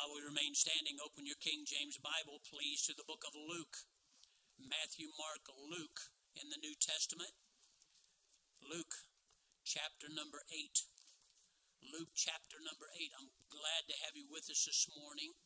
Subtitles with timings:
[0.00, 3.84] While we remain standing, open your King James Bible, please, to the book of Luke.
[4.56, 7.36] Matthew, Mark, Luke in the New Testament.
[8.64, 9.12] Luke
[9.60, 10.88] chapter number 8.
[11.84, 13.12] Luke chapter number 8.
[13.12, 15.36] I'm glad to have you with us this morning.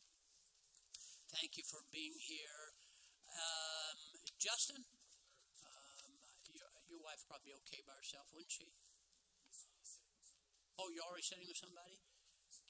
[1.35, 2.79] Thank you for being here.
[3.27, 3.99] Um,
[4.39, 4.87] Justin,
[5.67, 6.15] um,
[6.55, 8.71] your, your wife probably okay by herself, wouldn't she?
[10.79, 11.99] Oh, you're already sitting with somebody?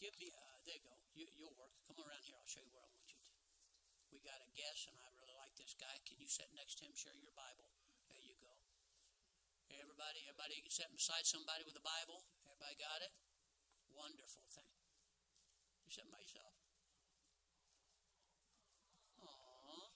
[0.02, 1.05] Give me, uh, there you go.
[1.16, 1.72] You, you'll work.
[1.88, 2.36] Come around here.
[2.36, 3.32] I'll show you where I want you to.
[4.12, 5.96] We got a guest, and I really like this guy.
[6.04, 7.72] Can you sit next to him, share your Bible?
[8.12, 8.52] There you go.
[9.72, 12.28] Everybody, everybody sitting beside somebody with a Bible?
[12.48, 13.16] Everybody got it?
[13.96, 14.76] Wonderful thing.
[15.84, 16.52] You sitting by yourself?
[19.24, 19.96] Aww.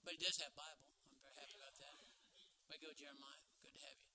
[0.00, 0.88] But he does have Bible.
[1.12, 1.96] I'm very happy about that.
[2.72, 3.44] Way go, Jeremiah.
[3.60, 4.12] Good to have you.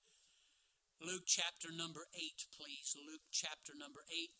[1.01, 2.97] Luke chapter number 8, please.
[2.97, 4.33] Luke chapter number 8.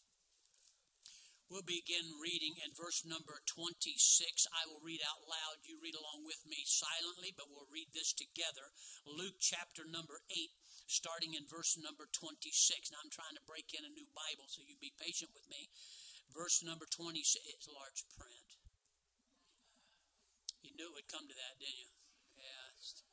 [1.53, 3.93] We'll begin reading in verse number 26.
[4.49, 5.61] I will read out loud.
[5.61, 8.73] You read along with me silently, but we'll read this together.
[9.05, 10.49] Luke chapter number 8,
[10.89, 12.89] starting in verse number 26.
[12.89, 15.69] Now I'm trying to break in a new Bible, so you be patient with me.
[16.33, 17.45] Verse number 26.
[17.45, 18.57] It's large print.
[20.65, 21.93] You knew it would come to that, didn't you?
[22.33, 23.05] Yes.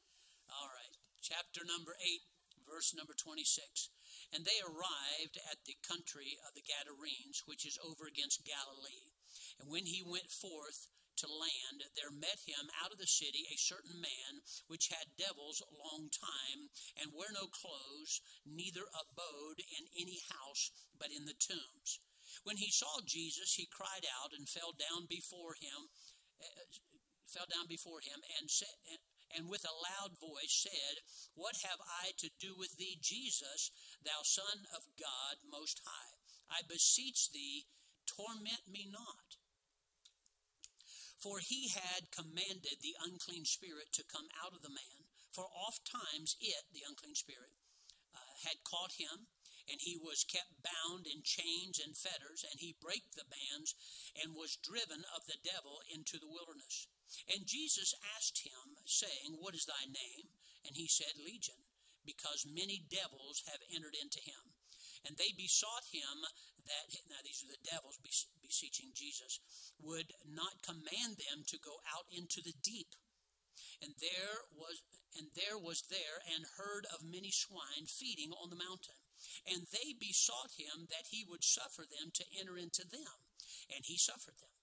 [0.49, 0.97] All right.
[1.21, 2.25] Chapter number 8,
[2.65, 3.93] verse number 26.
[4.31, 9.11] And they arrived at the country of the Gadarenes, which is over against Galilee.
[9.59, 10.87] And when he went forth
[11.19, 15.61] to land, there met him out of the city a certain man which had devils
[15.61, 21.37] a long time, and wear no clothes, neither abode in any house, but in the
[21.37, 22.01] tombs.
[22.45, 25.91] When he saw Jesus, he cried out and fell down before him,
[26.41, 26.65] uh,
[27.29, 28.79] fell down before him, and said,
[29.37, 31.03] and with a loud voice said,
[31.35, 33.71] What have I to do with thee, Jesus,
[34.03, 36.19] thou Son of God Most High?
[36.51, 37.67] I beseech thee,
[38.07, 39.39] torment me not.
[41.19, 45.87] For he had commanded the unclean spirit to come out of the man, for oft
[45.87, 47.55] times it, the unclean spirit,
[48.15, 49.29] uh, had caught him,
[49.71, 53.77] and he was kept bound in chains and fetters, and he brake the bands,
[54.17, 56.89] and was driven of the devil into the wilderness
[57.27, 60.31] and Jesus asked him, saying, What is thy name?
[60.67, 61.59] And he said, Legion,
[62.05, 64.55] because many devils have entered into him.
[65.07, 66.29] And they besought him
[66.69, 69.41] that, now these are the devils beseeching Jesus,
[69.81, 72.93] would not command them to go out into the deep.
[73.81, 74.85] And there was
[75.17, 78.95] and there was there an herd of many swine feeding on the mountain.
[79.43, 83.27] And they besought him that he would suffer them to enter into them.
[83.75, 84.60] And he suffered them.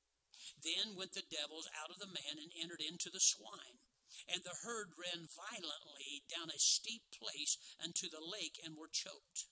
[0.55, 3.83] Then went the devils out of the man and entered into the swine.
[4.31, 9.45] And the herd ran violently down a steep place unto the lake and were choked.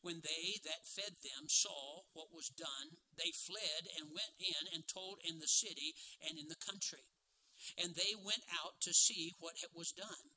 [0.00, 4.86] When they that fed them saw what was done, they fled and went in and
[4.86, 7.08] told in the city and in the country.
[7.80, 10.36] And they went out to see what was done.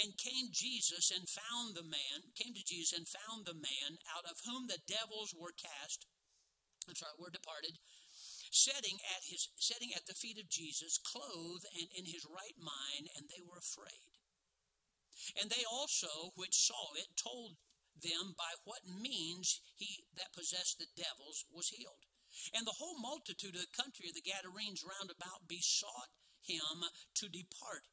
[0.00, 4.24] And came Jesus and found the man, came to Jesus and found the man out
[4.24, 6.06] of whom the devils were cast,
[6.88, 7.78] I'm sorry, were departed,
[8.54, 13.10] sitting at his sitting at the feet of Jesus, clothed and in his right mind,
[13.18, 14.14] and they were afraid.
[15.34, 17.58] And they also, which saw it, told
[17.98, 22.06] them by what means he that possessed the devils was healed.
[22.54, 26.10] And the whole multitude of the country of the Gadarenes round about besought
[26.42, 26.82] him
[27.14, 27.86] to depart.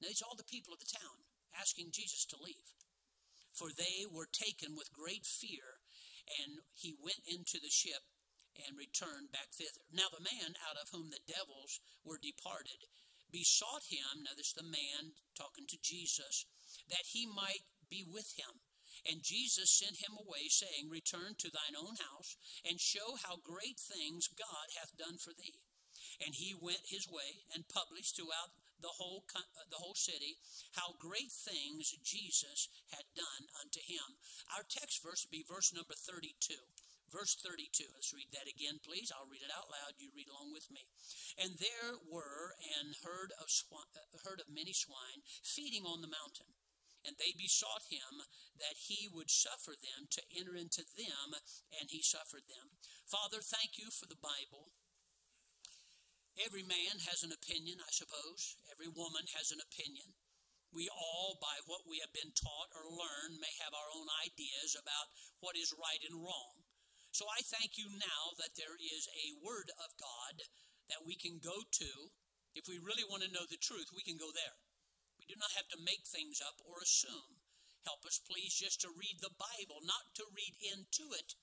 [0.00, 2.72] Now, these all the people of the town asking Jesus to leave.
[3.52, 5.84] For they were taken with great fear,
[6.40, 8.08] and he went into the ship
[8.60, 9.84] and returned back thither.
[9.92, 12.88] Now the man out of whom the devils were departed
[13.32, 16.44] besought him, now this is the man talking to Jesus,
[16.92, 18.60] that he might be with him.
[19.08, 23.80] And Jesus sent him away, saying, Return to thine own house, and show how great
[23.80, 25.58] things God hath done for thee.
[26.20, 30.38] And he went his way and published throughout the whole uh, the whole city
[30.74, 34.18] how great things Jesus had done unto him.
[34.54, 36.54] Our text verse be verse number 32.
[37.12, 37.92] Verse 32.
[37.92, 39.12] Let's read that again, please.
[39.12, 40.00] I'll read it out loud.
[40.00, 40.88] You read along with me.
[41.36, 46.08] And there were an herd of, sw- uh, herd of many swine feeding on the
[46.08, 46.56] mountain.
[47.04, 48.24] And they besought him
[48.56, 51.34] that he would suffer them to enter into them,
[51.74, 52.78] and he suffered them.
[53.04, 54.72] Father, thank you for the Bible.
[56.38, 58.56] Every man has an opinion, I suppose.
[58.70, 60.16] Every woman has an opinion.
[60.72, 64.72] We all, by what we have been taught or learned, may have our own ideas
[64.72, 65.12] about
[65.44, 66.61] what is right and wrong.
[67.12, 70.48] So I thank you now that there is a Word of God
[70.88, 71.90] that we can go to.
[72.56, 74.56] If we really want to know the truth, we can go there.
[75.20, 77.44] We do not have to make things up or assume.
[77.84, 81.36] Help us, please, just to read the Bible, not to read into it,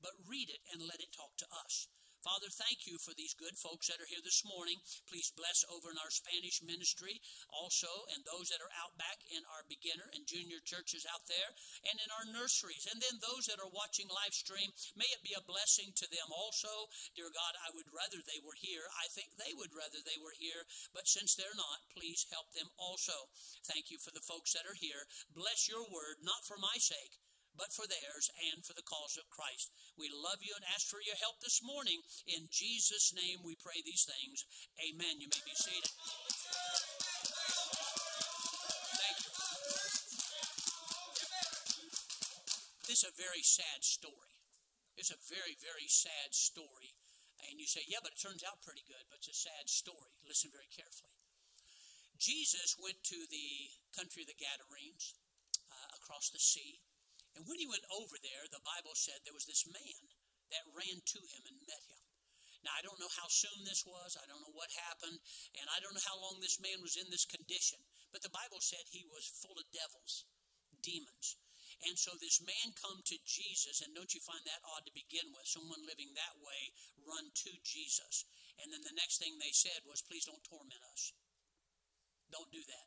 [0.00, 1.92] but read it and let it talk to us.
[2.26, 4.82] Father, thank you for these good folks that are here this morning.
[5.06, 7.22] Please bless over in our Spanish ministry
[7.54, 11.54] also, and those that are out back in our beginner and junior churches out there,
[11.86, 12.90] and in our nurseries.
[12.90, 16.34] And then those that are watching live stream, may it be a blessing to them
[16.34, 16.90] also.
[17.14, 18.90] Dear God, I would rather they were here.
[18.98, 22.74] I think they would rather they were here, but since they're not, please help them
[22.74, 23.30] also.
[23.70, 25.06] Thank you for the folks that are here.
[25.30, 27.22] Bless your word, not for my sake
[27.56, 29.72] but for theirs and for the cause of Christ.
[29.96, 32.04] We love you and ask for your help this morning.
[32.28, 34.44] In Jesus' name we pray these things.
[34.80, 35.18] Amen.
[35.18, 35.92] You may be seated.
[42.86, 44.38] This is a very sad story.
[44.96, 46.96] It's a very, very sad story.
[47.50, 50.16] And you say, yeah, but it turns out pretty good, but it's a sad story.
[50.24, 51.20] Listen very carefully.
[52.16, 55.12] Jesus went to the country of the Gadarenes
[55.68, 56.80] uh, across the sea.
[57.36, 60.00] And when he went over there, the Bible said there was this man
[60.48, 62.00] that ran to him and met him.
[62.64, 64.18] Now, I don't know how soon this was.
[64.18, 65.20] I don't know what happened.
[65.54, 67.78] And I don't know how long this man was in this condition.
[68.10, 70.26] But the Bible said he was full of devils,
[70.82, 71.38] demons.
[71.84, 75.28] And so this man come to Jesus, and don't you find that odd to begin
[75.36, 75.44] with?
[75.44, 76.72] Someone living that way
[77.04, 78.24] run to Jesus.
[78.56, 81.12] And then the next thing they said was, please don't torment us.
[82.32, 82.86] Don't do that.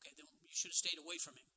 [0.00, 1.49] Okay, then you should have stayed away from him.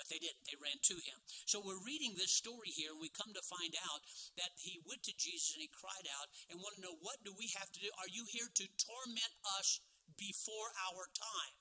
[0.00, 0.48] But they didn't.
[0.48, 1.20] They ran to him.
[1.44, 4.00] So we're reading this story here, and we come to find out
[4.40, 7.36] that he went to Jesus and he cried out and want to know what do
[7.36, 7.92] we have to do?
[8.00, 9.84] Are you here to torment us
[10.16, 11.60] before our time?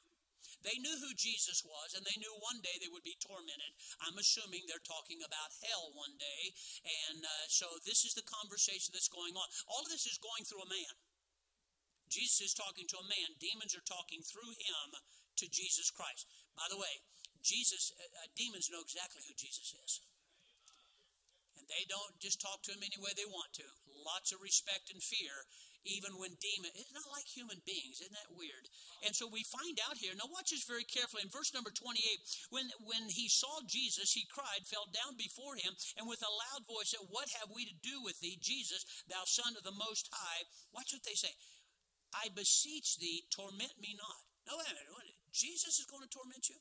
[0.63, 3.75] They knew who Jesus was, and they knew one day they would be tormented.
[4.03, 6.55] I'm assuming they're talking about hell one day.
[7.11, 9.47] And uh, so this is the conversation that's going on.
[9.67, 10.95] All of this is going through a man.
[12.07, 13.35] Jesus is talking to a man.
[13.39, 14.87] Demons are talking through him
[15.39, 16.27] to Jesus Christ.
[16.57, 16.99] By the way,
[17.43, 20.01] Jesus, uh, uh, demons know exactly who Jesus is.
[21.59, 23.67] And they don't just talk to him any way they want to.
[23.99, 25.43] Lots of respect and fear,
[25.83, 26.71] even when demon.
[26.71, 27.99] It's not like human beings.
[27.99, 28.71] Isn't that weird?
[29.03, 30.15] And so we find out here.
[30.15, 31.27] Now, watch this very carefully.
[31.27, 31.99] In verse number 28,
[32.51, 36.63] when, when he saw Jesus, he cried, fell down before him, and with a loud
[36.63, 40.07] voice said, What have we to do with thee, Jesus, thou Son of the Most
[40.15, 40.47] High?
[40.71, 41.35] Watch what they say.
[42.15, 44.23] I beseech thee, torment me not.
[44.47, 45.19] No, wait a minute.
[45.29, 46.57] Jesus is going to torment you?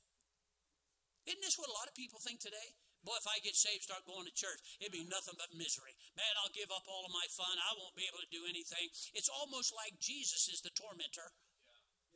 [1.27, 2.77] Isn't this what a lot of people think today?
[3.07, 5.95] Boy, if I get saved, start going to church, it'd be nothing but misery.
[6.19, 7.55] Man, I'll give up all of my fun.
[7.57, 8.91] I won't be able to do anything.
[9.15, 11.31] It's almost like Jesus is the tormentor.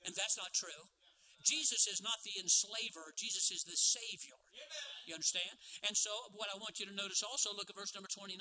[0.02, 0.90] And that's not true.
[1.42, 4.38] Jesus is not the enslaver, Jesus is the Savior.
[5.06, 5.58] You understand?
[5.82, 8.38] And so, what I want you to notice also, look at verse number 29.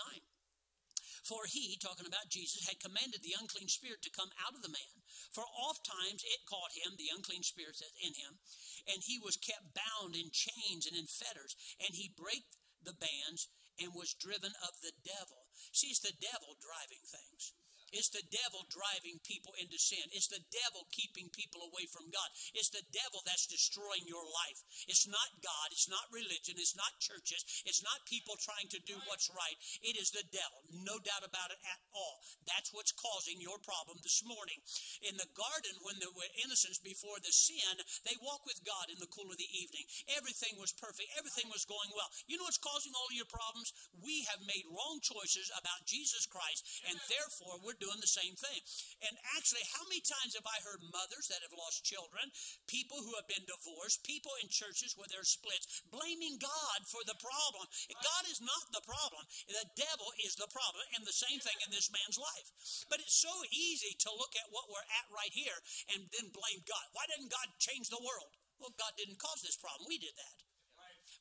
[1.21, 4.73] For he, talking about Jesus, had commanded the unclean spirit to come out of the
[4.73, 5.05] man.
[5.29, 8.41] For oft times it caught him, the unclean spirit in him,
[8.89, 13.47] and he was kept bound in chains and in fetters, and he brake the bands
[13.77, 15.45] and was driven of the devil.
[15.71, 17.53] See, it's the devil driving things.
[17.91, 20.07] It's the devil driving people into sin.
[20.15, 22.29] It's the devil keeping people away from God.
[22.55, 24.63] It's the devil that's destroying your life.
[24.87, 25.67] It's not God.
[25.75, 26.55] It's not religion.
[26.55, 27.43] It's not churches.
[27.67, 29.57] It's not people trying to do what's right.
[29.83, 30.63] It is the devil.
[30.71, 32.23] No doubt about it at all.
[32.47, 34.63] That's what's causing your problem this morning.
[35.03, 38.99] In the garden, when there were innocents before the sin, they walked with God in
[39.03, 39.83] the cool of the evening.
[40.15, 41.11] Everything was perfect.
[41.19, 42.07] Everything was going well.
[42.31, 43.75] You know what's causing all your problems?
[43.99, 48.61] We have made wrong choices about Jesus Christ, and therefore we're doing the same thing.
[49.01, 52.29] And actually, how many times have I heard mothers that have lost children,
[52.69, 57.17] people who have been divorced, people in churches where there's splits, blaming God for the
[57.17, 57.65] problem?
[57.89, 59.25] God is not the problem.
[59.49, 60.85] The devil is the problem.
[60.93, 62.47] And the same thing in this man's life.
[62.87, 65.57] But it's so easy to look at what we're at right here
[65.97, 66.85] and then blame God.
[66.93, 68.37] Why didn't God change the world?
[68.61, 69.89] Well, God didn't cause this problem.
[69.89, 70.37] We did that.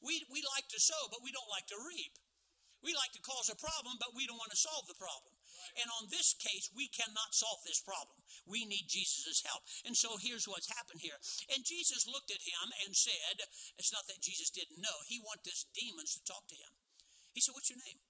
[0.01, 2.17] We, we like to sow, but we don't like to reap.
[2.81, 5.37] We like to cause a problem, but we don't want to solve the problem.
[5.81, 8.21] And on this case, we cannot solve this problem.
[8.47, 9.65] We need Jesus' help.
[9.85, 11.19] And so here's what's happened here.
[11.53, 13.45] And Jesus looked at him and said,
[13.77, 16.73] It's not that Jesus didn't know, he wanted these demons to talk to him.
[17.33, 18.01] He said, What's your name?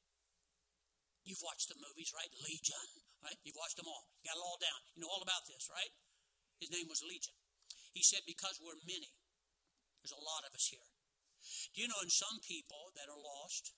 [1.25, 2.33] You've watched the movies, right?
[2.40, 2.88] Legion,
[3.21, 3.37] right?
[3.45, 4.09] You've watched them all.
[4.25, 4.80] You got it all down.
[4.97, 5.92] You know all about this, right?
[6.59, 7.37] His name was Legion.
[7.92, 9.12] He said, Because we're many.
[10.00, 10.88] There's a lot of us here.
[11.75, 13.73] Do you know, in some people that are lost,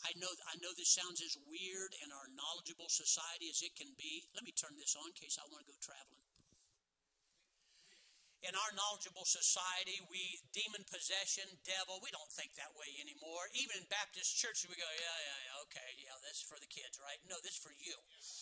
[0.00, 3.92] I know, I know this sounds as weird in our knowledgeable society as it can
[4.00, 4.24] be.
[4.32, 6.24] Let me turn this on in case I want to go traveling.
[8.40, 13.44] In our knowledgeable society, we demon possession, devil, we don't think that way anymore.
[13.52, 16.72] Even in Baptist churches, we go, yeah, yeah, yeah, okay, yeah, this is for the
[16.72, 17.20] kids, right?
[17.28, 17.92] No, this is for you.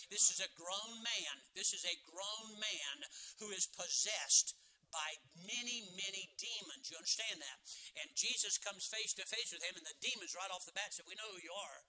[0.06, 1.34] This is a grown man.
[1.58, 2.96] This is a grown man
[3.42, 4.54] who is possessed
[4.90, 6.88] by many, many demons.
[6.88, 7.58] You understand that?
[8.00, 10.92] And Jesus comes face to face with him, and the demons right off the bat
[10.92, 11.80] said, We know who you are.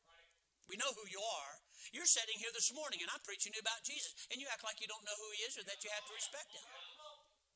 [0.69, 1.55] We know who you are.
[1.89, 4.61] You're sitting here this morning and I'm preaching to you about Jesus, and you act
[4.61, 6.67] like you don't know who he is or that you have to respect him.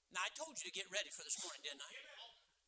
[0.09, 1.93] Now, I told you to get ready for this morning, didn't I?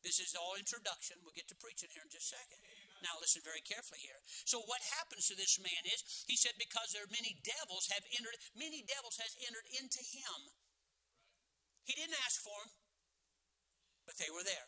[0.06, 1.18] This is all introduction.
[1.22, 2.62] We'll get to preaching here in just a second.
[3.02, 4.22] Now, listen very carefully here.
[4.46, 5.98] So, what happens to this man is,
[6.30, 10.38] he said, because there are many devils have entered, many devils has entered into him.
[11.86, 12.74] He didn't ask for them,
[14.04, 14.66] but they were there.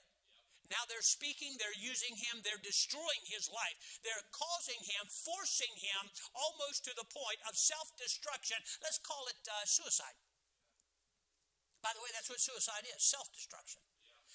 [0.71, 3.77] Now they're speaking, they're using him, they're destroying his life.
[4.05, 8.61] They're causing him, forcing him almost to the point of self destruction.
[8.85, 10.15] Let's call it uh, suicide.
[11.81, 13.81] By the way, that's what suicide is self destruction.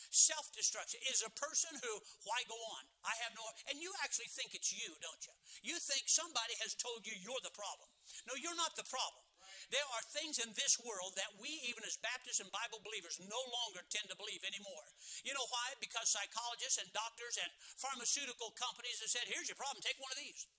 [0.10, 1.94] Self destruction is a person who,
[2.26, 2.84] why go on?
[3.06, 5.34] I have no, and you actually think it's you, don't you?
[5.62, 7.88] You think somebody has told you you're the problem.
[8.26, 9.23] No, you're not the problem.
[9.70, 13.42] There are things in this world that we, even as Baptists and Bible believers, no
[13.52, 14.88] longer tend to believe anymore.
[15.24, 15.78] You know why?
[15.78, 20.20] Because psychologists and doctors and pharmaceutical companies have said, here's your problem, take one of
[20.20, 20.50] these.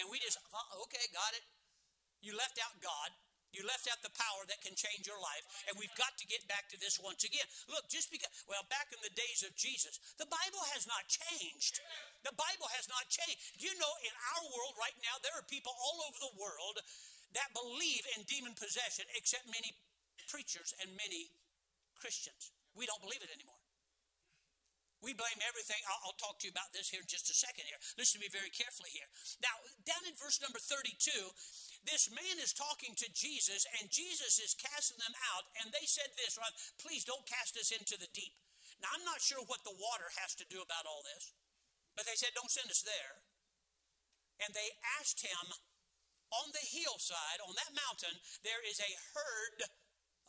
[0.00, 1.44] And we just, uh, okay, got it.
[2.24, 3.14] You left out God.
[3.54, 5.46] You left out the power that can change your life.
[5.70, 7.46] And we've got to get back to this once again.
[7.70, 11.78] Look, just because, well, back in the days of Jesus, the Bible has not changed.
[12.26, 13.38] The Bible has not changed.
[13.62, 16.82] You know, in our world right now, there are people all over the world
[17.34, 19.74] that believe in demon possession, except many
[20.30, 21.30] preachers and many
[21.98, 22.54] Christians.
[22.74, 23.58] We don't believe it anymore.
[25.04, 25.76] We blame everything.
[25.84, 27.76] I'll, I'll, talk to you about this here in just a second here.
[28.00, 29.04] Listen to me very carefully here.
[29.44, 29.52] Now,
[29.84, 30.96] down in verse number 32,
[31.84, 36.08] this man is talking to Jesus, and Jesus is casting them out, and they said
[36.16, 36.56] this, right?
[36.80, 38.32] Please don't cast us into the deep.
[38.80, 41.36] Now, I'm not sure what the water has to do about all this,
[41.92, 43.20] but they said, don't send us there.
[44.40, 45.52] And they asked him,
[46.42, 49.70] on the hillside, on that mountain, there is a herd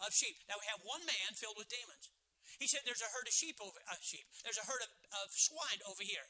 [0.06, 0.38] of sheep.
[0.46, 2.14] Now we have one man filled with demons.
[2.62, 4.26] He said, There's a herd of sheep over uh, sheep.
[4.46, 4.92] There's a herd of,
[5.26, 6.30] of swine over here.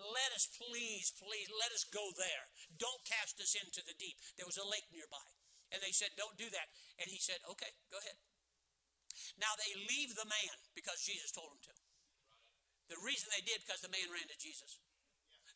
[0.00, 2.48] Let us please, please, let us go there.
[2.80, 4.16] Don't cast us into the deep.
[4.40, 5.28] There was a lake nearby.
[5.70, 6.68] And they said, Don't do that.
[6.98, 8.18] And he said, Okay, go ahead.
[9.36, 11.74] Now they leave the man because Jesus told them to.
[12.90, 14.82] The reason they did because the man ran to Jesus.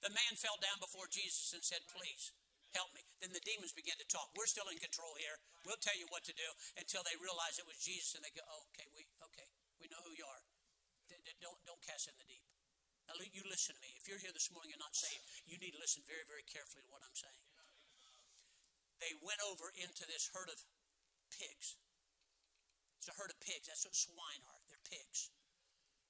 [0.04, 2.30] The man fell down before Jesus and said, Please,
[2.74, 3.06] help me.
[3.22, 4.34] Then the demons begin to talk.
[4.34, 5.38] We're still in control here.
[5.64, 8.44] We'll tell you what to do until they realize it was Jesus and they go,
[8.44, 9.48] oh, okay, we okay,
[9.80, 10.42] we know who you are.
[11.40, 12.44] Don't don't cast in the deep.
[13.08, 13.92] Now you listen to me.
[14.00, 16.84] If you're here this morning and not saved, you need to listen very, very carefully
[16.84, 17.44] to what I'm saying.
[18.96, 20.64] They went over into this herd of
[21.28, 21.76] pigs.
[22.96, 23.68] It's a herd of pigs.
[23.68, 24.64] That's what swine are.
[24.64, 25.28] They're pigs.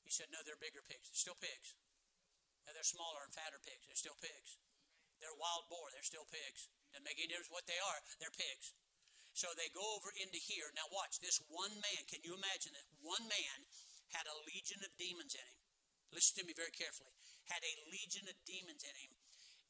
[0.06, 1.10] He said, no, they're bigger pigs.
[1.10, 1.74] They're still pigs.
[2.70, 3.88] They're smaller and fatter pigs.
[3.88, 4.60] They're still pigs.
[5.22, 5.90] They're wild boar.
[5.90, 6.70] They're still pigs.
[6.90, 7.98] Doesn't make any difference what they are.
[8.18, 8.74] They're pigs.
[9.34, 10.70] So they go over into here.
[10.78, 12.06] Now watch this one man.
[12.06, 13.58] Can you imagine that one man
[14.14, 15.60] had a legion of demons in him?
[16.14, 17.14] Listen to me very carefully.
[17.50, 19.13] Had a legion of demons in him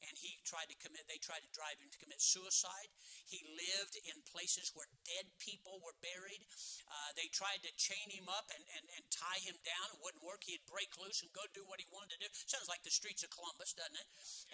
[0.03, 2.91] and he tried to commit, they tried to drive him to commit suicide.
[3.25, 6.43] He lived in places where dead people were buried.
[6.87, 9.95] Uh, they tried to chain him up and, and, and tie him down.
[9.95, 10.43] It wouldn't work.
[10.45, 12.29] He'd break loose and go do what he wanted to do.
[12.47, 14.07] Sounds like the streets of Columbus, doesn't it?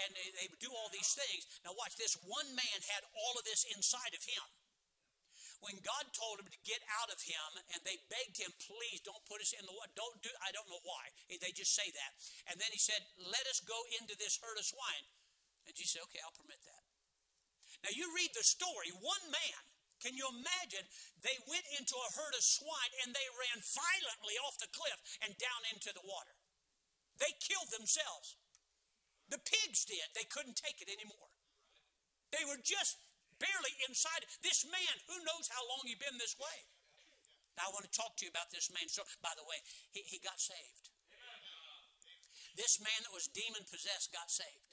[0.05, 1.47] And they, they would do all these things.
[1.65, 2.15] Now, watch this.
[2.23, 4.45] One man had all of this inside of him
[5.61, 9.21] when God told him to get out of him and they begged him, please don't
[9.29, 9.93] put us in the water.
[9.93, 11.13] Don't do, I don't know why.
[11.29, 12.11] They just say that.
[12.49, 15.05] And then he said, let us go into this herd of swine.
[15.65, 16.83] And Jesus said, okay, I'll permit that.
[17.85, 19.61] Now you read the story, one man,
[20.01, 20.85] can you imagine?
[21.21, 25.37] They went into a herd of swine and they ran violently off the cliff and
[25.37, 26.33] down into the water.
[27.21, 28.33] They killed themselves.
[29.29, 30.09] The pigs did.
[30.17, 31.29] They couldn't take it anymore.
[32.33, 32.97] They were just
[33.37, 34.25] barely inside.
[34.41, 36.57] This man, who knows how long he'd been this way?
[37.55, 38.89] Now, I want to talk to you about this man.
[38.89, 39.59] So, by the way,
[39.93, 40.89] he, he got saved.
[42.57, 44.67] This man that was demon possessed got saved.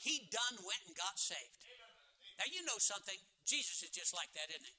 [0.00, 1.60] He done went and got saved.
[2.40, 3.20] Now, you know something.
[3.44, 4.76] Jesus is just like that, isn't he?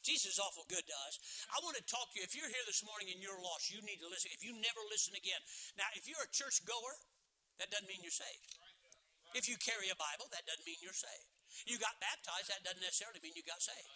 [0.00, 1.18] Jesus is awful good to us.
[1.50, 2.24] I want to talk to you.
[2.24, 4.32] If you're here this morning and you're lost, you need to listen.
[4.32, 5.42] If you never listen again.
[5.76, 6.96] Now, if you're a church goer,
[7.60, 8.56] that doesn't mean you're saved.
[9.36, 11.28] If you carry a Bible, that doesn't mean you're saved.
[11.66, 13.90] You got baptized, that doesn't necessarily mean you got saved.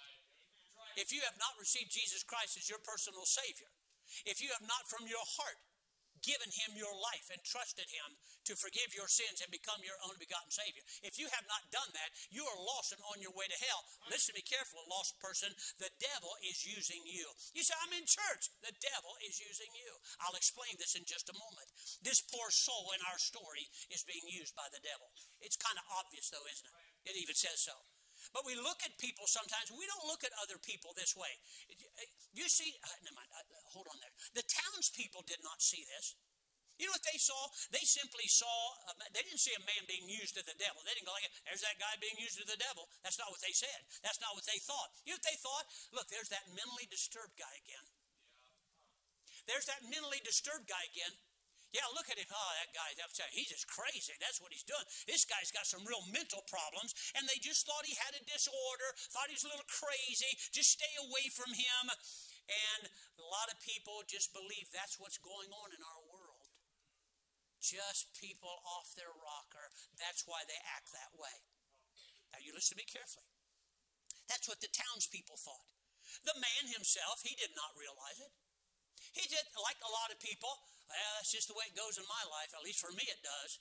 [0.99, 3.71] If you have not received Jesus Christ as your personal Savior,
[4.26, 5.59] if you have not from your heart
[6.25, 8.16] given him your life and trusted him
[8.49, 10.83] to forgive your sins and become your own begotten Savior.
[11.04, 13.85] If you have not done that, you are lost and on your way to hell.
[14.09, 15.52] Listen to me careful, lost person.
[15.76, 17.28] The devil is using you.
[17.52, 18.49] You say, I'm in church.
[18.64, 19.90] The devil is using you.
[20.25, 21.69] I'll explain this in just a moment.
[22.00, 25.12] This poor soul in our story is being used by the devil.
[25.45, 27.12] It's kind of obvious, though, isn't it?
[27.12, 27.76] It even says so.
[28.33, 31.28] But we look at people sometimes, we don't look at other people this way.
[32.35, 34.11] You see, uh, mind, uh, hold on there.
[34.35, 36.19] The townspeople did not see this.
[36.75, 37.38] You know what they saw?
[37.71, 38.50] They simply saw,
[38.91, 40.83] a, they didn't see a man being used to the devil.
[40.83, 42.91] They didn't go like, there's that guy being used to the devil.
[43.07, 43.87] That's not what they said.
[44.03, 44.91] That's not what they thought.
[45.07, 45.67] You know what they thought?
[45.95, 47.87] Look, there's that mentally disturbed guy again.
[49.47, 51.14] There's that mentally disturbed guy again.
[51.75, 52.31] Yeah, look at him.
[52.31, 53.35] Oh, that upset.
[53.35, 54.14] He's just crazy.
[54.23, 54.87] That's what he's doing.
[55.11, 58.95] This guy's got some real mental problems, and they just thought he had a disorder,
[59.11, 60.31] thought he was a little crazy.
[60.54, 61.85] Just stay away from him.
[62.47, 62.87] And
[63.19, 66.47] a lot of people just believe that's what's going on in our world.
[67.59, 69.66] Just people off their rocker.
[69.99, 71.43] That's why they act that way.
[72.31, 73.26] Now, you listen to me carefully.
[74.31, 75.75] That's what the townspeople thought.
[76.23, 78.31] The man himself, he did not realize it.
[79.16, 80.52] He did, like a lot of people,
[80.88, 82.53] well, that's just the way it goes in my life.
[82.53, 83.61] At least for me, it does.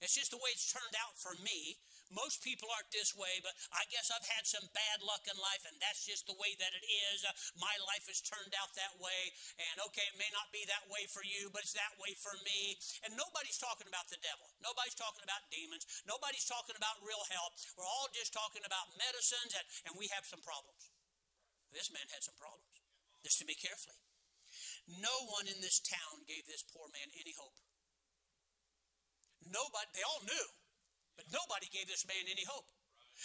[0.00, 1.76] It's just the way it's turned out for me.
[2.08, 5.62] Most people aren't this way, but I guess I've had some bad luck in life,
[5.68, 7.22] and that's just the way that it is.
[7.22, 10.88] Uh, my life has turned out that way, and okay, it may not be that
[10.90, 12.80] way for you, but it's that way for me.
[13.06, 14.48] And nobody's talking about the devil.
[14.58, 15.86] Nobody's talking about demons.
[16.08, 17.54] Nobody's talking about real help.
[17.78, 20.90] We're all just talking about medicines, and, and we have some problems.
[21.70, 22.74] This man had some problems.
[23.22, 24.00] Listen to me carefully.
[24.98, 27.54] No one in this town gave this poor man any hope.
[29.46, 30.46] Nobody, they all knew,
[31.14, 32.66] but nobody gave this man any hope.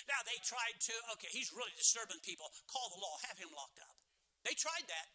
[0.06, 2.52] Now they tried to, okay, he's really disturbing people.
[2.68, 3.96] Call the law, have him locked up.
[4.44, 5.08] They tried that.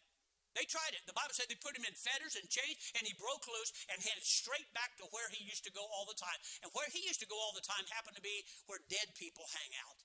[0.51, 1.07] They tried it.
[1.07, 4.03] The Bible said they put him in fetters and chains, and he broke loose and
[4.03, 6.35] headed straight back to where he used to go all the time.
[6.59, 9.47] And where he used to go all the time happened to be where dead people
[9.55, 9.95] hang out.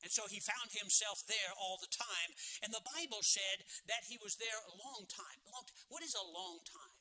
[0.00, 2.30] And so he found himself there all the time.
[2.64, 5.38] And the Bible said that he was there a long time.
[5.52, 6.96] Long What is a long time?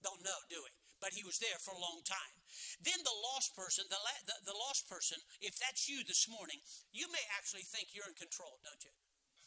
[0.00, 0.72] Don't know, do we?
[0.98, 2.36] But he was there for a long time.
[2.82, 6.62] Then the lost person, the, the, the lost person, if that's you this morning,
[6.94, 8.94] you may actually think you're in control, don't you?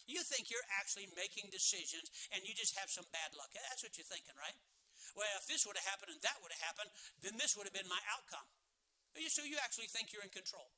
[0.05, 3.49] You think you're actually making decisions and you just have some bad luck.
[3.55, 4.55] That's what you're thinking, right?
[5.17, 6.91] Well, if this would have happened and that would have happened,
[7.23, 8.45] then this would have been my outcome.
[9.31, 10.75] So you actually think you're in control.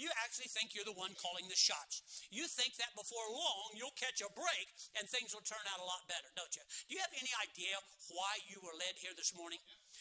[0.00, 2.02] You actually think you're the one calling the shots.
[2.30, 4.66] You think that before long you'll catch a break
[4.98, 6.64] and things will turn out a lot better, don't you?
[6.88, 7.78] Do you have any idea
[8.10, 9.60] why you were led here this morning?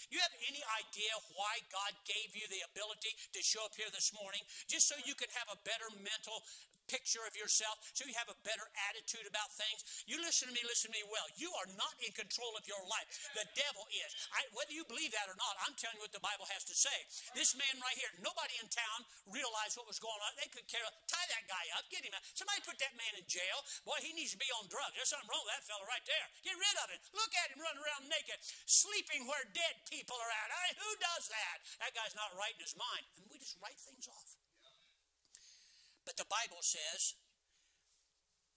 [0.09, 4.09] You have any idea why God gave you the ability to show up here this
[4.11, 4.41] morning?
[4.65, 6.41] Just so you can have a better mental
[6.87, 9.83] picture of yourself, so you have a better attitude about things.
[10.05, 11.27] You listen to me, listen to me well.
[11.39, 13.09] You are not in control of your life.
[13.35, 14.11] The devil is.
[14.35, 16.75] I, whether you believe that or not, I'm telling you what the Bible has to
[16.75, 16.97] say.
[17.33, 18.99] This man right here, nobody in town
[19.31, 20.31] realized what was going on.
[20.37, 20.83] They could care.
[21.07, 22.23] Tie that guy up, get him out.
[22.35, 23.57] Somebody put that man in jail.
[23.87, 24.93] Boy, he needs to be on drugs.
[24.95, 26.27] There's something wrong with that fella right there.
[26.43, 26.99] Get rid of him.
[27.15, 30.49] Look at him running around naked, sleeping where dead people are at.
[30.51, 31.57] I who does that?
[31.79, 33.03] That guy's not right in his mind.
[33.17, 34.32] And we just write things off.
[36.03, 37.15] But the Bible says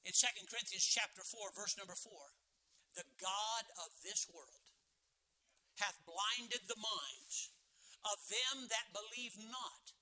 [0.02, 2.10] in 2 Corinthians chapter 4, verse number 4,
[2.98, 4.70] the God of this world
[5.78, 7.52] hath blinded the minds
[8.06, 9.94] of them that believe not,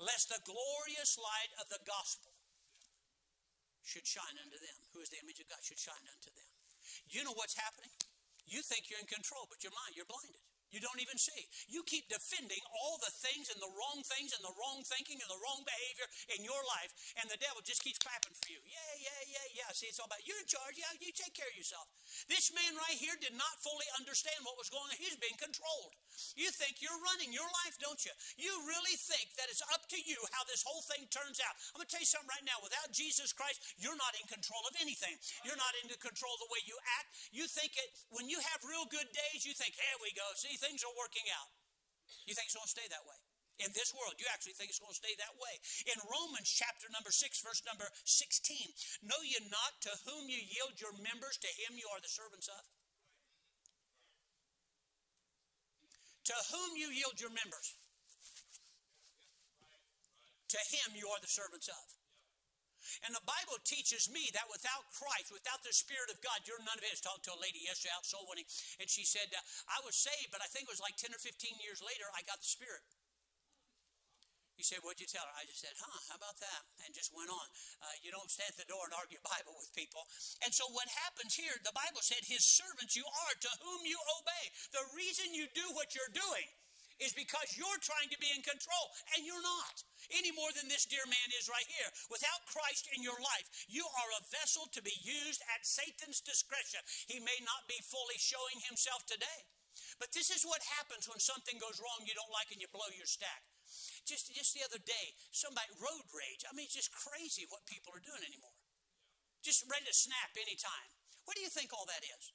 [0.00, 2.32] lest the glorious light of the gospel
[3.84, 6.50] should shine unto them, who is the image of God, should shine unto them.
[7.10, 7.90] You know what's happening?
[8.46, 10.42] You think you're in control, but your mind, you're blinded.
[10.70, 11.46] You don't even see.
[11.66, 15.30] You keep defending all the things and the wrong things and the wrong thinking and
[15.30, 18.62] the wrong behavior in your life, and the devil just keeps clapping for you.
[18.66, 19.68] Yeah, yeah, yeah, yeah.
[19.74, 20.78] See, it's all about you're in charge.
[20.78, 21.90] Yeah, you take care of yourself.
[22.30, 24.96] This man right here did not fully understand what was going on.
[24.98, 25.94] He's being controlled.
[26.38, 28.12] You think you're running your life, don't you?
[28.36, 31.56] You really think that it's up to you how this whole thing turns out.
[31.72, 32.60] I'm going to tell you something right now.
[32.62, 35.16] Without Jesus Christ, you're not in control of anything.
[35.42, 37.16] You're not in control of the way you act.
[37.32, 40.26] You think it when you have real good days, you think, here we go.
[40.36, 41.50] See, things are working out.
[42.28, 43.18] You think it's going to stay that way.
[43.60, 45.54] In this world, you actually think it's going to stay that way.
[45.84, 48.56] In Romans chapter number 6, verse number 16,
[49.04, 52.48] know ye not to whom you yield your members, to him you are the servants
[52.48, 52.64] of?
[56.32, 57.76] To whom you yield your members,
[60.48, 61.99] to him you are the servants of.
[63.06, 66.76] And the Bible teaches me that without Christ, without the Spirit of God, you're none
[66.76, 68.48] of was talking to a lady yesterday out soul winning,
[68.82, 71.22] and she said, uh, I was saved, but I think it was like 10 or
[71.22, 72.84] 15 years later, I got the Spirit.
[74.60, 75.32] You said, What'd you tell her?
[75.40, 76.62] I just said, Huh, how about that?
[76.84, 77.48] And just went on.
[77.80, 80.04] Uh, you don't stand at the door and argue Bible with people.
[80.44, 83.96] And so, what happens here, the Bible said, His servants you are to whom you
[84.20, 84.44] obey.
[84.76, 86.44] The reason you do what you're doing
[87.00, 88.86] is because you're trying to be in control,
[89.16, 89.76] and you're not
[90.12, 91.90] any more than this dear man is right here.
[92.12, 96.82] Without Christ in your life, you are a vessel to be used at Satan's discretion.
[97.06, 99.40] He may not be fully showing himself today.
[100.02, 102.90] But this is what happens when something goes wrong you don't like and you blow
[102.92, 103.46] your stack.
[104.02, 106.42] Just, just the other day, somebody road rage.
[106.42, 108.56] I mean, it's just crazy what people are doing anymore.
[109.46, 110.90] Just ready to snap anytime.
[111.24, 112.34] What do you think all that is?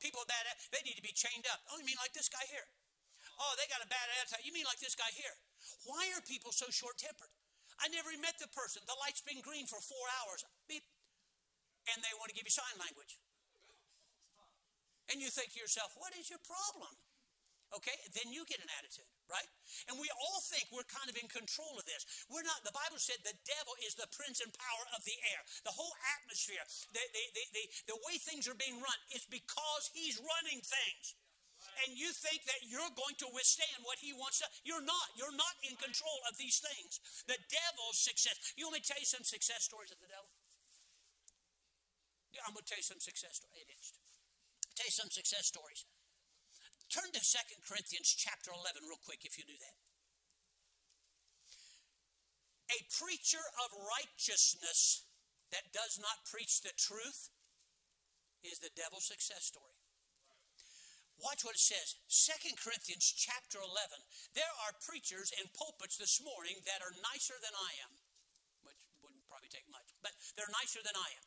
[0.00, 1.60] people bad, they need to be chained up.
[1.72, 2.68] Oh, you mean like this guy here?
[3.36, 4.44] Oh, they got a bad attitude.
[4.48, 5.36] You mean like this guy here?
[5.84, 7.28] Why are people so short tempered?
[7.76, 8.80] I never even met the person.
[8.88, 10.44] The light's been green for four hours.
[10.64, 10.84] Beep.
[11.92, 13.20] And they want to give you sign language.
[15.12, 16.90] And you think to yourself, what is your problem?
[17.74, 19.46] Okay, then you get an attitude, right?
[19.90, 22.06] And we all think we're kind of in control of this.
[22.30, 22.62] We're not.
[22.62, 25.42] The Bible said the devil is the prince and power of the air.
[25.66, 26.62] The whole atmosphere,
[26.94, 31.18] the, the, the, the way things are being run is because he's running things
[31.84, 34.48] and you think that you're going to withstand what he wants to.
[34.64, 35.06] You're not.
[35.18, 37.00] You're not in control of these things.
[37.28, 38.36] The devil's success.
[38.56, 40.28] You want me to tell you some success stories of the devil?
[42.32, 43.96] Yeah, I'm going to tell you some success stories.
[44.76, 45.88] Tell you some success stories.
[46.92, 49.76] Turn to 2 Corinthians chapter 11 real quick if you do that.
[52.76, 55.06] A preacher of righteousness
[55.54, 57.30] that does not preach the truth
[58.42, 59.75] is the devil's success story.
[61.16, 61.96] Watch what it says.
[62.12, 63.72] 2 Corinthians chapter 11.
[64.36, 67.92] There are preachers in pulpits this morning that are nicer than I am,
[68.68, 71.26] which wouldn't probably take much, but they're nicer than I am.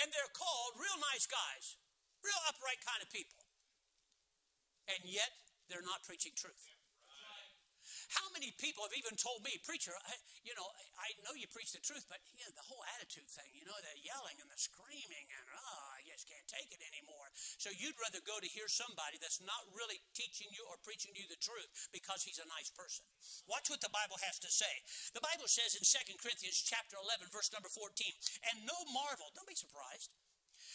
[0.00, 1.76] And they're called real nice guys,
[2.22, 3.44] real upright kind of people.
[4.88, 5.30] And yet,
[5.70, 6.71] they're not preaching truth.
[8.12, 10.68] How many people have even told me, preacher, I, you know,
[11.00, 13.76] I know you preach the truth, but you know, the whole attitude thing, you know,
[13.80, 17.32] the yelling and the screaming, and oh, I just can't take it anymore.
[17.56, 21.24] So you'd rather go to hear somebody that's not really teaching you or preaching you
[21.24, 23.08] the truth because he's a nice person.
[23.48, 24.84] Watch what the Bible has to say.
[25.16, 27.96] The Bible says in 2 Corinthians chapter 11, verse number 14,
[28.52, 30.12] and no marvel, don't be surprised.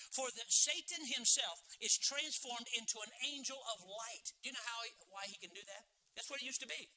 [0.10, 4.34] For that Satan himself is transformed into an angel of light.
[4.41, 5.86] Do you know how he, why he can do that?
[6.15, 6.89] That's what he used to be.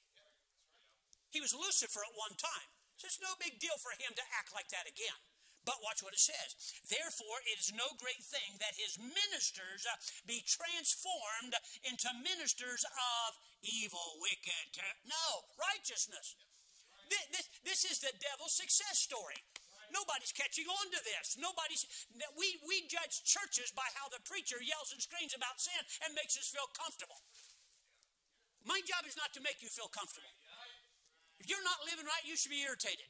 [1.30, 2.68] He was Lucifer at one time.
[2.98, 5.16] So it's no big deal for him to act like that again.
[5.64, 6.56] But watch what it says.
[6.88, 11.52] Therefore, it is no great thing that his ministers uh, be transformed
[11.84, 15.26] into ministers of evil, wicked, no,
[15.60, 16.36] righteousness.
[17.12, 19.36] This, this, this is the devil's success story.
[19.90, 21.34] Nobody's catching on to this.
[21.34, 21.82] Nobody's.
[22.38, 26.38] We, we judge churches by how the preacher yells and screams about sin and makes
[26.38, 27.18] us feel comfortable.
[28.62, 30.30] My job is not to make you feel comfortable.
[31.40, 33.08] If you're not living right, you should be irritated.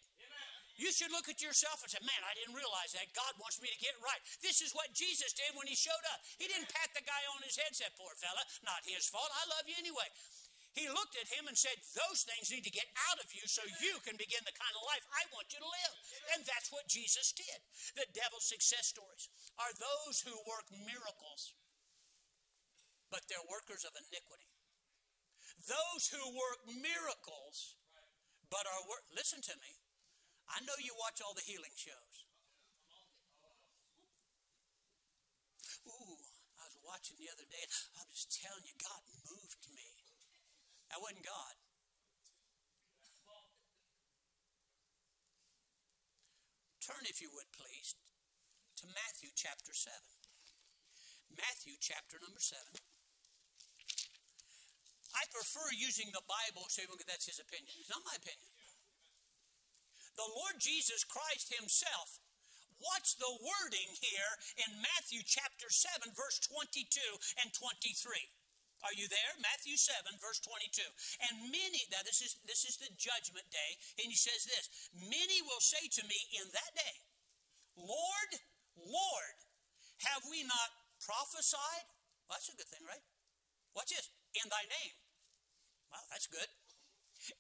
[0.81, 3.13] You should look at yourself and say, Man, I didn't realize that.
[3.13, 4.23] God wants me to get right.
[4.41, 6.25] This is what Jesus did when he showed up.
[6.41, 9.29] He didn't pat the guy on his head say, Poor fella, not his fault.
[9.29, 10.09] I love you anyway.
[10.73, 13.61] He looked at him and said, Those things need to get out of you so
[13.83, 15.95] you can begin the kind of life I want you to live.
[16.33, 17.61] And that's what Jesus did.
[18.01, 19.29] The devil's success stories
[19.61, 21.53] are those who work miracles,
[23.13, 24.49] but they're workers of iniquity.
[25.69, 27.77] Those who work miracles
[28.51, 29.73] but our work, listen to me.
[30.51, 32.27] I know you watch all the healing shows.
[35.87, 36.19] Ooh,
[36.59, 37.65] I was watching the other day.
[37.97, 39.87] I'm just telling you, God moved me.
[40.91, 41.55] That wasn't God.
[46.91, 47.95] Turn, if you would please,
[48.83, 49.95] to Matthew chapter 7.
[51.31, 52.90] Matthew chapter number 7.
[55.17, 57.71] I prefer using the Bible, so that's his opinion.
[57.79, 58.51] It's not my opinion.
[60.15, 62.21] The Lord Jesus Christ himself
[62.81, 64.33] Watch the wording here
[64.65, 66.89] in Matthew chapter 7, verse 22
[67.45, 67.77] and 23.
[68.81, 69.37] Are you there?
[69.37, 70.81] Matthew 7, verse 22.
[71.29, 75.45] And many, now this is this is the judgment day, and he says this: Many
[75.45, 76.97] will say to me in that day,
[77.77, 78.31] Lord,
[78.81, 79.37] Lord,
[80.09, 80.73] have we not
[81.05, 81.85] prophesied?
[82.25, 83.05] Well, that's a good thing, right?
[83.77, 84.09] Watch this.
[84.39, 84.95] In thy name.
[85.91, 86.47] Well, that's good.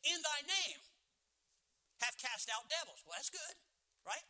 [0.03, 0.81] In thy name
[2.03, 3.05] have cast out devils.
[3.07, 3.57] Well, that's good,
[4.03, 4.25] right?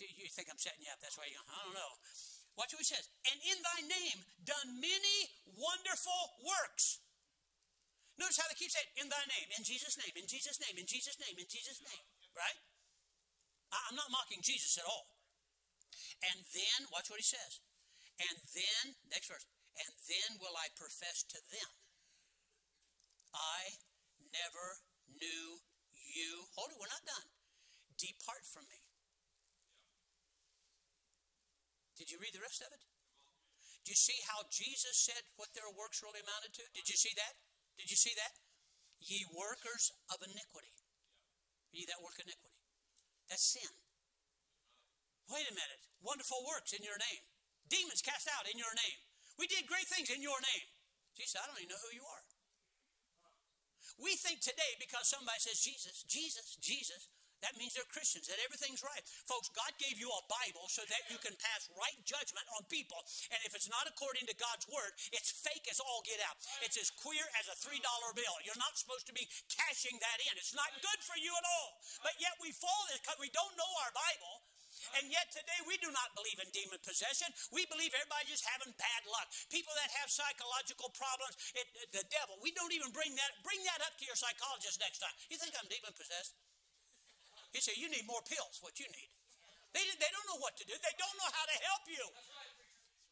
[0.00, 0.96] You think I'm setting you up.
[1.04, 1.92] That's why you I don't know.
[2.56, 3.04] Watch what he says.
[3.28, 7.04] And in thy name done many wonderful works.
[8.16, 10.88] Notice how they keep saying, in thy name, in Jesus' name, in Jesus' name, in
[10.88, 12.04] Jesus' name, in Jesus' name.
[12.32, 12.58] Right?
[13.72, 15.08] I'm not mocking Jesus at all.
[16.32, 17.60] And then, watch what he says.
[18.20, 21.70] And then, next verse, and then will I profess to them,
[23.34, 23.78] I
[24.34, 25.62] never knew
[25.94, 26.50] you.
[26.58, 27.28] Hold it, we're not done.
[27.94, 28.80] Depart from me.
[32.00, 32.82] Did you read the rest of it?
[33.84, 36.64] Do you see how Jesus said what their works really amounted to?
[36.72, 37.36] Did you see that?
[37.76, 38.40] Did you see that?
[39.00, 40.80] Ye workers of iniquity.
[41.72, 42.56] Ye that work iniquity.
[43.28, 43.72] That's sin.
[45.28, 45.82] Wait a minute.
[46.00, 47.24] Wonderful works in your name.
[47.68, 49.00] Demons cast out in your name.
[49.40, 50.66] We did great things in your name.
[51.16, 52.24] Jesus, I don't even know who you are.
[54.04, 57.08] We think today because somebody says Jesus, Jesus, Jesus,
[57.40, 59.00] That means they're Christians, that everything's right.
[59.24, 63.00] Folks, God gave you a Bible so that you can pass right judgment on people.
[63.32, 66.36] And if it's not according to God's word, it's fake as all get out.
[66.60, 67.80] It's as queer as a $3
[68.12, 68.36] bill.
[68.44, 70.36] You're not supposed to be cashing that in.
[70.36, 71.80] It's not good for you at all.
[72.04, 74.44] But yet we fall because we don't know our Bible.
[74.98, 77.28] And yet today we do not believe in demon possession.
[77.52, 79.28] We believe everybody just having bad luck.
[79.52, 82.40] People that have psychological problems, it, the devil.
[82.40, 85.12] We don't even bring that bring that up to your psychologist next time.
[85.28, 86.36] You think I'm demon possessed?
[87.52, 89.10] He said, You need more pills, what you need.
[89.70, 92.04] They, they don't know what to do, they don't know how to help you.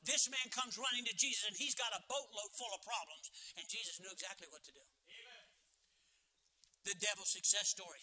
[0.06, 3.66] This man comes running to Jesus and he's got a boatload full of problems, and
[3.68, 4.84] Jesus knew exactly what to do.
[6.86, 8.00] The devil's success story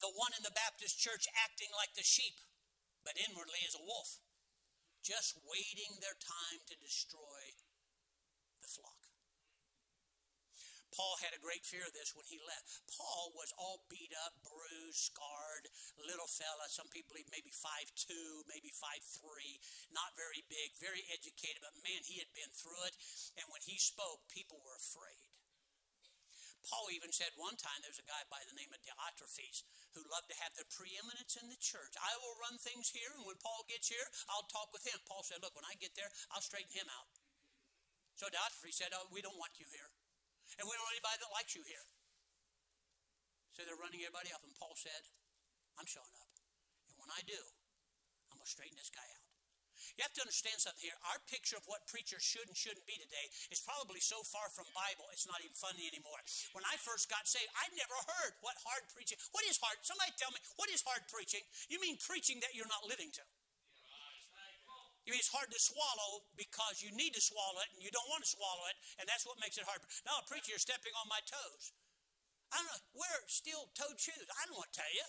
[0.00, 2.40] the one in the Baptist church acting like the sheep,
[3.04, 4.20] but inwardly is a wolf,
[5.00, 7.56] just waiting their time to destroy
[8.60, 9.06] the flock.
[10.96, 12.80] Paul had a great fear of this when he left.
[12.88, 15.68] Paul was all beat up, bruised, scarred,
[16.00, 16.72] little fella.
[16.72, 19.60] Some people believe maybe five two, maybe five three,
[19.92, 22.96] not very big, very educated, but man, he had been through it.
[23.36, 25.35] And when he spoke, people were afraid.
[26.66, 29.62] Paul even said one time there's a guy by the name of Diotrephes
[29.94, 31.94] who loved to have the preeminence in the church.
[31.94, 34.98] I will run things here, and when Paul gets here, I'll talk with him.
[35.06, 37.06] Paul said, Look, when I get there, I'll straighten him out.
[38.18, 39.90] So Diotrephes said, Oh, we don't want you here.
[40.58, 41.86] And we don't want anybody that likes you here.
[43.54, 44.42] So they're running everybody off.
[44.46, 45.02] And Paul said,
[45.78, 46.30] I'm showing up.
[46.90, 47.38] And when I do,
[48.30, 49.25] I'm going to straighten this guy out.
[49.96, 50.98] You have to understand something here.
[51.12, 54.68] Our picture of what preachers should and shouldn't be today is probably so far from
[54.72, 56.20] Bible, it's not even funny anymore.
[56.56, 59.20] When I first got saved, I'd never heard what hard preaching.
[59.32, 59.80] What is hard?
[59.84, 61.44] Somebody tell me, what is hard preaching?
[61.70, 63.24] You mean preaching that you're not living to.
[65.06, 68.10] You mean it's hard to swallow because you need to swallow it and you don't
[68.10, 69.78] want to swallow it, and that's what makes it hard.
[70.02, 71.70] Now, preacher, you're stepping on my toes.
[72.50, 72.82] I don't know.
[72.98, 74.26] Wear steel toed shoes.
[74.34, 75.06] I don't want to tell you.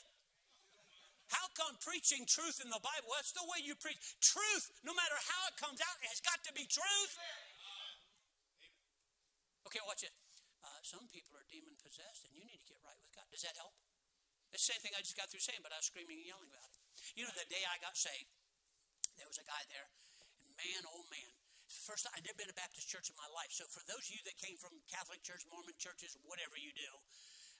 [1.27, 3.11] How come preaching truth in the Bible?
[3.15, 3.99] That's the way you preach.
[4.23, 7.13] Truth, no matter how it comes out, it has got to be truth.
[9.67, 10.15] Okay, watch it.
[10.63, 13.27] Uh, some people are demon possessed, and you need to get right with God.
[13.27, 13.75] Does that help?
[14.55, 16.71] The same thing I just got through saying, but I was screaming and yelling about
[16.71, 16.79] it.
[17.19, 18.31] You know, the day I got saved,
[19.19, 19.91] there was a guy there,
[20.23, 21.31] and man, oh man,
[21.67, 23.51] first I'd never been to a Baptist church in my life.
[23.51, 26.91] So for those of you that came from Catholic church, Mormon churches, whatever you do,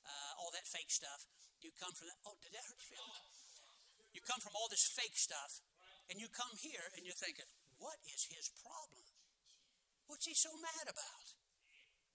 [0.07, 1.27] uh, all that fake stuff,
[1.59, 2.19] you come from that.
[2.23, 3.46] Oh, did that hurt your feelings?
[4.17, 5.61] You come from all this fake stuff,
[6.09, 7.45] and you come here and you're thinking,
[7.77, 9.05] what is his problem?
[10.09, 11.37] What's he so mad about?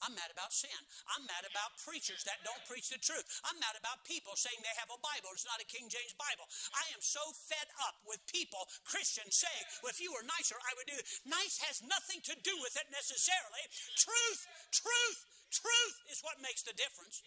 [0.03, 0.75] I'm mad about sin.
[1.15, 3.23] I'm mad about preachers that don't preach the truth.
[3.47, 5.31] I'm mad about people saying they have a Bible.
[5.31, 6.51] It's not a King James Bible.
[6.75, 10.75] I am so fed up with people, Christians, saying, well, if you were nicer, I
[10.75, 11.07] would do it.
[11.23, 13.63] Nice has nothing to do with it necessarily.
[13.95, 15.21] Truth, truth,
[15.55, 17.23] truth is what makes the difference.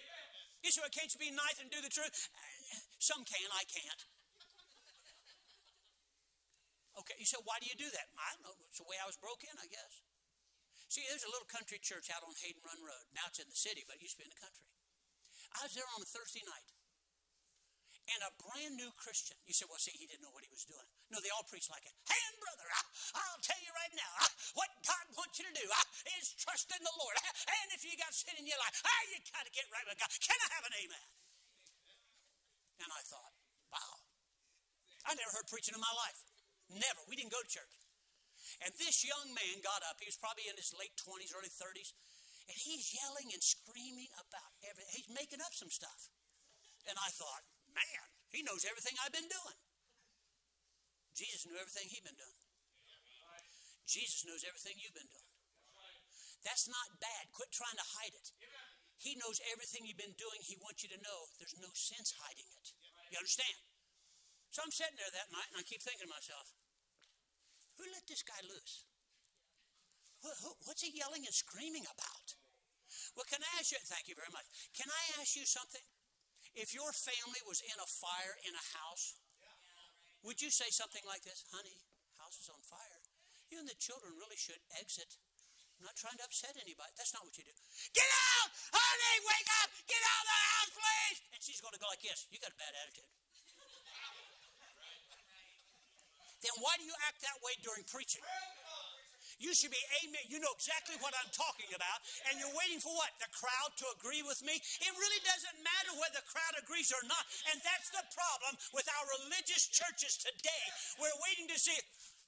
[0.60, 2.12] You say, well, can't you be nice and do the truth?
[3.00, 4.04] Some can, I can't.
[6.96, 8.08] Okay, you said, why do you do that?
[8.16, 8.56] I don't know.
[8.72, 10.00] It's the way I was broke in, I guess.
[10.88, 13.06] See, there's a little country church out on Hayden Run Road.
[13.12, 14.64] Now it's in the city, but it used to be in the country.
[15.52, 16.72] I was there on a Thursday night.
[18.06, 19.34] And a brand new Christian.
[19.50, 20.86] You said, well, see, he didn't know what he was doing.
[21.10, 21.96] No, they all preach like it.
[22.06, 25.66] Hey, brother, I, will tell you right now I, what God wants you to do
[25.66, 25.82] I,
[26.22, 27.18] is trust in the Lord.
[27.58, 29.98] and if you got sin in your life, ah, you got to get right with
[29.98, 30.14] God.
[30.22, 31.08] Can I have an amen?
[32.86, 33.34] And I thought,
[33.74, 33.94] wow,
[35.10, 36.22] I never heard preaching in my life.
[36.72, 37.02] Never.
[37.06, 37.76] We didn't go to church.
[38.64, 40.00] And this young man got up.
[40.00, 41.92] He was probably in his late 20s, early 30s.
[42.46, 44.94] And he's yelling and screaming about everything.
[44.94, 46.14] He's making up some stuff.
[46.86, 49.60] And I thought, man, he knows everything I've been doing.
[51.18, 52.42] Jesus knew everything he'd been doing.
[53.90, 55.34] Jesus knows everything you've been doing.
[56.46, 57.34] That's not bad.
[57.34, 58.28] Quit trying to hide it.
[59.02, 60.40] He knows everything you've been doing.
[60.46, 62.68] He wants you to know there's no sense hiding it.
[63.10, 63.58] You understand?
[64.56, 66.56] So I'm sitting there that night and I keep thinking to myself,
[67.76, 68.88] who let this guy loose?
[70.64, 72.40] What's he yelling and screaming about?
[73.20, 74.48] Well, can I ask you, thank you very much.
[74.72, 75.84] Can I ask you something?
[76.56, 79.20] If your family was in a fire in a house,
[80.24, 81.44] would you say something like this?
[81.52, 81.76] Honey,
[82.16, 83.04] house is on fire.
[83.52, 85.20] You and the children really should exit.
[85.84, 86.96] I'm not trying to upset anybody.
[86.96, 87.52] That's not what you do.
[87.92, 88.08] Get
[88.40, 88.56] out!
[88.72, 89.68] Honey, wake up!
[89.84, 91.18] Get out of the house, please!
[91.36, 92.24] And she's going to go like this.
[92.32, 93.12] You got a bad attitude.
[96.46, 98.22] Then why do you act that way during preaching?
[99.36, 100.32] You should be amen.
[100.32, 102.00] You know exactly what I'm talking about.
[102.32, 103.12] And you're waiting for what?
[103.20, 104.56] The crowd to agree with me?
[104.56, 107.24] It really doesn't matter whether the crowd agrees or not.
[107.52, 110.66] And that's the problem with our religious churches today.
[111.04, 111.76] We're waiting to see,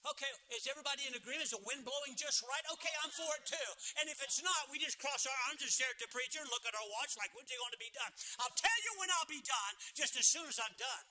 [0.08, 1.52] Okay, is everybody in agreement?
[1.52, 2.64] Is the wind blowing just right?
[2.80, 3.70] Okay, I'm for it too.
[4.00, 6.48] And if it's not, we just cross our arms and stare at the preacher and
[6.48, 8.12] look at our watch like, when's it going to be done?
[8.40, 11.06] I'll tell you when I'll be done, just as soon as I'm done.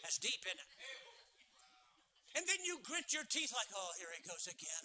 [0.00, 0.70] That's deep, isn't it?
[2.32, 4.84] And then you grit your teeth like, oh, here he goes again.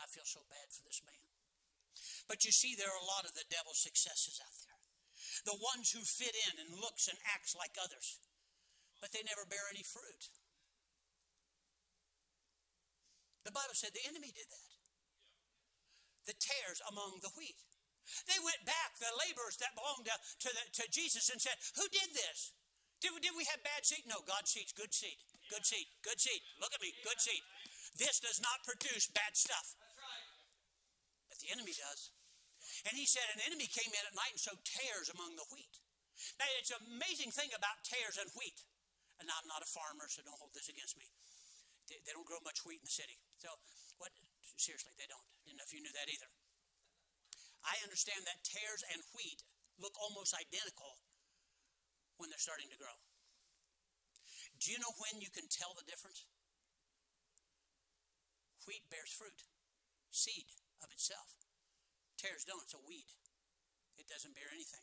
[0.00, 1.28] I feel so bad for this man.
[2.28, 4.76] But you see, there are a lot of the devil's successes out there
[5.44, 8.18] the ones who fit in and looks and acts like others,
[8.98, 10.32] but they never bear any fruit.
[13.46, 14.70] The Bible said the enemy did that.
[16.26, 17.54] The tares among the wheat.
[18.26, 21.86] They went back, the laborers that belonged to, to, the, to Jesus, and said, Who
[21.90, 22.54] did this?
[23.02, 24.08] Did, did we have bad seed?
[24.08, 25.18] No, God seeds good seed.
[25.52, 25.86] Good seed.
[26.02, 26.40] Good seed.
[26.58, 26.96] Look at me.
[27.04, 27.42] Good seed.
[28.00, 29.76] This does not produce bad stuff.
[31.28, 32.10] But the enemy does.
[32.88, 35.80] And he said an enemy came in at night and sowed tares among the wheat.
[36.40, 38.64] Now, it's an amazing thing about tares and wheat.
[39.20, 41.08] And I'm not a farmer, so don't hold this against me.
[41.88, 43.16] They, they don't grow much wheat in the city.
[43.40, 43.48] So,
[43.96, 44.12] what?
[44.56, 45.24] Seriously, they don't.
[45.44, 46.28] Didn't know if you knew that either.
[47.66, 49.42] I understand that tares and wheat
[49.82, 51.02] look almost identical
[52.16, 52.94] when they're starting to grow.
[54.62, 56.24] Do you know when you can tell the difference?
[58.64, 59.44] Wheat bears fruit,
[60.08, 60.48] seed
[60.80, 61.36] of itself.
[62.16, 63.10] Tares don't, it's a weed.
[64.00, 64.82] It doesn't bear anything.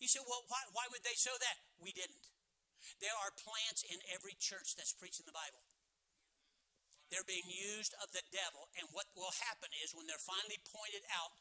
[0.00, 1.58] You say, well, why, why would they sow that?
[1.76, 2.32] We didn't.
[3.02, 5.60] There are plants in every church that's preaching the Bible.
[7.12, 11.06] They're being used of the devil, and what will happen is when they're finally pointed
[11.14, 11.38] out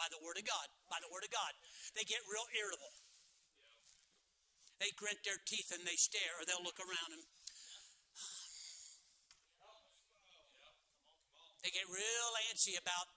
[0.00, 1.52] by the Word of God, by the Word of God,
[1.92, 2.96] they get real irritable.
[4.80, 7.20] They grit their teeth and they stare, or they'll look around and
[11.60, 13.12] they get real antsy about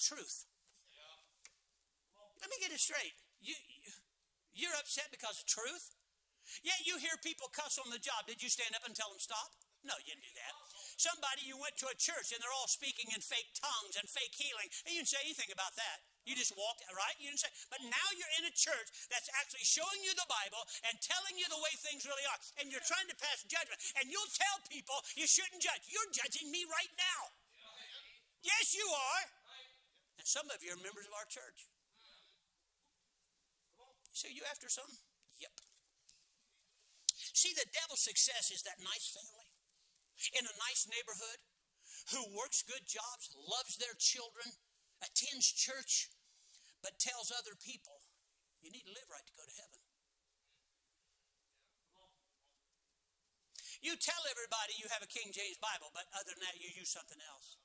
[0.00, 0.48] truth.
[2.40, 3.20] Let me get it straight.
[3.44, 3.52] You,
[4.56, 5.92] you're upset because of truth?
[6.64, 8.24] Yeah, you hear people cuss on the job.
[8.24, 9.52] Did you stand up and tell them stop?
[9.84, 10.56] No, you didn't do that.
[10.96, 14.32] Somebody you went to a church and they're all speaking in fake tongues and fake
[14.32, 16.00] healing, and you didn't say anything about that.
[16.24, 17.16] You just walked, right?
[17.20, 20.64] You didn't say, but now you're in a church that's actually showing you the Bible
[20.88, 24.08] and telling you the way things really are, and you're trying to pass judgment, and
[24.08, 25.84] you'll tell people you shouldn't judge.
[25.92, 27.20] You're judging me right now.
[28.40, 29.24] Yes, you are.
[30.16, 31.68] And some of you are members of our church.
[34.16, 34.88] So you after some?
[35.42, 35.52] Yep.
[37.34, 39.50] See, the devil's success is that nice family
[40.38, 41.42] in a nice neighborhood
[42.14, 44.54] who works good jobs, loves their children,
[45.04, 46.08] attends church,
[46.80, 48.00] but tells other people,
[48.64, 49.80] you need to live right to go to heaven.
[53.84, 56.88] You tell everybody you have a King James Bible, but other than that, you use
[56.88, 57.60] something else.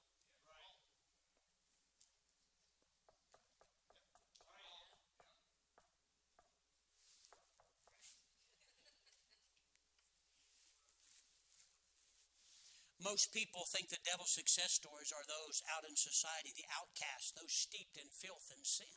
[13.00, 17.56] Most people think the devil's success stories are those out in society, the outcasts, those
[17.56, 18.92] steeped in filth and sin.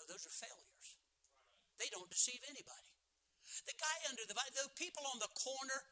[0.00, 0.96] No, those are failures.
[1.76, 2.96] They don't deceive anybody.
[3.68, 5.84] The guy under the the people on the corner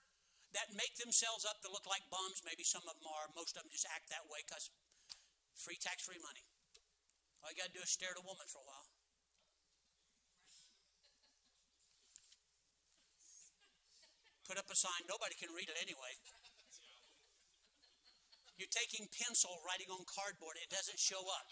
[0.56, 3.62] that make themselves up to look like bums, maybe some of them are, most of
[3.62, 4.72] them just act that way because
[5.52, 6.48] free tax free money.
[7.44, 8.88] All you got to do is stare at a woman for a while.
[14.48, 16.16] Put up a sign, nobody can read it anyway.
[18.54, 21.48] You're taking pencil, writing on cardboard, it doesn't show up.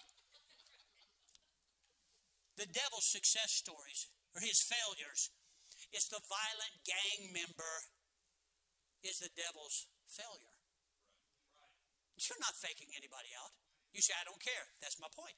[2.55, 5.35] The devil's success stories, or his failures,
[5.91, 7.75] is the violent gang member,
[9.03, 10.57] is the devil's failure.
[12.23, 13.51] You're not faking anybody out.
[13.91, 14.71] You say, I don't care.
[14.79, 15.35] That's my point.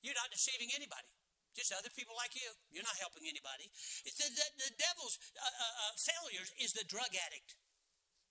[0.00, 1.12] You're not deceiving anybody.
[1.52, 2.48] Just other people like you.
[2.72, 3.68] You're not helping anybody.
[4.06, 7.58] It's the, the, the devil's uh, uh, uh failures is the drug addict.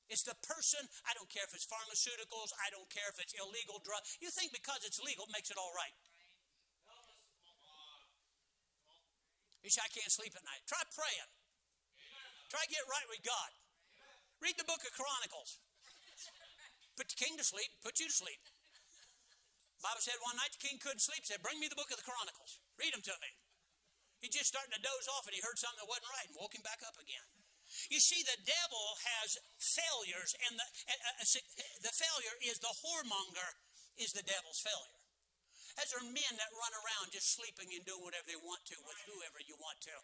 [0.09, 3.77] It's the person, I don't care if it's pharmaceuticals, I don't care if it's illegal
[3.85, 4.01] drug.
[4.17, 5.93] You think because it's legal makes it all right.
[9.61, 10.65] You say, I can't sleep at night.
[10.65, 11.29] Try praying.
[12.49, 13.53] Try get right with God.
[14.41, 15.61] Read the book of Chronicles.
[16.97, 18.41] Put the king to sleep, put you to sleep.
[19.79, 22.07] Bible said one night the king couldn't sleep, said, Bring me the book of the
[22.07, 22.59] Chronicles.
[22.75, 23.31] Read them to me.
[24.19, 26.51] He just starting to doze off and he heard something that wasn't right and woke
[26.51, 27.38] him back up again.
[27.89, 28.85] You see, the devil
[29.21, 31.41] has failures, and the, uh, uh
[31.85, 33.49] the failure is the whoremonger,
[33.97, 34.99] is the devil's failure.
[35.77, 38.99] As are men that run around just sleeping and doing whatever they want to with
[39.07, 39.95] whoever you want to.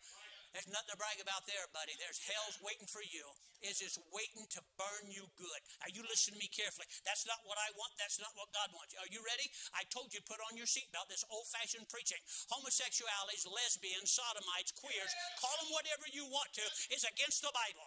[0.55, 1.91] There's nothing to brag about there, buddy.
[1.99, 3.27] There's hell's waiting for you.
[3.59, 5.61] It's just waiting to burn you good.
[5.83, 6.87] Are you listen to me carefully.
[7.03, 7.91] That's not what I want.
[7.99, 8.95] That's not what God wants.
[8.95, 9.51] Are you ready?
[9.75, 12.23] I told you put on your seatbelt this old fashioned preaching.
[12.47, 15.11] Homosexualities, lesbians, sodomites, queers,
[15.43, 17.83] call them whatever you want to, is against the Bible.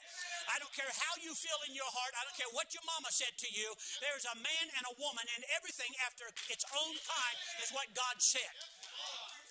[0.52, 2.12] I don't care how you feel in your heart.
[2.20, 3.72] I don't care what your mama said to you.
[4.04, 8.20] There's a man and a woman, and everything after its own time is what God
[8.20, 8.52] said.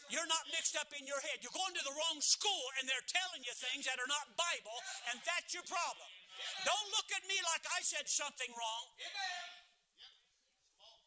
[0.08, 1.44] You're not mixed up in your head.
[1.44, 4.78] You're going to the wrong school and they're telling you things that are not Bible,
[5.12, 6.10] and that's your problem.
[6.64, 8.86] Don't look at me like I said something wrong.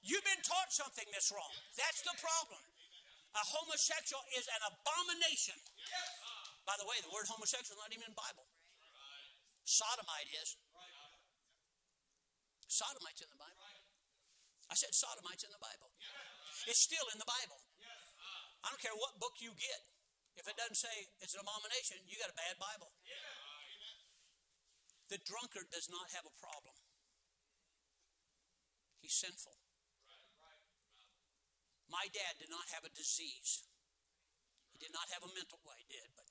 [0.04, 1.52] You've been taught something that's wrong.
[1.76, 2.60] That's the problem.
[3.36, 5.56] A homosexual is an abomination.
[6.66, 8.42] By the way, the word homosexual is not even in the Bible.
[9.62, 10.58] Sodomite is.
[12.66, 13.64] Sodomite's in the Bible.
[14.70, 15.90] I said sodomite's in the Bible.
[16.66, 17.58] It's still in the Bible.
[18.64, 19.80] I don't care what book you get.
[20.36, 22.92] If it doesn't say it's an abomination, you got a bad Bible.
[22.92, 23.10] Uh,
[25.12, 26.76] the drunkard does not have a problem.
[29.02, 29.56] He's sinful.
[31.90, 33.66] My dad did not have a disease.
[34.70, 36.30] He did not have a mental way, he did, but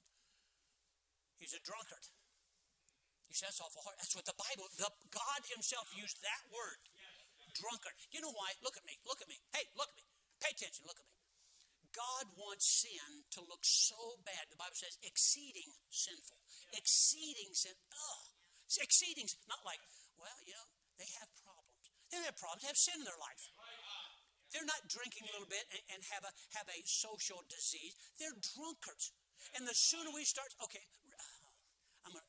[1.36, 2.07] he's a drunkard.
[3.27, 3.99] He says that's awful hard.
[4.01, 6.82] That's what the Bible, the, God Himself used that word.
[7.53, 7.93] Drunkard.
[8.09, 8.55] You know why?
[8.65, 8.97] Look at me.
[9.05, 9.38] Look at me.
[9.53, 10.05] Hey, look at me.
[10.41, 10.88] Pay attention.
[10.88, 11.18] Look at me.
[11.96, 14.50] God wants sin to look so bad.
[14.50, 16.38] The Bible says exceeding sinful.
[16.74, 17.74] Exceeding sin.
[17.92, 18.24] Ugh.
[18.80, 19.26] Exceeding.
[19.50, 19.82] Not like,
[20.18, 20.68] well, you know,
[21.02, 21.90] they have problems.
[22.14, 22.62] They have problems.
[22.66, 23.50] They have sin in their life.
[24.50, 27.94] They're not drinking a little bit and, and have a have a social disease.
[28.18, 29.14] They're drunkards.
[29.54, 30.82] And the sooner we start, okay,
[32.02, 32.26] I'm gonna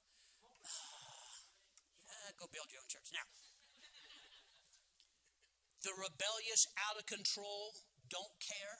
[2.09, 3.25] uh, go build your own church now.
[5.81, 7.73] The rebellious, out of control,
[8.13, 8.77] don't care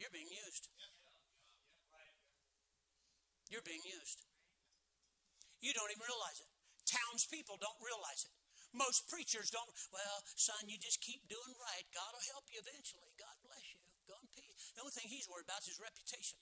[0.00, 0.72] you're being used.
[3.52, 4.24] You're being used.
[5.60, 6.50] You don't even realize it.
[6.88, 8.32] Townspeople don't realize it.
[8.72, 9.66] Most preachers don't.
[9.90, 11.84] Well, son, you just keep doing right.
[11.90, 13.10] God will help you eventually.
[13.18, 13.82] God bless you.
[14.06, 14.72] Go in peace.
[14.78, 16.38] The only thing he's worried about is his reputation.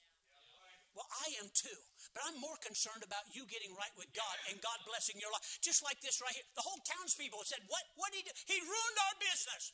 [0.92, 1.80] Well, I am too.
[2.12, 5.44] But I'm more concerned about you getting right with God and God blessing your life.
[5.64, 6.44] Just like this right here.
[6.58, 8.34] The whole townspeople said, What what did he do?
[8.44, 9.72] He ruined our business.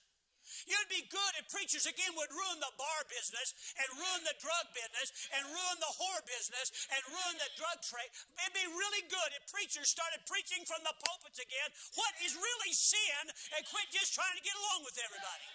[0.69, 4.67] You'd be good if preachers again would ruin the bar business and ruin the drug
[4.77, 8.11] business and ruin the whore business and ruin the drug trade.
[8.41, 12.73] It'd be really good if preachers started preaching from the pulpits again what is really
[12.73, 13.25] sin
[13.57, 15.49] and quit just trying to get along with everybody.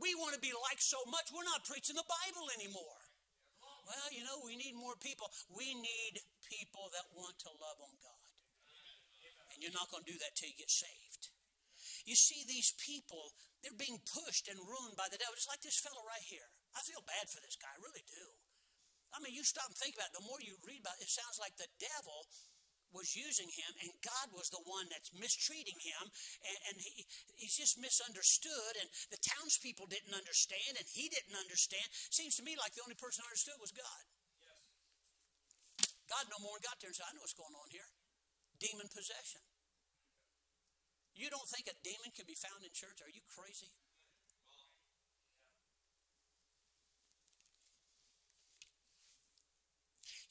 [0.00, 3.00] We want to be like so much, we're not preaching the Bible anymore.
[3.86, 5.30] Well, you know, we need more people.
[5.50, 8.28] We need people that want to love on God.
[9.52, 11.31] And you're not going to do that till you get saved.
[12.04, 15.78] You see, these people, they're being pushed and ruined by the devil, just like this
[15.78, 16.50] fellow right here.
[16.74, 18.24] I feel bad for this guy, I really do.
[19.12, 20.16] I mean, you stop and think about it.
[20.16, 22.24] The more you read about it, it sounds like the devil
[22.92, 26.04] was using him and God was the one that's mistreating him
[26.44, 27.08] and, and he,
[27.40, 31.88] he's just misunderstood and the townspeople didn't understand and he didn't understand.
[32.12, 34.02] Seems to me like the only person who understood was God.
[34.44, 34.60] Yes.
[36.04, 37.88] God no more got there and said, I know what's going on here.
[38.60, 39.40] Demon possession.
[41.12, 43.04] You don't think a demon can be found in church?
[43.04, 43.70] Are you crazy?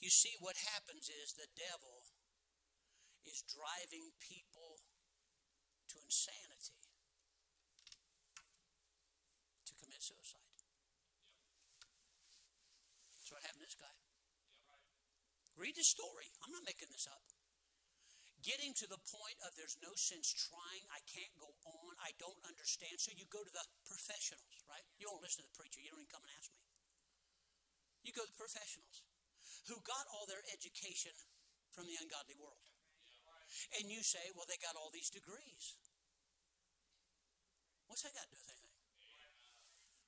[0.01, 2.09] You see, what happens is the devil
[3.21, 4.82] is driving people
[5.93, 6.82] to insanity
[9.69, 10.57] to commit suicide.
[13.13, 13.93] That's what happened to this guy.
[15.53, 16.34] Read the story.
[16.41, 17.21] I'm not making this up
[18.42, 22.38] getting to the point of there's no sense trying, I can't go on, I don't
[22.46, 22.98] understand.
[22.98, 24.84] So you go to the professionals, right?
[24.98, 26.62] You don't listen to the preacher, you don't even come and ask me.
[28.02, 29.06] You go to the professionals
[29.70, 31.14] who got all their education
[31.70, 32.66] from the ungodly world.
[33.78, 35.78] And you say, well, they got all these degrees.
[37.86, 38.72] What's that got to do with anything?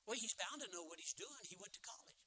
[0.08, 1.44] Well, he's bound to know what he's doing.
[1.48, 2.24] He went to college.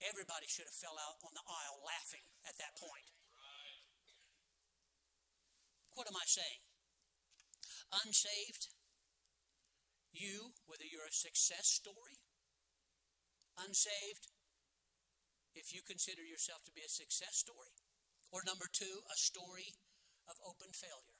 [0.00, 3.04] Everybody should have fell out on the aisle laughing at that point.
[5.94, 6.62] What am I saying?
[7.90, 8.70] Unsaved,
[10.14, 12.22] you, whether you're a success story,
[13.58, 14.30] unsaved,
[15.54, 17.74] if you consider yourself to be a success story,
[18.30, 19.74] or number two, a story
[20.30, 21.18] of open failure.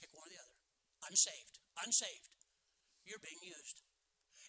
[0.00, 0.56] Pick one or the other.
[1.04, 2.32] Unsaved, unsaved,
[3.04, 3.84] you're being used.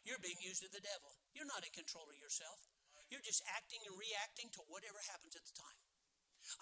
[0.07, 1.19] You're being used of the devil.
[1.35, 2.63] You're not in control of yourself.
[3.11, 5.84] You're just acting and reacting to whatever happens at the time.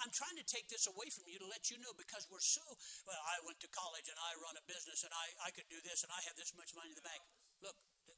[0.02, 2.64] I'm trying to take this away from you to let you know because we're so,
[3.04, 5.80] well, I went to college and I run a business and I, I could do
[5.84, 7.24] this and I have this much money in the bank.
[7.60, 7.76] Look,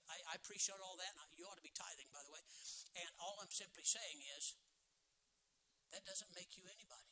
[0.10, 1.14] I, I appreciate all that.
[1.38, 2.42] you ought to be tithing, by the way.
[2.98, 4.58] And all I'm simply saying is
[5.94, 7.10] That doesn't make you anybody.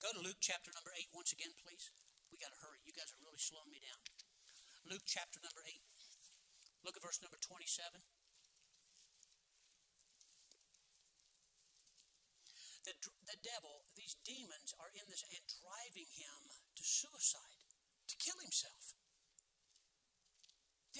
[0.00, 1.92] Go to Luke chapter number 8 once again, please.
[2.32, 2.80] We got to hurry.
[2.88, 4.00] You guys are really slowing me down.
[4.88, 5.76] Luke chapter number 8.
[6.84, 8.00] Look at verse number 27.
[12.84, 12.96] The,
[13.28, 16.38] the devil, these demons are in this and driving him
[16.76, 17.68] to suicide,
[18.08, 18.96] to kill himself.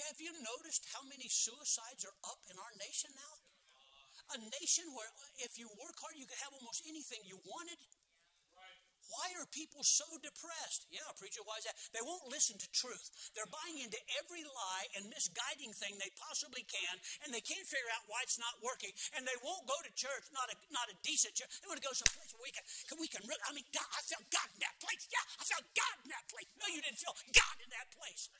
[0.07, 3.35] Have you noticed how many suicides are up in our nation now?
[4.33, 5.11] A nation where
[5.43, 7.79] if you work hard, you could have almost anything you wanted.
[9.11, 10.87] Why are people so depressed?
[10.87, 11.75] Yeah, preacher, why is that?
[11.91, 13.11] They won't listen to truth.
[13.35, 16.95] They're buying into every lie and misguiding thing they possibly can,
[17.27, 18.95] and they can't figure out why it's not working.
[19.19, 21.51] And they won't go to church, not a not a decent church.
[21.59, 22.63] They want to go someplace where we can,
[22.95, 23.43] we can really.
[23.43, 25.03] I mean, God, I felt God in that place.
[25.11, 26.47] Yeah, I felt God in that place.
[26.55, 28.31] No, you didn't feel God in that place.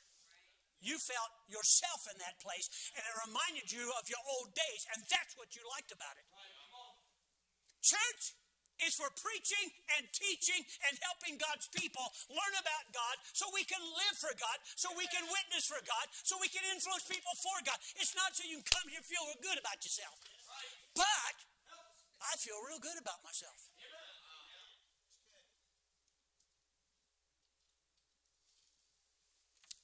[0.82, 2.66] You felt yourself in that place,
[2.98, 6.26] and it reminded you of your old days, and that's what you liked about it.
[7.86, 8.34] Church,
[8.86, 13.80] is for preaching and teaching and helping God's people learn about God so we can
[13.80, 17.56] live for God, so we can witness for God, so we can influence people for
[17.62, 17.78] God.
[17.98, 20.18] It's not so you can come here and feel real good about yourself.
[20.94, 21.36] But
[22.22, 23.70] I feel real good about myself.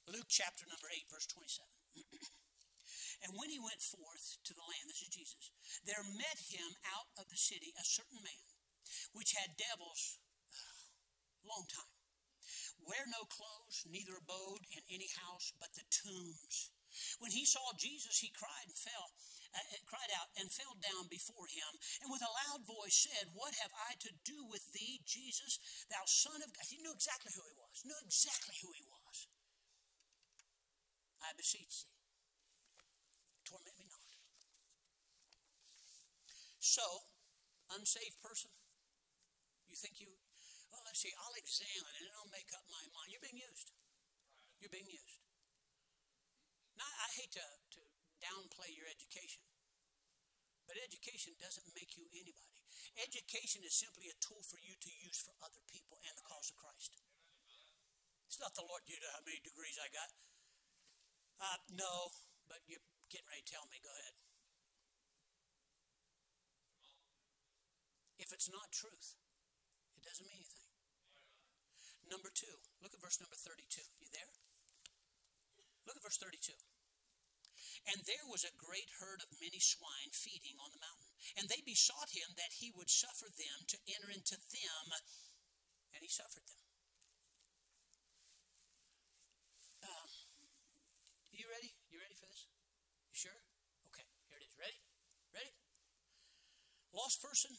[0.09, 1.69] Luke chapter number 8, verse 27.
[3.23, 5.53] and when he went forth to the land, this is Jesus,
[5.85, 6.65] there met him
[6.97, 8.58] out of the city a certain man
[9.13, 10.19] which had devils
[11.49, 11.99] long time.
[12.81, 16.71] Wear no clothes, neither abode in any house but the tombs.
[17.21, 19.13] When he saw Jesus, he cried and fell,
[19.53, 21.71] uh, uh, cried out and fell down before him,
[22.01, 25.59] and with a loud voice said, "What have I to do with thee, Jesus,
[25.89, 27.85] thou Son of God?" He knew exactly who he was.
[27.85, 29.27] Knew exactly who he was.
[31.21, 32.01] I beseech thee,
[33.45, 33.99] torment me not.
[36.59, 37.09] So,
[37.69, 38.51] unsaved person,
[39.69, 40.09] you think you,
[40.73, 43.13] well, let's see, I'll examine it and I'll make up my mind.
[43.13, 43.69] You're being used.
[44.57, 45.21] You're being used.
[46.73, 47.45] Now, I hate to,
[47.77, 47.81] to
[48.17, 49.45] downplay your education,
[50.65, 52.65] but education doesn't make you anybody.
[52.97, 56.49] Education is simply a tool for you to use for other people and the cause
[56.49, 56.97] of Christ.
[58.25, 60.09] It's not the Lord, you know how many degrees I got.
[61.39, 62.11] Uh, no,
[62.51, 63.79] but you're getting ready to tell me.
[63.79, 64.15] Go ahead.
[68.19, 69.15] If it's not truth,
[69.99, 70.71] it doesn't mean anything.
[72.07, 73.83] Number two, look at verse number 32.
[73.99, 74.31] You there?
[75.83, 76.55] Look at verse 32.
[77.91, 81.11] And there was a great herd of many swine feeding on the mountain.
[81.35, 84.85] And they besought him that he would suffer them to enter into them.
[85.93, 86.61] And he suffered them.
[89.85, 90.09] Um,
[91.33, 91.75] you ready?
[91.91, 92.49] You ready for this?
[93.09, 93.41] You sure?
[93.89, 94.53] Okay, here it is.
[94.57, 94.79] Ready?
[95.33, 95.53] Ready?
[96.93, 97.53] Lost person,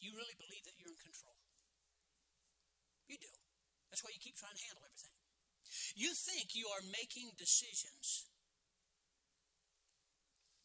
[0.00, 1.38] you really believe that you're in control.
[3.08, 3.32] You do.
[3.90, 5.16] That's why you keep trying to handle everything.
[5.96, 8.28] You think you are making decisions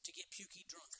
[0.03, 0.91] to get pukey drunk,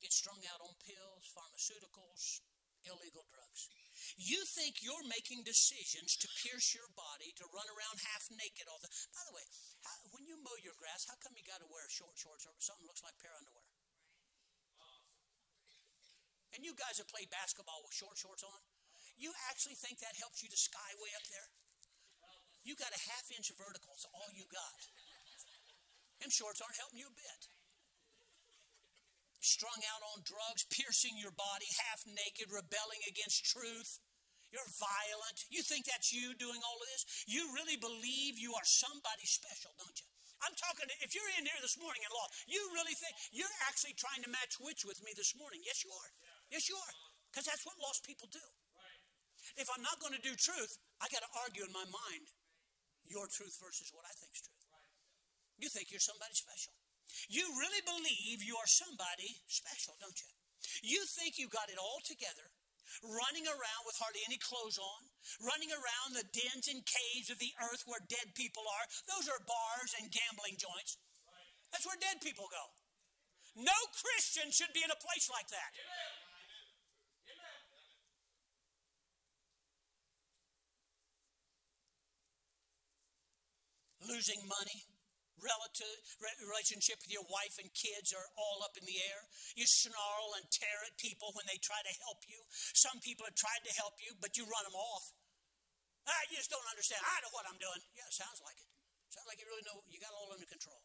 [0.00, 2.42] get strung out on pills, pharmaceuticals,
[2.82, 3.68] illegal drugs.
[4.16, 8.80] You think you're making decisions to pierce your body, to run around half naked all
[8.82, 8.90] the.
[9.14, 9.44] By the way,
[9.84, 12.56] how, when you mow your grass, how come you got to wear short shorts or
[12.58, 13.69] something looks like pair underwear?
[16.54, 18.60] And you guys that play basketball with short shorts on,
[19.14, 21.48] you actually think that helps you to skyway up there?
[22.64, 24.80] You got a half inch vertical, it's all you got.
[26.20, 27.40] And shorts aren't helping you a bit.
[29.40, 33.96] Strung out on drugs, piercing your body, half naked, rebelling against truth.
[34.52, 35.48] You're violent.
[35.48, 37.24] You think that's you doing all of this?
[37.24, 40.08] You really believe you are somebody special, don't you?
[40.44, 43.56] I'm talking to, if you're in here this morning in law, you really think you're
[43.68, 45.60] actually trying to match wits with me this morning.
[45.64, 46.10] Yes, you are.
[46.50, 46.94] Yes, you are.
[47.30, 48.42] Because that's what lost people do.
[49.56, 52.26] If I'm not going to do truth, I got to argue in my mind
[53.06, 54.60] your truth versus what I think is truth.
[55.60, 56.72] You think you're somebody special.
[57.28, 60.30] You really believe you are somebody special, don't you?
[60.80, 62.48] You think you got it all together,
[63.04, 65.02] running around with hardly any clothes on,
[65.44, 68.86] running around the dens and caves of the earth where dead people are.
[69.04, 70.96] Those are bars and gambling joints.
[71.68, 72.64] That's where dead people go.
[73.58, 75.70] No Christian should be in a place like that.
[84.04, 84.86] Losing money,
[85.40, 85.96] relative,
[86.40, 89.20] relationship with your wife and kids are all up in the air.
[89.56, 92.40] You snarl and tear at people when they try to help you.
[92.76, 95.12] Some people have tried to help you, but you run them off.
[96.08, 97.00] Ah, you just don't understand.
[97.04, 97.80] I know what I'm doing.
[97.96, 98.68] Yeah, sounds like it.
[99.12, 100.80] Sounds like you really know you got it all under control.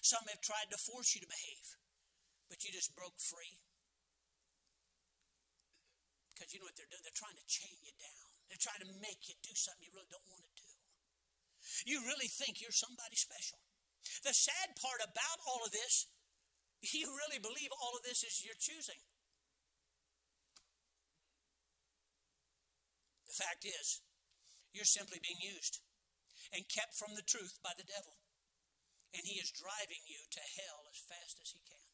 [0.00, 1.68] Some have tried to force you to behave.
[2.48, 3.60] but you just broke free?
[6.32, 7.02] Because you know what they're doing?
[7.02, 8.28] They're trying to chain you down.
[8.50, 10.63] They're trying to make you do something you really don't want to do.
[11.84, 13.58] You really think you're somebody special.
[14.22, 16.06] The sad part about all of this,
[16.92, 19.00] you really believe all of this is your choosing.
[23.26, 24.04] The fact is,
[24.70, 25.80] you're simply being used
[26.52, 28.14] and kept from the truth by the devil.
[29.14, 31.86] And he is driving you to hell as fast as he can.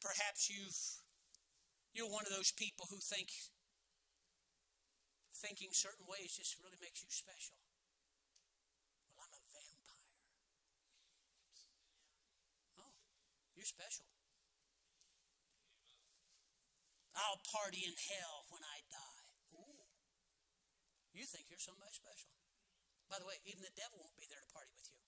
[0.00, 1.04] Perhaps you've
[1.94, 3.30] you're one of those people who think
[5.34, 7.58] thinking certain ways just really makes you special.
[9.18, 10.14] Well, I'm a vampire.
[12.78, 12.94] Oh,
[13.58, 14.06] you're special.
[17.14, 19.26] I'll party in hell when I die.
[19.54, 19.86] Ooh.
[21.14, 22.34] You think you're somebody special.
[23.06, 24.98] By the way, even the devil won't be there to party with you.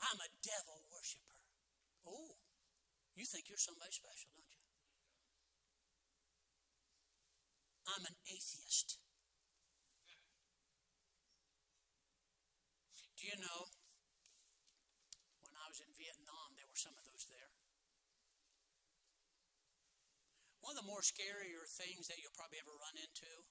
[0.00, 1.38] I'm a devil worshiper.
[2.08, 2.40] Oh,
[3.12, 4.59] you think you're somebody special, don't you?
[7.88, 8.98] I'm an atheist.
[13.20, 13.68] Do you know,
[15.44, 17.52] when I was in Vietnam, there were some of those there.
[20.64, 23.44] One of the more scarier things that you'll probably ever run into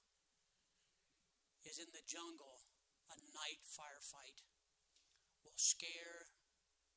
[1.62, 2.66] is in the jungle,
[3.10, 4.42] a night firefight
[5.46, 6.30] will scare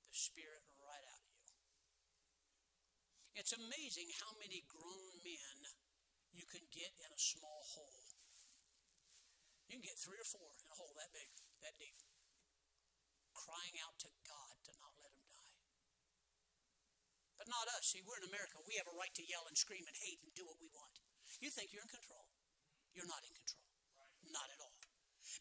[0.08, 1.54] the spirit right out of you.
[3.38, 5.83] it's amazing how many grown men
[6.34, 8.10] you can get in a small hole.
[9.70, 11.30] You can get three or four in a hole that big,
[11.62, 11.98] that deep,
[13.34, 15.58] crying out to God to not let them die.
[17.38, 17.90] But not us.
[17.90, 18.62] See, we're in America.
[18.66, 21.02] We have a right to yell and scream and hate and do what we want.
[21.42, 22.30] You think you're in control.
[22.94, 23.66] You're not in control.
[23.98, 24.14] Right.
[24.30, 24.73] Not at all.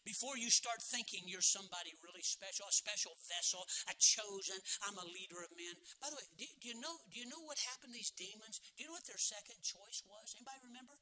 [0.01, 5.05] Before you start thinking you're somebody really special, a special vessel, a chosen, I'm a
[5.05, 5.77] leader of men.
[6.01, 8.59] By the way, do, do you know do you know what happened to these demons?
[8.75, 10.33] Do you know what their second choice was?
[10.33, 10.97] Anybody remember?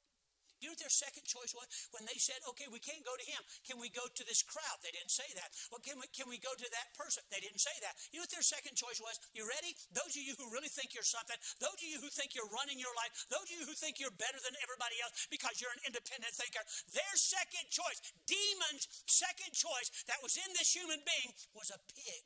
[0.62, 1.66] Do you know what their second choice was?
[1.90, 3.42] When they said, okay, we can't go to him.
[3.66, 4.78] Can we go to this crowd?
[4.86, 5.50] They didn't say that.
[5.74, 7.26] Well, can we, can we go to that person?
[7.34, 7.98] They didn't say that.
[8.14, 9.18] You know what their second choice was?
[9.34, 9.74] You ready?
[9.90, 12.78] Those of you who really think you're something, those of you who think you're running
[12.78, 15.82] your life, those of you who think you're better than everybody else because you're an
[15.82, 16.62] independent thinker,
[16.94, 17.98] their second choice,
[18.30, 22.26] demons' second choice that was in this human being was a pig.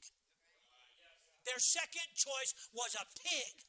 [1.47, 3.63] Their second choice was a pig.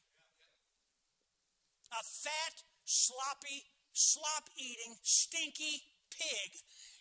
[1.95, 3.63] A fat, sloppy
[3.97, 5.81] slop eating, stinky
[6.13, 6.49] pig.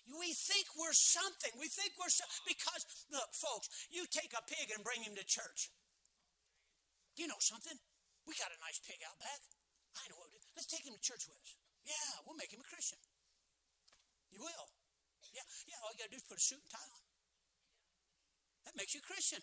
[0.08, 1.52] We think we're something.
[1.60, 2.82] We think we're so, because
[3.12, 5.68] look, folks, you take a pig and bring him to church.
[7.18, 7.76] You know something?
[8.24, 9.40] We got a nice pig out back.
[9.98, 10.30] I know what.
[10.54, 11.50] Let's take him to church with us.
[11.84, 12.98] Yeah, we'll make him a Christian.
[14.30, 14.66] You will.
[15.32, 15.78] Yeah, yeah.
[15.84, 17.04] All you got to do is put a suit and tie on.
[18.66, 19.40] That makes you a Christian.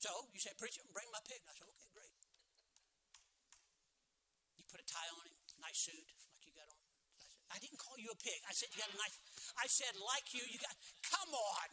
[0.00, 1.44] So you say, preach it and bring my pig.
[1.44, 2.16] I said, okay, great.
[4.56, 5.29] You put a tie on
[5.70, 6.82] nice suit like you got on.
[6.82, 8.42] I, said, I didn't call you a pig.
[8.42, 9.14] I said, you got a nice,
[9.54, 10.74] I said, like you, you got,
[11.06, 11.66] come on.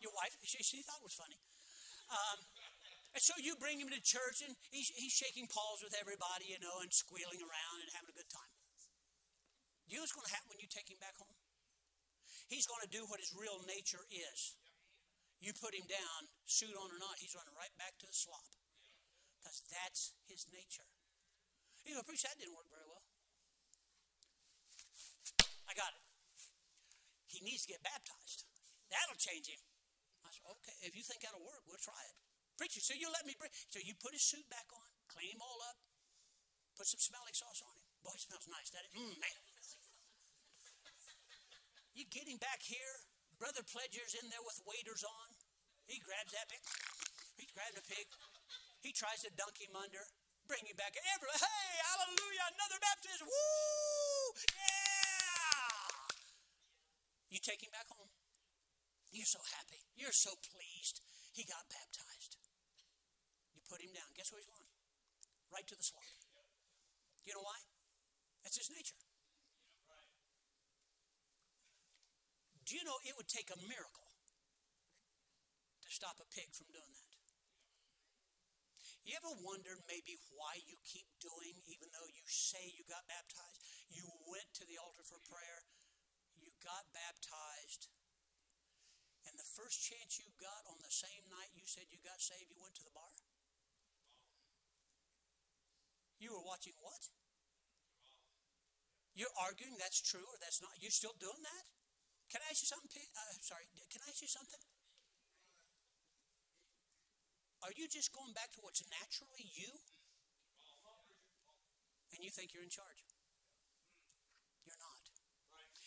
[0.00, 1.36] Your wife, she, she thought it was funny.
[2.08, 2.40] Um,
[3.12, 6.58] and so you bring him to church and he's, he's shaking paws with everybody, you
[6.64, 8.52] know, and squealing around and having a good time.
[9.86, 11.36] You know what's going to happen when you take him back home?
[12.48, 14.56] He's going to do what his real nature is.
[15.44, 18.48] You put him down, suit on or not, he's running right back to the slop.
[19.36, 20.91] Because that's his nature.
[21.82, 23.02] You know, preach that didn't work very well.
[25.66, 26.04] I got it.
[27.32, 28.44] He needs to get baptized.
[28.92, 29.62] That'll change him.
[30.22, 32.16] I said, okay, if you think that'll work, we'll try it.
[32.60, 33.50] Preacher, so you let me bring.
[33.72, 35.80] So you put his suit back on, clean him all up,
[36.76, 37.88] put some smelling sauce on him.
[38.04, 39.00] Boy, it smells nice, doesn't it?
[39.00, 39.36] Mm, man.
[41.96, 43.04] You get him back here.
[43.40, 45.28] Brother Pledger's in there with waders on.
[45.88, 46.62] He grabs that pig.
[47.36, 48.06] He grabs a pig.
[48.80, 50.04] He tries to dunk him under
[50.46, 50.94] bring you back.
[50.94, 53.26] Everybody, hey, hallelujah, another baptism.
[53.26, 54.36] Woo!
[54.56, 56.12] Yeah!
[57.32, 58.12] You take him back home.
[59.12, 59.84] You're so happy.
[59.96, 61.04] You're so pleased.
[61.32, 62.36] He got baptized.
[63.52, 64.08] You put him down.
[64.16, 64.68] Guess where he's going?
[65.52, 66.16] Right to the slaughter.
[67.24, 67.60] You know why?
[68.42, 68.98] That's his nature.
[72.66, 74.08] Do you know it would take a miracle
[75.82, 77.01] to stop a pig from doing that?
[79.02, 83.58] You ever wondered maybe why you keep doing, even though you say you got baptized?
[83.90, 85.66] You went to the altar for prayer,
[86.38, 87.90] you got baptized,
[89.26, 92.46] and the first chance you got on the same night you said you got saved,
[92.46, 93.10] you went to the bar?
[96.22, 97.10] You were watching what?
[99.18, 100.78] You're arguing that's true or that's not.
[100.78, 101.64] You're still doing that?
[102.30, 103.02] Can I ask you something?
[103.18, 104.62] Uh, sorry, can I ask you something?
[107.62, 109.70] Are you just going back to what's naturally you?
[112.12, 113.06] And you think you're in charge?
[114.66, 115.02] You're not.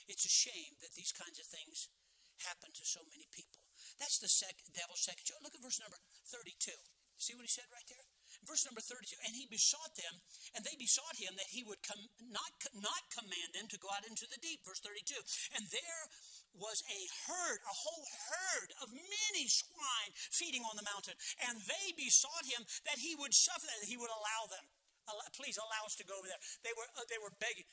[0.07, 1.89] It's a shame that these kinds of things
[2.45, 3.61] happen to so many people.
[3.97, 5.41] That's the sec- devil's second choice.
[5.41, 5.97] Look at verse number
[6.29, 6.71] 32.
[7.15, 8.05] See what he said right there?
[8.43, 9.15] Verse number 32.
[9.23, 10.19] And he besought them,
[10.51, 14.03] and they besought him that he would com- not, not command them to go out
[14.03, 14.61] into the deep.
[14.67, 15.15] Verse 32.
[15.55, 16.01] And there
[16.57, 21.15] was a herd, a whole herd of many swine feeding on the mountain.
[21.47, 24.65] And they besought him that he would suffer that, he would allow them.
[25.37, 26.41] Please allow us to go over there.
[26.65, 27.69] They were, uh, they were begging,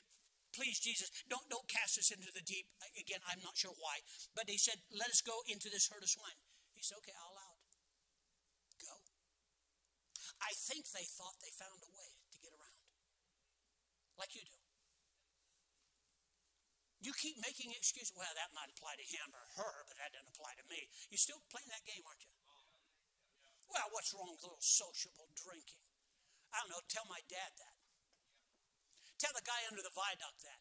[0.53, 2.69] please jesus don't don't cast us into the deep
[3.01, 3.97] again i'm not sure why
[4.37, 6.37] but he said let us go into this herd of swine
[6.77, 7.65] he said okay i'll allow it
[8.85, 8.95] go
[10.45, 12.85] i think they thought they found a way to get around
[14.21, 14.62] like you do
[17.03, 20.31] you keep making excuses well that might apply to him or her but that doesn't
[20.31, 22.33] apply to me you're still playing that game aren't you
[23.69, 25.83] well what's wrong with a little sociable drinking
[26.55, 27.77] i don't know tell my dad that
[29.23, 30.59] Tell the guy under the viaduct that.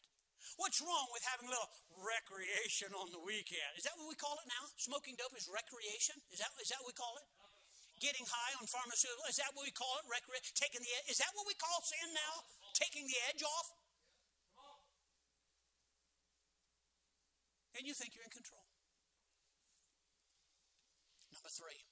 [0.54, 1.66] What's wrong with having a little
[1.98, 3.74] recreation on the weekend?
[3.74, 4.70] Is that what we call it now?
[4.78, 6.14] Smoking dope is recreation?
[6.30, 7.26] Is that, is that what we call it?
[7.98, 9.34] Getting high on pharmaceuticals?
[9.34, 10.06] Is that what we call it?
[10.06, 12.46] Recre- taking the Is that what we call sin now?
[12.70, 13.66] Taking the edge off?
[17.72, 18.68] And you think you're in control.
[21.32, 21.88] Number three.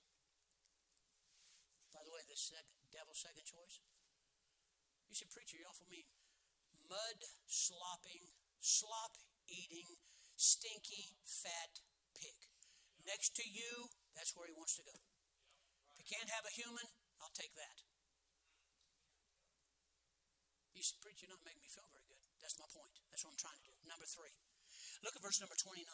[1.90, 3.80] By the way, the second, devil's second choice.
[5.08, 6.06] You said, Preacher, you're awful mean
[6.90, 9.14] mud slopping, slop
[9.46, 9.86] eating,
[10.34, 11.78] stinky, fat
[12.18, 12.50] pig.
[13.06, 14.98] Next to you, that's where he wants to go.
[15.94, 16.84] If he can't have a human,
[17.22, 17.86] I'll take that.
[20.74, 22.20] You said, Preach, you're not making me feel very good.
[22.42, 22.98] That's my point.
[23.08, 23.74] That's what I'm trying to do.
[23.86, 24.34] Number three.
[25.00, 25.84] Look at verse number 29.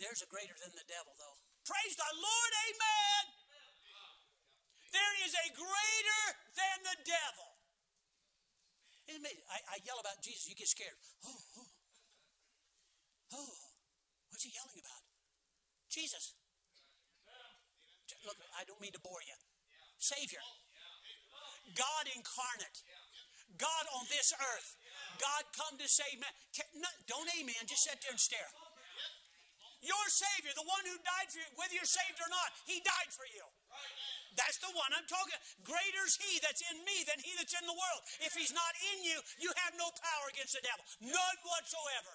[0.00, 1.38] There's a greater than the devil, though.
[1.64, 3.24] Praise the Lord, amen.
[4.92, 6.22] There is a greater
[6.54, 7.48] than the devil.
[9.08, 9.20] It's.
[9.50, 10.96] I, I yell about Jesus, you get scared.
[11.26, 11.68] Oh, oh.
[13.34, 13.54] Oh,
[14.30, 15.02] what's he yelling about?
[15.90, 16.38] Jesus.
[18.24, 19.36] Look, I don't mean to bore you.
[19.98, 20.40] Savior.
[21.76, 22.80] God incarnate.
[23.58, 24.76] God on this earth.
[25.20, 26.32] God come to save man.
[27.06, 27.62] Don't amen.
[27.66, 28.50] Just sit there and stare.
[29.84, 33.12] Your Savior, the one who died for you, whether you're saved or not, He died
[33.12, 33.44] for you.
[34.34, 35.38] That's the one I'm talking.
[35.62, 38.02] Greater is he that's in me than he that's in the world.
[38.18, 40.82] If he's not in you, you have no power against the devil.
[40.98, 42.12] None whatsoever.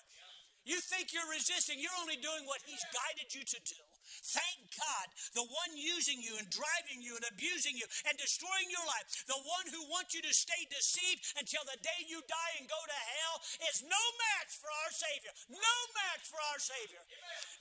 [0.67, 3.81] You think you're resisting, you're only doing what he's guided you to do.
[4.25, 8.83] Thank God, the one using you and driving you and abusing you and destroying your
[8.89, 12.69] life, the one who wants you to stay deceived until the day you die and
[12.69, 13.35] go to hell,
[13.69, 15.33] is no match for our Savior.
[15.49, 17.01] No match for our Savior.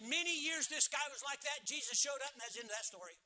[0.02, 1.68] Many years this guy was like that.
[1.68, 3.16] Jesus showed up, and that's into that story.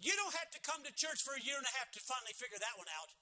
[0.00, 2.32] You don't have to come to church for a year and a half to finally
[2.32, 3.12] figure that one out.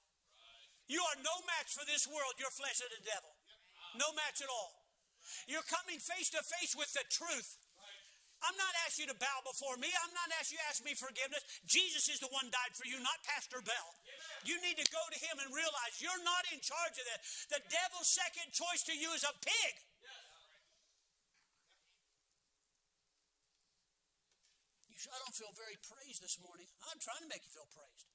[0.87, 3.29] You are no match for this world, your flesh and the devil.
[3.99, 4.79] No match at all.
[5.45, 7.59] You're coming face to face with the truth.
[8.39, 9.91] I'm not asking you to bow before me.
[9.91, 11.43] I'm not asking you to ask me forgiveness.
[11.67, 13.89] Jesus is the one died for you, not Pastor Bell.
[14.47, 17.19] You need to go to him and realize you're not in charge of that.
[17.51, 19.73] The devil's second choice to you is a pig.
[25.09, 26.67] I don't feel very praised this morning.
[26.91, 28.05] I'm trying to make you feel praised.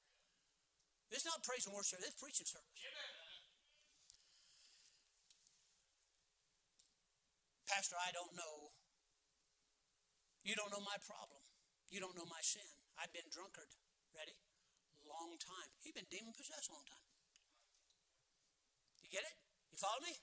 [1.10, 2.68] It's not praise and worship, it's preaching service.
[7.64, 8.73] Pastor, I don't know.
[10.44, 11.40] You don't know my problem.
[11.88, 12.68] You don't know my sin.
[13.00, 13.72] I've been drunkard.
[14.12, 14.36] Ready?
[15.08, 15.70] Long time.
[15.80, 17.08] You've been demon possessed long time.
[19.00, 19.36] You get it?
[19.72, 20.14] You follow me?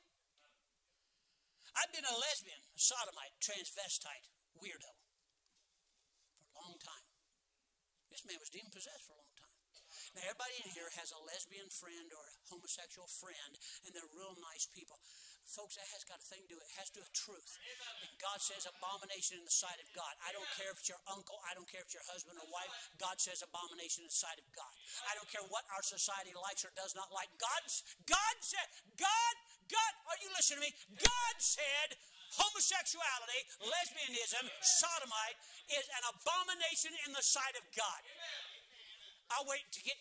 [1.74, 4.28] I've been a lesbian, a sodomite, transvestite,
[4.60, 4.92] weirdo
[6.38, 7.08] for a long time.
[8.12, 9.56] This man was demon possessed for a long time.
[10.16, 13.56] Now, everybody in here has a lesbian friend or a homosexual friend,
[13.88, 15.00] and they're real nice people.
[15.52, 16.64] Folks, that has got a thing to do it.
[16.80, 17.60] has to do with truth.
[18.08, 20.16] And God says abomination in the sight of God.
[20.24, 22.48] I don't care if it's your uncle, I don't care if it's your husband or
[22.48, 22.72] wife.
[22.96, 24.72] God says abomination in the sight of God.
[25.12, 27.28] I don't care what our society likes or does not like.
[27.36, 28.64] God's God said,
[28.96, 29.36] God,
[29.68, 30.74] God, are you listening to me?
[31.04, 32.00] God said
[32.32, 35.36] homosexuality, lesbianism, sodomite
[35.68, 38.02] is an abomination in the sight of God.
[39.36, 39.96] I'll wait to get,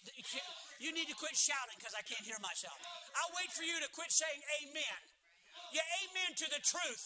[0.82, 2.78] you need to quit shouting because I can't hear myself.
[3.14, 5.09] I'll wait for you to quit saying amen
[5.72, 7.04] your amen to the truth.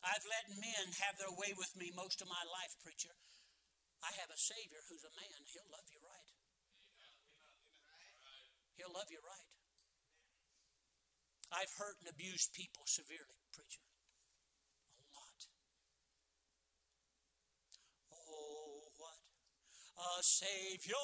[0.00, 3.12] I've let men have their way with me most of my life, preacher.
[4.00, 5.40] I have a Savior who's a man.
[5.52, 6.30] He'll love you right.
[8.80, 9.50] He'll love you right.
[11.52, 13.84] I've hurt and abused people severely, preacher.
[13.84, 15.40] A lot.
[18.08, 19.20] Oh, what
[20.00, 20.96] a Savior,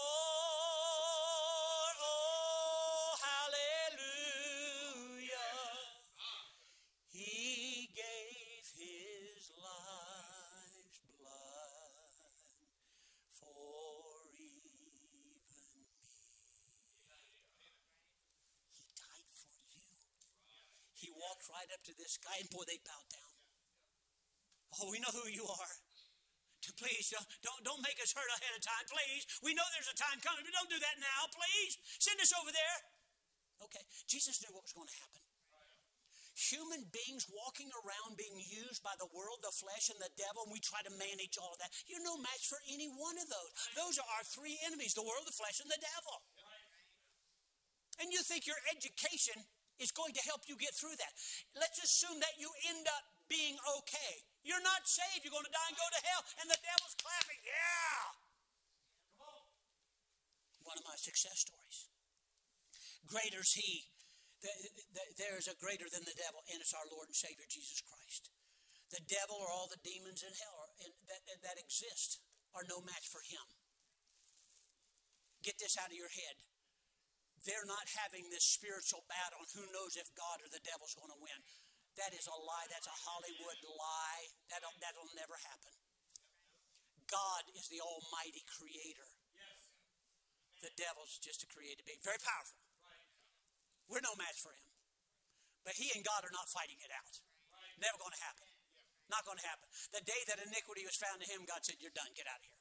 [21.37, 23.35] walked right up to this guy, and boy, they bowed down.
[24.81, 25.75] Oh, we know who you are.
[26.81, 28.89] Please don't, don't, don't make us hurt ahead of time.
[28.89, 29.23] Please.
[29.45, 31.29] We know there's a time coming, but don't do that now.
[31.31, 31.79] Please.
[32.01, 32.79] Send us over there.
[33.69, 33.85] Okay.
[34.09, 35.23] Jesus knew what was going to happen.
[36.37, 40.53] Human beings walking around being used by the world, the flesh, and the devil, and
[40.53, 41.73] we try to manage all of that.
[41.89, 43.51] You're no match for any one of those.
[43.73, 46.17] Those are our three enemies the world, the flesh, and the devil.
[48.03, 49.41] And you think your education
[49.79, 51.13] is going to help you get through that.
[51.57, 54.15] Let's assume that you end up being okay.
[54.47, 55.27] You're not saved.
[55.27, 56.23] You're going to die and go to hell.
[56.41, 57.41] And the devil's clapping.
[57.45, 58.05] Yeah.
[59.17, 59.45] Come on.
[60.65, 61.91] One of my success stories.
[63.07, 63.87] Greater is he.
[65.19, 68.31] There is a greater than the devil, and it's our Lord and Savior Jesus Christ.
[68.95, 70.71] The devil or all the demons in hell
[71.11, 72.23] that, that exist
[72.55, 73.43] are no match for him.
[75.43, 76.39] Get this out of your head.
[77.47, 81.15] They're not having this spiritual battle on who knows if God or the devil's going
[81.15, 81.41] to win.
[81.95, 82.67] That is a lie.
[82.69, 84.25] That's a Hollywood lie.
[84.51, 85.73] That'll, that'll never happen.
[87.07, 89.07] God is the almighty creator.
[90.59, 92.03] The devil's just a created being.
[92.03, 92.59] Very powerful.
[93.87, 94.67] We're no match for him.
[95.63, 97.15] But he and God are not fighting it out.
[97.79, 98.49] Never going to happen.
[99.07, 99.71] Not going to happen.
[99.95, 102.11] The day that iniquity was found in him, God said, You're done.
[102.19, 102.56] Get out of here.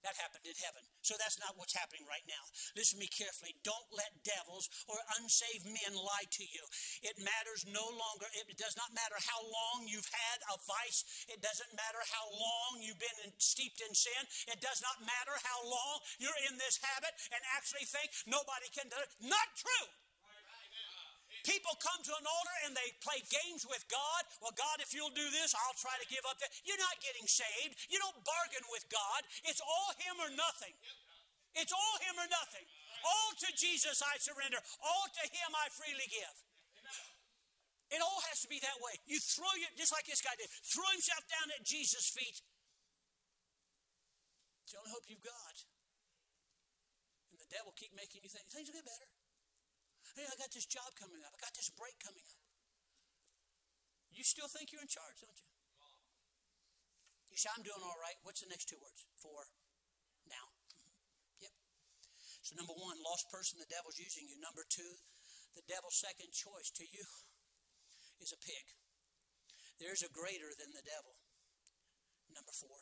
[0.00, 0.80] That happened in heaven.
[1.04, 2.40] So that's not what's happening right now.
[2.72, 3.52] Listen to me carefully.
[3.60, 6.64] Don't let devils or unsaved men lie to you.
[7.04, 8.24] It matters no longer.
[8.32, 11.04] It does not matter how long you've had a vice.
[11.28, 14.22] It doesn't matter how long you've been in, steeped in sin.
[14.48, 18.88] It does not matter how long you're in this habit and actually think nobody can
[18.88, 19.10] do it.
[19.20, 19.88] Not true.
[21.44, 24.22] People come to an altar and they play games with God.
[24.40, 26.52] Well, God, if you'll do this, I'll try to give up that.
[26.64, 27.76] You're not getting saved.
[27.88, 29.20] You don't bargain with God.
[29.48, 30.74] It's all Him or nothing.
[31.56, 32.66] It's all Him or nothing.
[33.02, 34.60] All to Jesus I surrender.
[34.84, 36.36] All to Him I freely give.
[37.90, 38.94] It all has to be that way.
[39.10, 42.38] You throw your, just like this guy did, throw himself down at Jesus' feet.
[44.62, 45.56] It's the only hope you've got.
[47.34, 49.10] And the devil keep making you think things will get better.
[50.18, 51.32] Hey, I got this job coming up.
[51.34, 52.40] I got this break coming up.
[54.10, 55.50] You still think you're in charge, don't you?
[57.30, 58.18] You say, I'm doing all right.
[58.26, 59.06] What's the next two words?
[59.22, 59.46] For
[60.26, 60.46] now.
[60.74, 61.46] Mm-hmm.
[61.46, 61.54] Yep.
[62.42, 64.34] So, number one, lost person, the devil's using you.
[64.42, 64.98] Number two,
[65.54, 67.06] the devil's second choice to you
[68.24, 68.66] is a pig.
[69.78, 71.14] There's a greater than the devil.
[72.34, 72.78] Number four,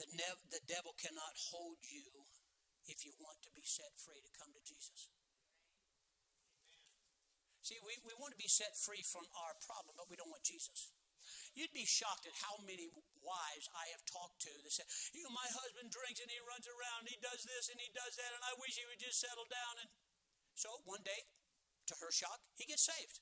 [0.00, 2.08] the, ne- the devil cannot hold you
[2.88, 5.12] if you want to be set free to come to Jesus.
[7.66, 10.46] See, we, we want to be set free from our problem, but we don't want
[10.46, 10.94] Jesus.
[11.58, 12.86] You'd be shocked at how many
[13.18, 16.70] wives I have talked to that said, you know, my husband drinks and he runs
[16.70, 19.18] around, and he does this and he does that, and I wish he would just
[19.18, 19.82] settle down.
[19.82, 19.90] And
[20.54, 21.26] so one day,
[21.90, 23.18] to her shock, he gets saved.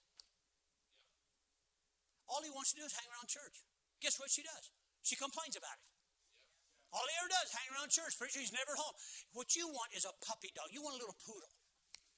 [2.29, 3.65] All he wants to do is hang around church.
[4.05, 4.69] Guess what she does?
[5.01, 5.89] She complains about it.
[6.93, 8.13] All he ever does, hang around church.
[8.21, 8.93] Pretty sure he's never home.
[9.33, 10.69] What you want is a puppy dog.
[10.69, 11.57] You want a little poodle.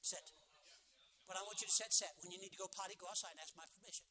[0.03, 0.27] Sit.
[1.27, 2.15] But I want you to set set.
[2.23, 4.07] When you need to go potty, go outside and ask my permission.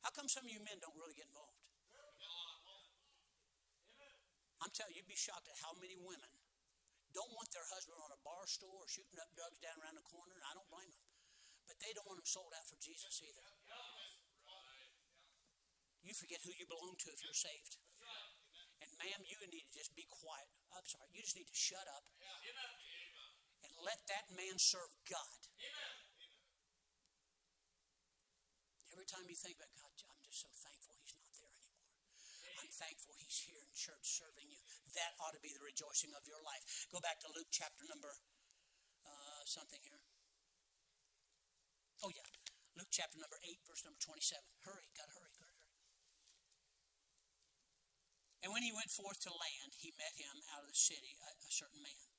[0.00, 1.60] How come some of you men don't really get involved?
[4.64, 6.32] I'm telling you, you'd be shocked at how many women
[7.12, 10.06] don't want their husband on a bar stool or shooting up drugs down around the
[10.08, 11.06] corner, and I don't blame them.
[11.68, 13.46] But they don't want them sold out for Jesus either.
[16.06, 17.76] You forget who you belong to if you're saved.
[18.80, 20.46] And ma'am, you need to just be quiet.
[20.70, 22.06] I'm sorry, you just need to shut up
[23.84, 25.40] let that man serve God.
[25.60, 25.96] Amen.
[28.96, 31.84] Every time you think about God, I'm just so thankful he's not there anymore.
[32.64, 34.64] I'm thankful he's here in church serving you.
[34.96, 36.64] That ought to be the rejoicing of your life.
[36.88, 38.16] Go back to Luke chapter number
[39.04, 40.00] uh, something here.
[42.00, 42.24] Oh, yeah.
[42.72, 44.40] Luke chapter number 8, verse number 27.
[44.64, 45.76] Hurry, gotta hurry, gotta hurry.
[48.44, 51.30] And when he went forth to land, he met him out of the city, a,
[51.36, 52.15] a certain man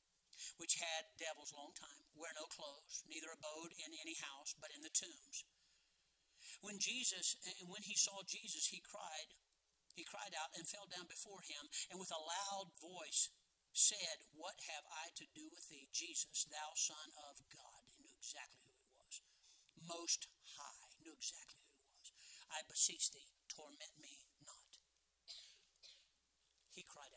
[0.58, 4.82] which had devils long time, wear no clothes, neither abode in any house, but in
[4.82, 5.46] the tombs.
[6.62, 9.36] When Jesus, and when he saw Jesus, he cried,
[9.94, 13.34] he cried out and fell down before him, and with a loud voice
[13.74, 17.82] said, What have I to do with thee, Jesus, thou Son of God?
[17.90, 19.22] He knew exactly who it was.
[19.78, 22.14] Most High knew exactly who it was.
[22.54, 24.82] I beseech thee, torment me not.
[26.74, 27.17] He cried out.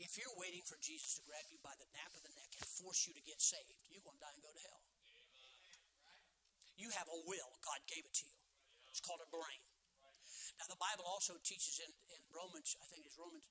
[0.00, 2.64] If you're waiting for Jesus to grab you by the nape of the neck and
[2.64, 4.82] force you to get saved, you're going to die and go to hell.
[6.80, 7.52] You have a will.
[7.60, 8.40] God gave it to you.
[8.88, 9.60] It's called a brain.
[10.56, 13.44] Now, the Bible also teaches in, in Romans, I think it's Romans,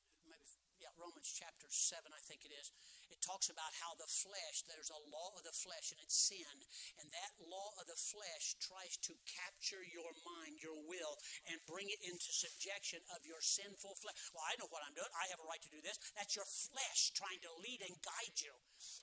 [0.79, 2.71] yeah, Romans chapter 7, I think it is.
[3.11, 6.55] It talks about how the flesh, there's a law of the flesh and it's sin.
[7.01, 11.19] And that law of the flesh tries to capture your mind, your will,
[11.51, 14.15] and bring it into subjection of your sinful flesh.
[14.31, 15.09] Well, I know what I'm doing.
[15.19, 15.99] I have a right to do this.
[16.15, 18.55] That's your flesh trying to lead and guide you.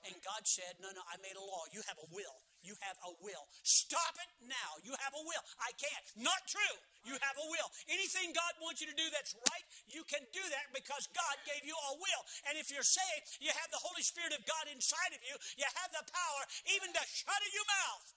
[0.09, 1.69] And God said, No, no, I made a law.
[1.69, 2.46] You have a will.
[2.67, 3.47] You have a will.
[3.63, 4.71] Stop it now.
[4.83, 5.43] You have a will.
[5.63, 6.03] I can't.
[6.19, 6.75] Not true.
[7.07, 7.69] You have a will.
[7.87, 11.63] Anything God wants you to do that's right, you can do that because God gave
[11.63, 12.23] you a will.
[12.51, 15.39] And if you're saved, you have the Holy Spirit of God inside of you.
[15.55, 16.41] You have the power
[16.75, 18.07] even to shut your mouth.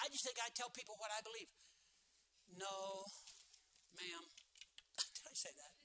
[0.00, 1.52] I just think I tell people what I believe.
[2.56, 3.04] No,
[3.96, 4.24] ma'am.
[5.16, 5.76] Did I say that?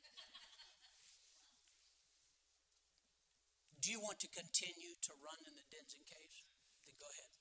[3.82, 6.45] Do you want to continue to run in the dens and caves?
[6.86, 7.34] Then go ahead.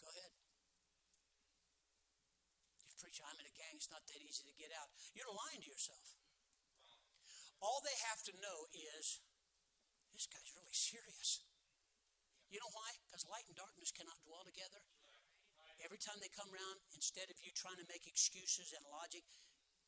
[0.00, 0.32] Go ahead.
[2.88, 4.88] You preach, I'm in a gang, it's not that easy to get out.
[5.12, 6.16] You're lying to yourself.
[7.60, 9.20] All they have to know is
[10.08, 11.44] this guy's really serious.
[12.48, 12.96] You know why?
[13.04, 14.80] Because light and darkness cannot dwell together.
[15.84, 19.28] Every time they come around, instead of you trying to make excuses and logic,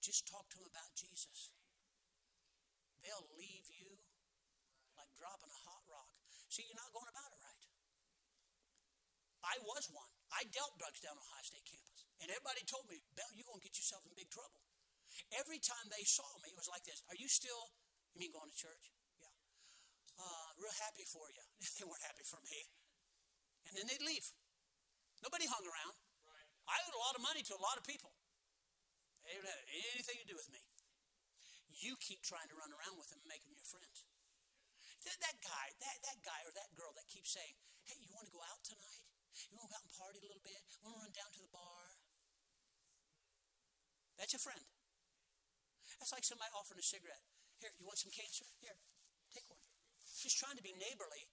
[0.05, 1.49] just talk to them about Jesus.
[3.01, 3.97] They'll leave you
[5.01, 6.13] like dropping a hot rock.
[6.53, 7.65] See, you're not going about it right.
[9.41, 10.13] I was one.
[10.37, 11.96] I dealt drugs down on Ohio State campus.
[12.21, 14.65] And everybody told me, Bell, you're going to get yourself in big trouble.
[15.37, 17.73] Every time they saw me, it was like this Are you still,
[18.13, 18.93] you mean going to church?
[19.21, 19.33] Yeah.
[20.17, 21.45] Uh, real happy for you.
[21.77, 22.61] they weren't happy for me.
[23.69, 24.25] And then they'd leave.
[25.25, 25.97] Nobody hung around.
[26.67, 28.11] I owed a lot of money to a lot of people.
[29.23, 30.63] They didn't have anything to do with me.
[31.79, 34.07] You keep trying to run around with them and make them your friends.
[35.07, 37.55] That, that guy, that, that guy or that girl that keeps saying,
[37.87, 39.07] hey, you want to go out tonight?
[39.51, 40.59] You want to go out and party a little bit?
[40.83, 41.86] Want to run down to the bar?
[44.17, 44.65] That's your friend.
[46.01, 47.23] That's like somebody offering a cigarette.
[47.61, 48.45] Here, you want some cancer?
[48.61, 48.77] Here,
[49.33, 49.61] take one.
[50.05, 51.25] She's trying to be neighborly.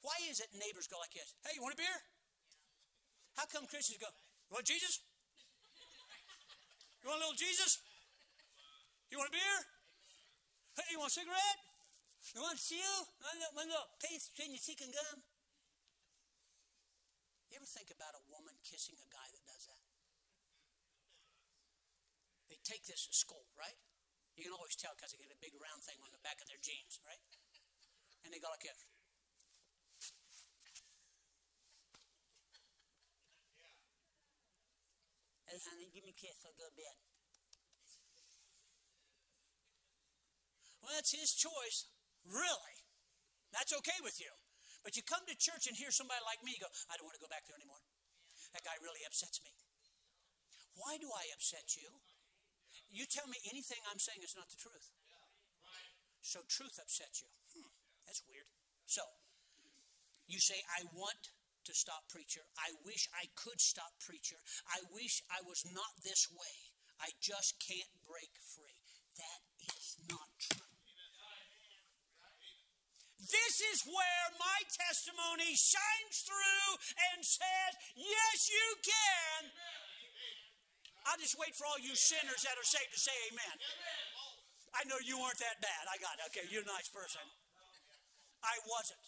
[0.00, 1.32] Why is it neighbors go like this?
[1.44, 1.98] Hey, you want a beer?
[3.36, 4.08] How come Christians go,
[4.48, 5.00] you want Jesus?
[7.02, 7.80] You want a little Jesus?
[9.12, 9.58] You want a beer?
[10.80, 11.60] Hey, you want a cigarette?
[12.32, 12.80] You want to?
[13.52, 15.20] Want a paste between your cheek and gum?
[17.52, 19.82] You ever think about a woman kissing a guy that does that?
[22.48, 23.76] They take this to school, right?
[24.34, 26.48] You can always tell because they get a big round thing on the back of
[26.50, 27.20] their jeans, right?
[28.26, 28.80] And they go like this.
[35.46, 36.42] Hey, honey, give me a kiss.
[36.42, 36.96] I'll go to bed.
[40.82, 41.86] Well, that's his choice.
[42.26, 42.76] Really?
[43.54, 44.34] That's okay with you.
[44.82, 47.24] But you come to church and hear somebody like me go, I don't want to
[47.24, 47.80] go back there anymore.
[48.52, 49.54] That guy really upsets me.
[50.74, 51.88] Why do I upset you?
[52.94, 54.94] You tell me anything I'm saying is not the truth.
[56.22, 57.30] So truth upsets you.
[57.50, 57.74] Hmm,
[58.06, 58.46] that's weird.
[58.86, 59.02] So,
[60.30, 61.34] you say, I want
[61.66, 62.46] to stop preacher.
[62.54, 64.38] I wish I could stop preacher.
[64.70, 66.56] I wish I was not this way.
[67.02, 68.78] I just can't break free.
[69.18, 69.42] That
[69.74, 70.70] is not true.
[73.18, 76.70] This is where my testimony shines through
[77.10, 79.73] and says, Yes, you can.
[81.04, 83.56] I'll just wait for all you sinners that are saved to say amen.
[84.74, 85.84] I know you weren't that bad.
[85.86, 86.26] I got it.
[86.32, 87.22] Okay, you're a nice person.
[88.42, 89.04] I wasn't.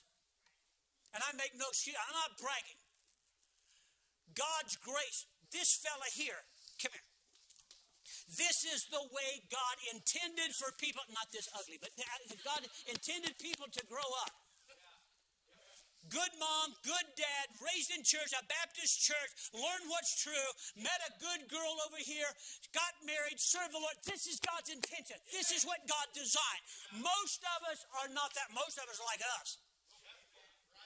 [1.17, 1.97] And I make no excuse.
[1.97, 2.81] I'm not bragging.
[4.37, 5.27] God's grace.
[5.51, 6.45] This fella here,
[6.83, 7.09] come here.
[8.37, 11.95] This is the way God intended for people, not this ugly, but
[12.45, 14.35] God intended people to grow up.
[16.07, 20.49] Good mom, good dad, raised in church, a Baptist church, learned what's true,
[20.79, 22.31] met a good girl over here,
[22.71, 23.99] got married, served the Lord.
[24.07, 25.19] This is God's intention.
[25.35, 26.65] This is what God designed.
[27.03, 28.55] Most of us are not that.
[28.55, 29.59] Most of us are like us.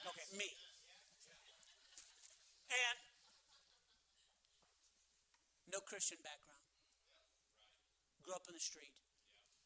[0.09, 0.49] Okay, me.
[2.71, 2.97] And
[5.69, 6.65] no Christian background
[8.25, 8.95] grew up in the street.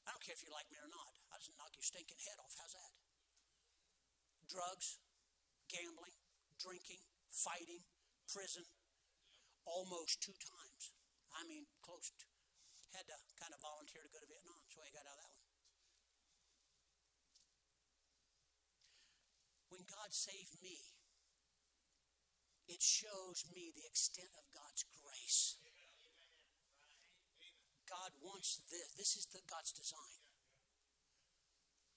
[0.04, 1.14] I don't care if you like me or not.
[1.32, 2.54] I'll just knock your stinking head off.
[2.60, 2.92] How's that?
[4.46, 5.02] Drugs,
[5.70, 6.18] gambling,
[6.60, 7.84] drinking, fighting,
[8.30, 8.66] prison,
[9.66, 10.94] almost two times.
[11.36, 12.28] I mean, close to.
[12.96, 14.64] Had to kind of volunteer to go to Vietnam.
[14.72, 15.52] So I got out of that one.
[19.68, 20.80] When God saved me,
[22.72, 25.60] it shows me the extent of God's grace.
[27.86, 28.90] God wants this.
[28.98, 30.25] This is the, God's design.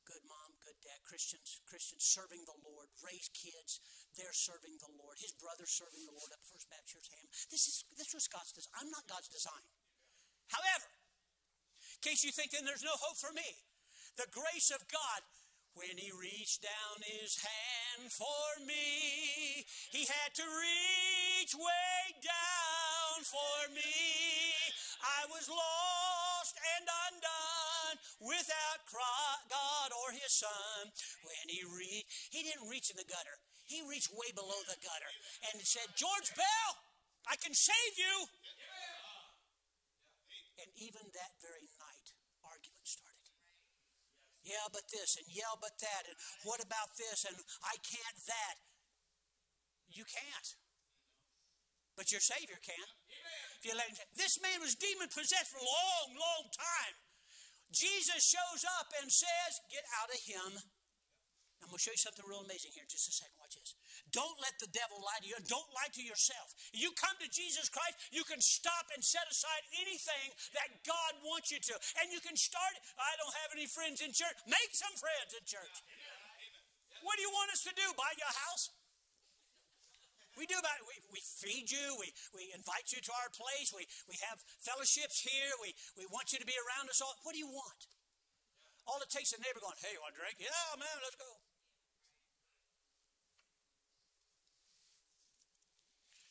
[0.08, 3.84] Good mom, good dad, Christians, Christians serving the Lord, raise kids,
[4.16, 5.20] they're serving the Lord.
[5.20, 7.28] His brother's serving the Lord at First Baptist Ham.
[7.52, 8.72] This is this was God's design.
[8.80, 9.64] I'm not God's design.
[10.48, 10.88] However,
[12.00, 13.46] in case you think then there's no hope for me,
[14.16, 15.20] the grace of God
[15.76, 19.62] when he reached down his hand for me,
[19.94, 23.94] he had to reach way down for me.
[24.98, 29.27] I was lost and undone without God
[30.28, 30.92] his son.
[31.24, 33.40] When he reached, he didn't reach in the gutter.
[33.64, 35.12] He reached way below the gutter
[35.48, 36.70] and said, George Bell,
[37.24, 38.14] I can save you.
[40.60, 42.08] And even that very night,
[42.44, 43.32] argument started.
[44.44, 48.56] yeah, but this, and yeah, but that, and what about this, and I can't that.
[49.88, 50.48] You can't.
[51.96, 52.88] But your Savior can.
[53.60, 56.94] If you let him, this man was demon possessed for a long, long time.
[57.72, 60.50] Jesus shows up and says, Get out of him.
[61.58, 63.34] I'm going to show you something real amazing here in just a second.
[63.42, 63.74] Watch this.
[64.14, 65.36] Don't let the devil lie to you.
[65.50, 66.54] Don't lie to yourself.
[66.70, 71.50] You come to Jesus Christ, you can stop and set aside anything that God wants
[71.50, 71.74] you to.
[71.98, 74.38] And you can start, I don't have any friends in church.
[74.46, 75.76] Make some friends in church.
[77.02, 77.86] What do you want us to do?
[77.98, 78.70] Buy you a house?
[80.38, 83.90] We do about we, we feed you, we, we invite you to our place, we,
[84.06, 87.18] we have fellowships here, we, we want you to be around us all.
[87.26, 87.90] What do you want?
[88.86, 90.38] All it takes is a neighbor going, Hey, you want a drink?
[90.38, 91.26] Yeah, man, let's go.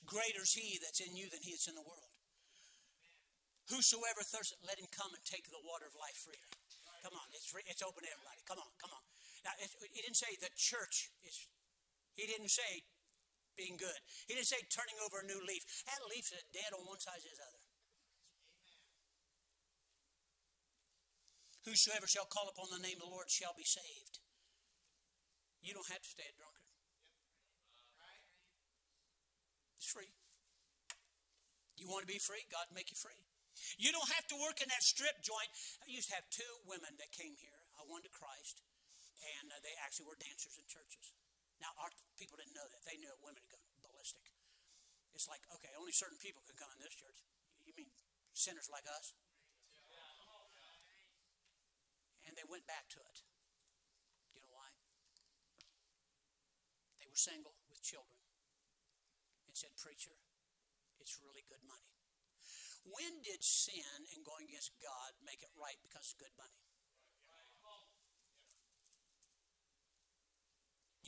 [0.08, 2.16] Greater is he that's in you than he that's in the world.
[3.68, 6.48] Whosoever thirsts, let him come and take the water of life freely.
[7.04, 8.40] Come on, it's free, it's open to everybody.
[8.48, 9.04] Come on, come on.
[9.44, 11.44] Now, it, he didn't say the church is.
[12.16, 12.88] He didn't say
[13.58, 14.00] being good.
[14.30, 15.66] He didn't say turning over a new leaf.
[15.90, 17.64] That leaf is dead on one side as the other.
[21.68, 24.24] Whosoever shall call upon the name of the Lord shall be saved.
[25.60, 26.64] You don't have to stay a drunkard.
[29.76, 30.08] It's free.
[31.76, 32.42] You want to be free?
[32.48, 33.20] God make you free.
[33.78, 35.50] You don't have to work in that strip joint.
[35.84, 37.60] I used to have two women that came here.
[37.78, 38.62] I one to Christ,
[39.38, 41.14] and uh, they actually were dancers in churches.
[41.58, 42.86] Now, our people didn't know that.
[42.86, 44.30] They knew women would go ballistic.
[45.18, 47.26] It's like, okay, only certain people can come in this church.
[47.66, 47.90] You mean
[48.38, 49.18] sinners like us?
[52.28, 53.18] And they went back to it.
[54.30, 54.70] Do you know why?
[57.00, 58.20] They were single with children
[59.48, 60.14] and said, Preacher,
[61.00, 61.96] it's really good money.
[62.84, 66.67] When did sin and going against God make it right because of good money?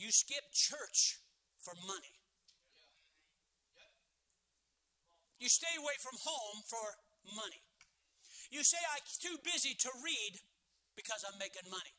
[0.00, 1.20] You skip church
[1.60, 2.16] for money.
[5.36, 6.86] You stay away from home for
[7.36, 7.60] money.
[8.48, 10.40] You say, I'm too busy to read
[10.96, 11.92] because I'm making money.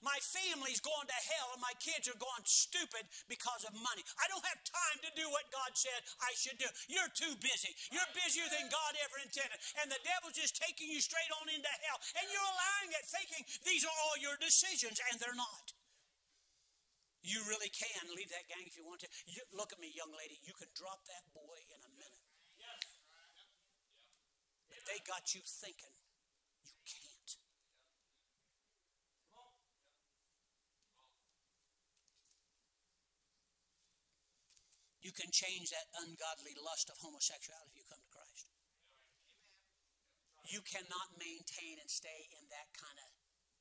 [0.00, 4.00] My family's going to hell and my kids are going stupid because of money.
[4.16, 6.70] I don't have time to do what God said I should do.
[6.88, 7.76] You're too busy.
[7.92, 9.58] You're busier than God ever intended.
[9.84, 12.00] And the devil's just taking you straight on into hell.
[12.16, 15.76] And you're allowing it thinking these are all your decisions, and they're not.
[17.28, 19.08] You really can leave that gang if you want to.
[19.28, 20.40] You, look at me, young lady.
[20.48, 22.24] You can drop that boy in a minute.
[24.72, 25.92] But they got you thinking
[26.64, 27.30] you can't.
[35.04, 38.48] You can change that ungodly lust of homosexuality if you come to Christ.
[40.48, 43.12] You cannot maintain and stay in that kind of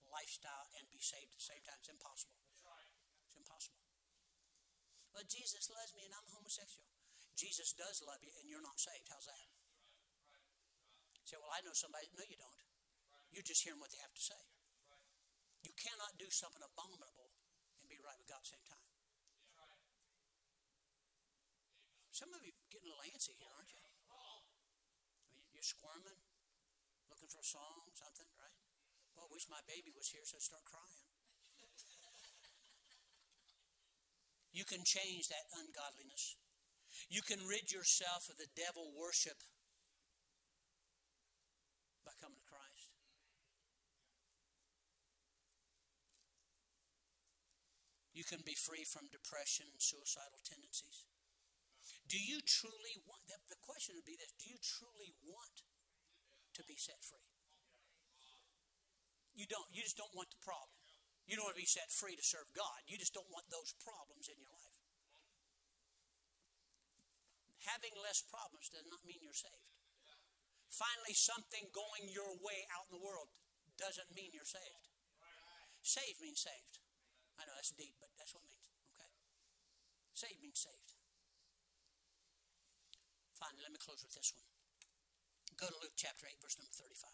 [0.08, 1.84] lifestyle and be saved at the same time.
[1.84, 2.47] It's impossible.
[5.18, 6.86] But Jesus loves me and I'm homosexual.
[7.34, 9.10] Jesus does love you and you're not saved.
[9.10, 9.50] How's that?
[11.26, 12.08] say, well, I know somebody.
[12.14, 12.62] No, you don't.
[13.34, 14.40] You're just hearing what they have to say.
[15.66, 17.34] You cannot do something abominable
[17.82, 18.86] and be right with God at the same time.
[22.14, 23.84] Some of you getting a little antsy here, aren't you?
[23.84, 26.18] I mean, you're squirming,
[27.12, 28.58] looking for a song, something, right?
[29.14, 31.07] Well, I wish my baby was here so I start crying.
[34.52, 36.36] You can change that ungodliness.
[37.10, 39.38] You can rid yourself of the devil worship
[42.04, 42.92] by coming to Christ.
[48.18, 51.06] You can be free from depression and suicidal tendencies.
[52.10, 55.62] Do you truly want, the, the question would be this do you truly want
[56.58, 57.30] to be set free?
[59.38, 59.70] You don't.
[59.70, 60.77] You just don't want the problem.
[61.28, 62.88] You don't want to be set free to serve God.
[62.88, 64.80] You just don't want those problems in your life.
[67.68, 69.76] Having less problems does not mean you're saved.
[70.72, 73.28] Finally, something going your way out in the world
[73.76, 74.88] doesn't mean you're saved.
[75.84, 76.80] Saved means saved.
[77.36, 78.68] I know that's deep, but that's what it means.
[78.96, 79.12] Okay?
[80.16, 80.96] Saved means saved.
[83.36, 84.48] Finally, let me close with this one.
[85.60, 87.12] Go to Luke chapter 8, verse number 35.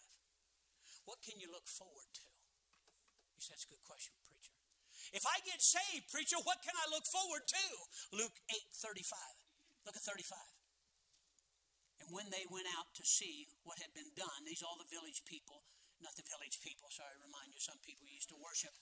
[1.05, 2.32] What can you look forward to?
[3.35, 4.55] You said, that's a good question, preacher.
[5.11, 7.65] If I get saved, preacher, what can I look forward to?
[8.15, 9.19] Luke 8, 35.
[9.85, 10.39] Look at 35.
[12.01, 15.23] And when they went out to see what had been done, these all the village
[15.27, 15.63] people,
[15.99, 18.75] not the village people, sorry, remind you, some people used to worship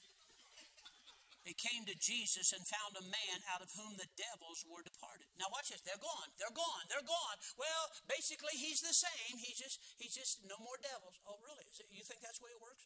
[1.41, 5.26] they came to Jesus and found a man out of whom the devils were departed.
[5.41, 5.82] Now watch this.
[5.82, 6.30] They're gone.
[6.38, 6.86] They're gone.
[6.86, 7.38] They're gone.
[7.57, 9.41] Well, basically he's the same.
[9.41, 11.18] He's just he's just no more devils.
[11.26, 11.65] Oh, really?
[11.90, 12.86] You think that's the way it works?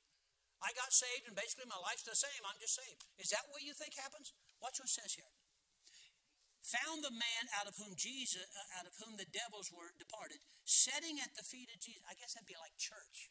[0.63, 2.41] I got saved and basically my life's the same.
[2.47, 3.03] I'm just saved.
[3.19, 4.31] Is that what you think happens?
[4.59, 5.29] Watch what it says here.
[6.81, 10.41] Found the man out of whom Jesus uh, out of whom the devils were departed,
[10.65, 12.01] sitting at the feet of Jesus.
[12.09, 13.29] I guess that'd be like church.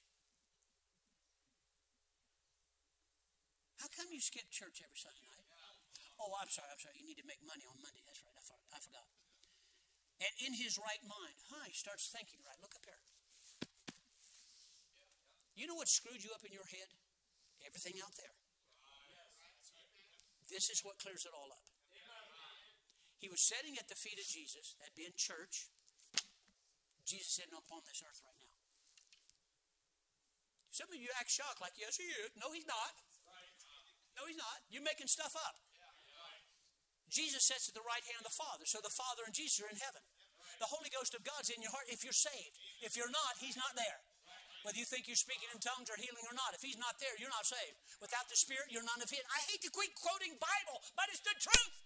[3.83, 5.45] How come you skip church every Sunday night?
[6.19, 6.95] Oh, I'm sorry, I'm sorry.
[6.95, 8.01] You need to make money on Monday.
[8.07, 8.39] That's right,
[8.71, 9.07] I forgot.
[10.23, 12.57] And in his right mind, huh, he starts thinking right.
[12.63, 13.03] Look up here.
[15.59, 16.91] You know what screwed you up in your head?
[17.65, 18.37] Everything out there.
[20.53, 21.67] This is what clears it all up.
[23.19, 25.73] He was sitting at the feet of Jesus, that'd be in church.
[27.09, 28.53] Jesus said, No, upon this earth right now.
[30.69, 32.33] Some of you act shocked, like, Yes, he is.
[32.37, 32.93] No, he's not.
[34.15, 34.63] No, he's not.
[34.69, 35.57] You're making stuff up.
[37.11, 38.67] Jesus sits at the right hand of the Father.
[38.67, 40.03] So the Father and Jesus are in heaven.
[40.59, 42.59] The Holy Ghost of God's in your heart if you're saved.
[42.83, 44.03] If you're not, he's not there.
[44.65, 47.13] Whether you think you're speaking in tongues or healing or not, if he's not there,
[47.21, 47.77] you're not saved.
[48.01, 49.21] Without the Spirit, you're none of his.
[49.29, 51.77] I hate to quit quoting Bible, but it's the truth.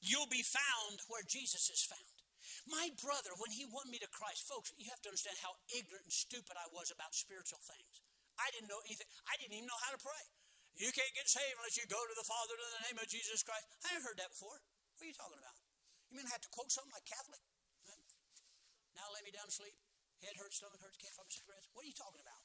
[0.00, 2.16] You'll be found where Jesus is found.
[2.64, 6.08] My brother, when he won me to Christ, folks, you have to understand how ignorant
[6.08, 8.02] and stupid I was about spiritual things.
[8.40, 9.06] I didn't know anything.
[9.28, 10.24] I didn't even know how to pray.
[10.80, 13.44] You can't get saved unless you go to the Father in the name of Jesus
[13.44, 13.68] Christ.
[13.84, 14.56] I never heard that before.
[14.56, 15.60] What are you talking about?
[16.08, 17.44] You mean I have to quote something like Catholic?
[18.96, 19.76] Now lay me down to sleep.
[20.22, 21.66] Head hurts, stomach hurts, can't find cigarettes.
[21.74, 22.42] What are you talking about?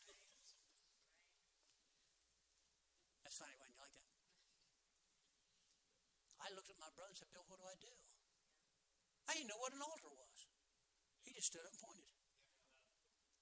[3.22, 3.76] That's funny, Wayne.
[3.76, 4.08] You like that?
[6.42, 7.92] I looked at my brother and said, Bill, what do I do?
[9.28, 10.48] I didn't know what an altar was.
[11.28, 12.08] He just stood up and pointed.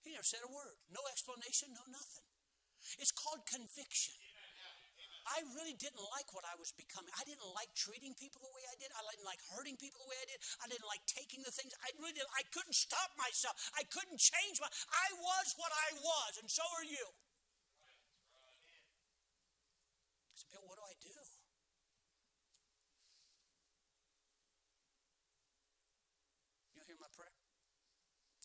[0.02, 0.82] He never said a word.
[0.90, 2.26] No explanation, no nothing.
[2.98, 4.18] It's called conviction.
[5.26, 7.10] I really didn't like what I was becoming.
[7.18, 8.94] I didn't like treating people the way I did.
[8.94, 10.38] I didn't like hurting people the way I did.
[10.62, 11.74] I didn't like taking the things.
[11.82, 12.30] I really didn't.
[12.38, 13.58] I couldn't stop myself.
[13.74, 14.70] I couldn't change my.
[14.70, 17.06] I was what I was, and so are you.
[20.38, 21.16] So, Bill, what do I do?
[26.78, 27.34] You hear my prayer?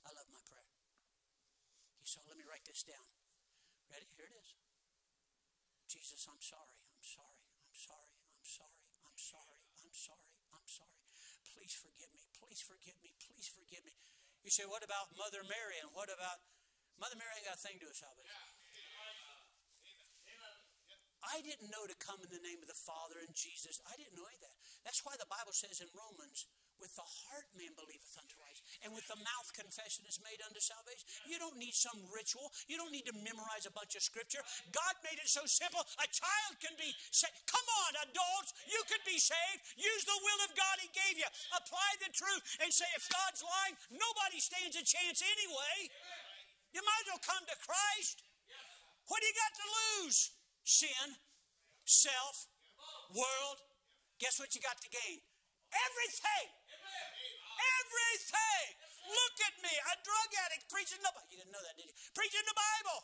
[0.08, 0.64] I love my prayer.
[2.08, 3.04] So let me write this down.
[3.92, 4.08] Ready?
[4.16, 4.59] Here it is.
[5.90, 6.78] Jesus, I'm sorry.
[6.86, 7.42] I'm sorry.
[7.66, 8.14] I'm sorry.
[8.38, 8.78] I'm sorry.
[9.02, 9.58] I'm sorry.
[9.82, 10.30] I'm sorry.
[10.54, 11.02] I'm sorry.
[11.50, 12.22] Please forgive me.
[12.30, 13.10] Please forgive me.
[13.18, 13.98] Please forgive me.
[14.46, 16.38] You say, what about Mother Mary and what about
[16.94, 18.38] Mother Mary ain't got a thing to do with salvation.
[21.26, 23.82] I didn't know to come in the name of the Father and Jesus.
[23.90, 24.56] I didn't know any that.
[24.86, 26.46] That's why the Bible says in Romans
[26.80, 30.58] with the heart man believeth unto righteousness, and with the mouth confession is made unto
[30.58, 31.04] salvation.
[31.28, 32.48] You don't need some ritual.
[32.66, 34.40] You don't need to memorize a bunch of scripture.
[34.72, 35.84] God made it so simple.
[36.00, 37.36] A child can be saved.
[37.46, 38.56] Come on, adults.
[38.66, 39.60] You can be saved.
[39.76, 41.28] Use the will of God He gave you.
[41.52, 45.92] Apply the truth and say, if God's lying, nobody stands a chance anyway.
[46.72, 48.24] You might as well come to Christ.
[49.10, 50.30] What do you got to lose?
[50.62, 51.18] Sin,
[51.82, 52.46] self,
[53.10, 53.58] world.
[54.22, 55.18] Guess what you got to gain?
[55.72, 56.59] Everything.
[57.60, 58.66] Everything.
[59.10, 61.28] Look at me, a drug addict preaching the Bible.
[61.28, 61.96] You didn't know that, did you?
[62.14, 62.98] Preaching the Bible.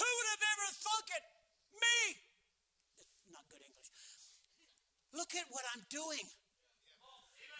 [0.00, 1.24] Who would have ever thunk it?
[1.76, 1.98] Me.
[3.32, 3.90] Not good English.
[5.16, 6.24] Look at what I'm doing.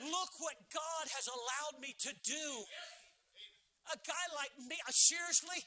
[0.00, 2.46] Look what God has allowed me to do.
[3.92, 5.64] A guy like me, uh, seriously?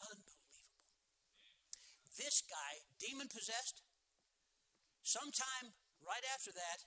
[0.00, 0.64] Unbelievable.
[2.16, 3.82] This guy, demon possessed,
[5.02, 5.74] sometime
[6.04, 6.78] Right after that,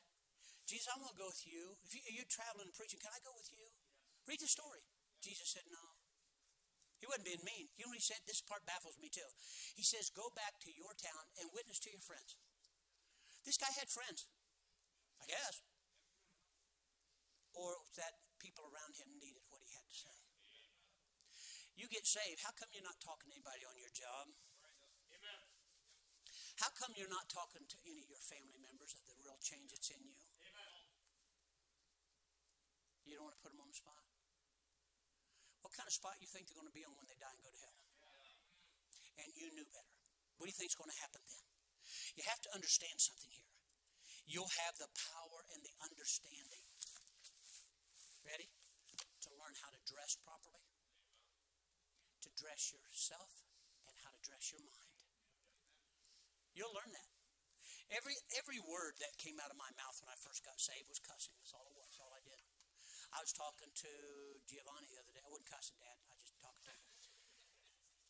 [0.66, 1.76] Jesus, I'm going to go with you.
[1.86, 3.66] If you, are traveling and preaching, can I go with you?
[4.26, 4.82] Read the story.
[5.20, 5.84] Jesus said, No.
[7.04, 7.68] He wasn't being mean.
[7.76, 8.24] You know what he said?
[8.24, 9.28] This part baffles me too.
[9.76, 12.40] He says, Go back to your town and witness to your friends.
[13.44, 14.32] This guy had friends,
[15.20, 15.60] I guess.
[17.52, 20.16] Or that people around him needed what he had to say.
[21.76, 22.40] You get saved.
[22.40, 24.32] How come you're not talking to anybody on your job?
[26.62, 29.74] How come you're not talking to any of your family members of the real change
[29.74, 30.18] that's in you?
[33.10, 34.04] You don't want to put them on the spot?
[35.74, 37.42] what kind of spot you think they're going to be on when they die and
[37.42, 37.74] go to hell?
[39.26, 39.98] And you knew better.
[40.38, 41.46] What do you think is going to happen then?
[42.14, 43.50] You have to understand something here.
[44.30, 46.62] You'll have the power and the understanding.
[48.22, 48.54] Ready?
[49.26, 50.62] To learn how to dress properly,
[52.22, 53.42] to dress yourself,
[53.88, 54.83] and how to dress your mind.
[56.54, 57.10] You'll learn that.
[57.94, 61.02] Every every word that came out of my mouth when I first got saved was
[61.02, 61.34] cussing.
[61.38, 61.94] That's all it was.
[62.02, 62.42] All I did.
[63.14, 63.92] I was talking to
[64.50, 65.22] Giovanni the other day.
[65.22, 65.98] I wasn't cussing, Dad.
[66.10, 66.82] I just talked to him.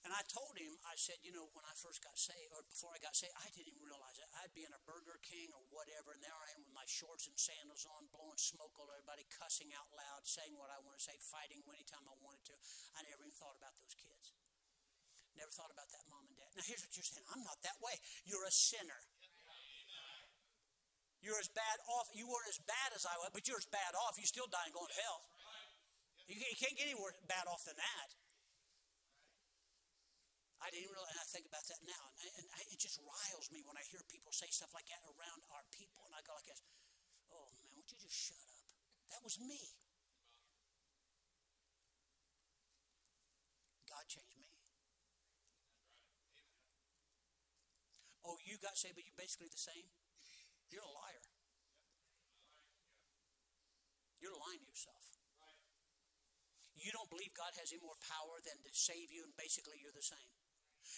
[0.04, 2.92] And I told him, I said, you know, when I first got saved, or before
[2.92, 4.28] I got saved, I didn't even realize it.
[4.36, 7.32] I'd be in a Burger King or whatever, and there I am with my shorts
[7.32, 11.04] and sandals on, blowing smoke all everybody, cussing out loud, saying what I want to
[11.04, 12.56] say, fighting anytime I wanted to.
[13.00, 14.36] I never even thought about those kids.
[15.40, 16.33] Never thought about that mom and.
[16.54, 17.96] Now, here's what you're saying I'm not that way.
[18.30, 19.02] You're a sinner.
[21.24, 22.12] You're as bad off.
[22.12, 24.20] You weren't as bad as I was, but you're as bad off.
[24.20, 25.24] You still dying going to hell.
[26.28, 28.10] You can't get any more bad off than that.
[30.64, 33.52] I didn't really, and I think about that now, and, and I, it just riles
[33.52, 36.32] me when I hear people say stuff like that around our people, and I go
[36.32, 36.64] like this,
[37.36, 38.64] oh man, would you just shut up?
[39.12, 39.60] That was me.
[43.92, 44.48] God changed me.
[48.24, 49.88] Oh, you got saved, but you're basically the same?
[50.72, 51.26] You're a liar.
[54.24, 55.04] You're lying to yourself.
[56.84, 59.96] You don't believe God has any more power than to save you, and basically you're
[59.96, 60.32] the same.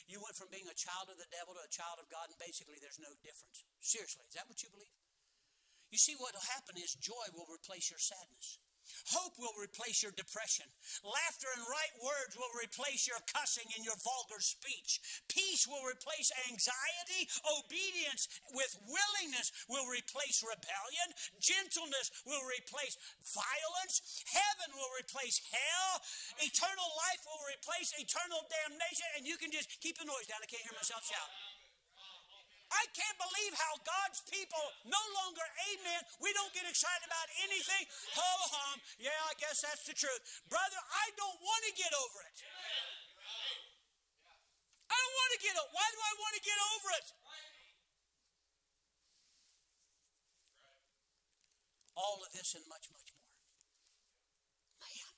[0.10, 2.38] You went from being a child of the devil to a child of God, and
[2.41, 3.61] basically there's no difference.
[3.85, 4.97] Seriously, is that what you believe?
[5.93, 8.57] You see, what will happen is joy will replace your sadness.
[9.12, 10.66] Hope will replace your depression.
[11.03, 15.02] Laughter and right words will replace your cussing and your vulgar speech.
[15.30, 17.28] Peace will replace anxiety.
[17.45, 21.07] Obedience with willingness will replace rebellion.
[21.41, 24.24] Gentleness will replace violence.
[24.30, 26.02] Heaven will replace hell.
[26.41, 29.07] Eternal life will replace eternal damnation.
[29.18, 30.41] And you can just keep the noise down.
[30.41, 31.30] I can't hear myself shout.
[32.71, 37.83] I can't believe how God's people no longer, amen, we don't get excited about anything.
[38.17, 38.81] Ho hum.
[38.97, 40.21] Yeah, I guess that's the truth.
[40.49, 42.37] Brother, I don't want to get over it.
[44.89, 45.67] I don't want to get it.
[45.73, 47.07] Why do I want to get over it?
[51.95, 53.31] All of this and much, much more.
[54.83, 55.15] Man,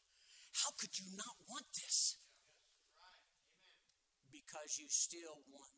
[0.61, 2.21] how could you not want this?
[4.29, 5.76] Because you still want.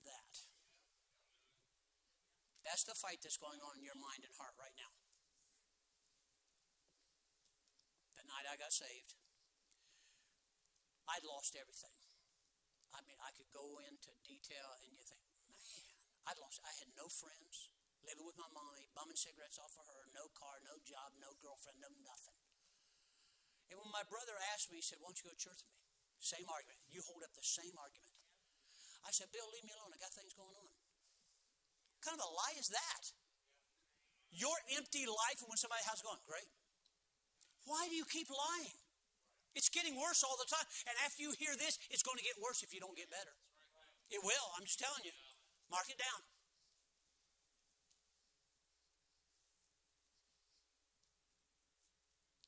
[2.70, 4.94] That's the fight that's going on in your mind and heart right now.
[8.14, 9.18] The night I got saved,
[11.10, 11.98] I'd lost everything.
[12.94, 15.50] I mean, I could go into detail and you think, man,
[16.30, 17.74] I'd lost, I had no friends,
[18.06, 21.82] living with my mommy, bumming cigarettes off of her, no car, no job, no girlfriend,
[21.82, 22.38] no nothing.
[23.74, 25.74] And when my brother asked me, he said, Why don't you go to church with
[25.74, 25.90] me?
[26.22, 26.86] Same argument.
[26.94, 28.14] You hold up the same argument.
[29.02, 29.90] I said, Bill, leave me alone.
[29.90, 30.69] I got things going on
[32.04, 33.04] kind of a lie is that?
[34.30, 36.22] Your empty life and when somebody, it going?
[36.30, 36.50] Great.
[37.66, 38.78] Why do you keep lying?
[39.58, 40.66] It's getting worse all the time.
[40.86, 43.34] And after you hear this, it's going to get worse if you don't get better.
[44.10, 44.48] It will.
[44.58, 45.14] I'm just telling you.
[45.70, 46.22] Mark it down.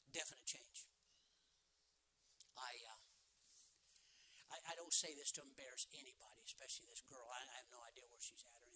[0.09, 0.89] Definite change.
[2.57, 3.01] I, uh,
[4.51, 7.29] I, I don't say this to embarrass anybody, especially this girl.
[7.29, 8.70] I, I have no idea where she's at or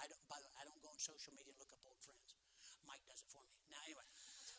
[0.00, 2.02] I don't, by the way, I don't go on social media and look up old
[2.02, 2.34] friends.
[2.84, 3.54] Mike does it for me.
[3.70, 4.06] Now, anyway.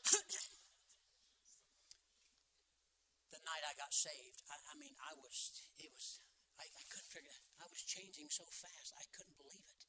[3.36, 5.52] the night I got saved, I, I mean, I was,
[5.82, 6.24] it was,
[6.56, 9.84] I, I couldn't figure it I was changing so fast, I couldn't believe it.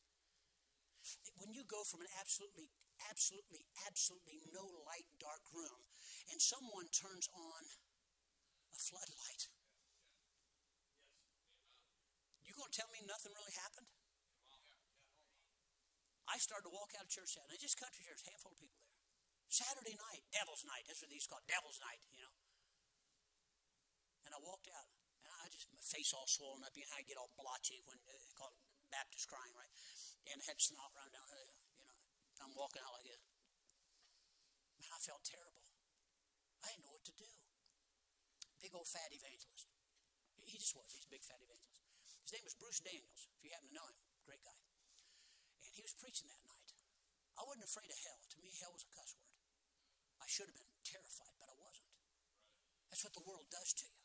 [1.38, 2.72] When you go from an absolutely,
[3.06, 5.86] absolutely, absolutely no light, dark room,
[6.32, 7.62] and someone turns on
[8.74, 9.46] a floodlight,
[12.42, 13.86] you to tell me nothing really happened?
[16.26, 18.78] I started to walk out of church that night, just country church, handful of people
[18.82, 18.94] there.
[19.46, 22.34] Saturday night, Devil's Night, that's what these call Devil's Night, you know.
[24.26, 24.90] And I walked out,
[25.22, 28.10] and I just, my face all swollen up, and I get all blotchy when uh,
[28.10, 28.58] they call it
[28.90, 29.70] Baptist crying, right?
[30.26, 31.46] And had snot running down, uh,
[31.78, 31.94] you know.
[32.42, 33.22] I'm walking out like this.
[34.82, 35.62] Man, I felt terrible.
[36.66, 37.30] I didn't know what to do.
[38.58, 39.70] Big old fat evangelist.
[40.42, 40.90] He just was.
[40.90, 41.86] He's a big fat evangelist.
[42.26, 43.98] His name was Bruce Daniels, if you happen to know him.
[44.26, 44.65] Great guy
[45.76, 46.72] he was preaching that night.
[47.36, 48.24] I wasn't afraid of hell.
[48.32, 49.36] To me, hell was a cuss word.
[50.24, 51.92] I should have been terrified, but I wasn't.
[52.88, 54.00] That's what the world does to you.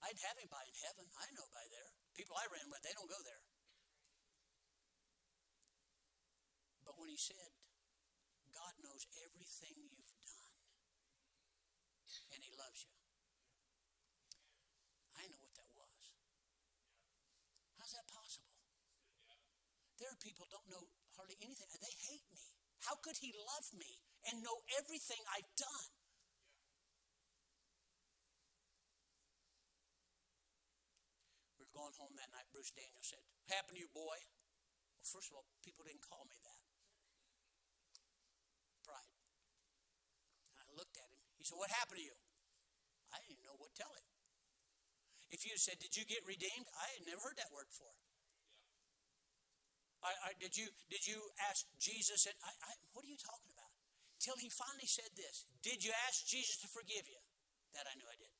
[0.00, 1.04] I didn't have anybody in heaven.
[1.12, 1.92] I know by there.
[2.16, 3.44] People I ran with, they don't go there.
[6.88, 7.52] But when he said,
[8.56, 10.56] God knows everything you've done,
[12.32, 12.96] and he loves you,
[20.20, 20.84] people don't know
[21.16, 21.68] hardly anything.
[21.72, 22.44] and They hate me.
[22.84, 25.90] How could he love me and know everything I've done?
[31.56, 32.48] We were going home that night.
[32.52, 34.16] Bruce Daniel said, What happened to you, boy?
[34.96, 36.60] Well, first of all, people didn't call me that.
[38.84, 39.12] Pride.
[40.56, 41.20] And I looked at him.
[41.36, 42.16] He said, What happened to you?
[43.12, 44.08] I didn't know what to tell him.
[45.28, 46.68] If you said, Did you get redeemed?
[46.80, 47.92] I had never heard that word before.
[50.00, 52.24] I, I, did you did you ask Jesus?
[52.24, 53.68] And I, what are you talking about?
[54.16, 57.20] Till he finally said this: Did you ask Jesus to forgive you?
[57.76, 58.32] That I knew I did.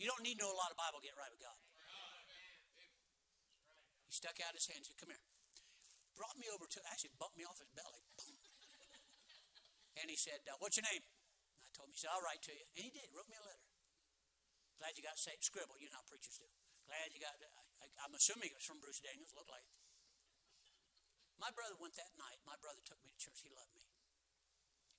[0.00, 1.54] You don't need to know a lot of Bible to get right with God.
[4.08, 5.24] He stuck out his hand and said, "Come here."
[6.14, 8.02] Brought me over to actually bumped me off his belly.
[9.98, 11.04] And he said, uh, "What's your name?"
[11.62, 11.94] I told him.
[11.94, 13.12] He said, "I'll write to you." And he did.
[13.14, 13.64] Wrote me a letter.
[14.80, 15.44] Glad you got saved.
[15.44, 15.78] Scribble.
[15.78, 16.48] You know how preachers do.
[16.88, 17.36] Glad you got.
[17.38, 19.30] I, am assuming it was from Bruce Daniels.
[19.36, 19.64] Looked like.
[21.38, 22.40] My brother went that night.
[22.46, 23.42] My brother took me to church.
[23.42, 23.84] He loved me.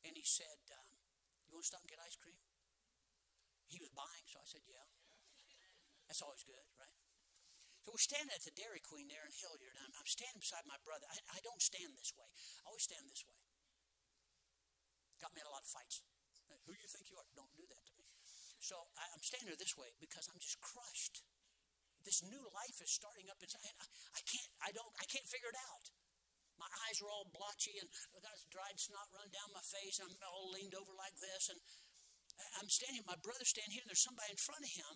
[0.05, 0.91] And he said, um,
[1.49, 2.37] You want to stop and get ice cream?
[3.65, 4.85] He was buying, so I said, Yeah.
[6.05, 6.95] That's always good, right?
[7.81, 10.65] So we're standing at the Dairy Queen there in Hilliard, and I'm, I'm standing beside
[10.65, 11.05] my brother.
[11.05, 12.25] I, I, don't stand this way,
[12.65, 13.37] I always stand this way.
[15.21, 16.01] Got me in a lot of fights.
[16.65, 17.25] Who do you think you are?
[17.37, 18.09] Don't do that to me.
[18.57, 21.21] So I, I'm standing there this way because I'm just crushed.
[22.01, 23.61] This new life is starting up inside.
[23.65, 23.85] I,
[24.17, 24.51] I can't.
[24.61, 24.93] I don't.
[24.97, 25.85] I can't figure it out.
[26.55, 29.99] My eyes are all blotchy and I got dried snot run down my face.
[29.99, 31.51] I'm all leaned over like this.
[31.51, 31.59] And
[32.59, 34.93] I'm standing, my brother's standing here, and there's somebody in front of him.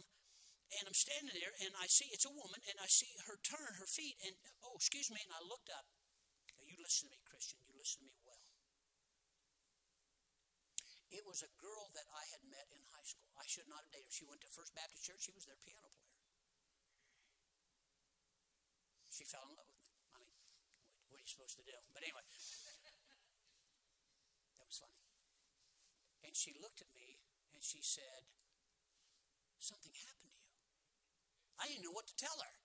[0.76, 3.80] And I'm standing there, and I see it's a woman, and I see her turn
[3.81, 5.88] her feet, and oh, excuse me, and I looked up.
[6.53, 7.57] Now, you listen to me, Christian.
[7.65, 8.45] You listen to me well.
[11.10, 13.34] It was a girl that I had met in high school.
[13.34, 14.14] I should not have dated her.
[14.14, 15.26] She went to First Baptist Church.
[15.26, 16.22] She was their piano player.
[19.10, 19.68] She fell in love
[21.30, 21.77] are supposed to do?
[21.93, 22.26] But anyway,
[24.57, 24.97] that was funny.
[26.26, 27.22] And she looked at me
[27.53, 28.26] and she said,
[29.61, 30.57] Something happened to you.
[31.61, 32.56] I didn't know what to tell her.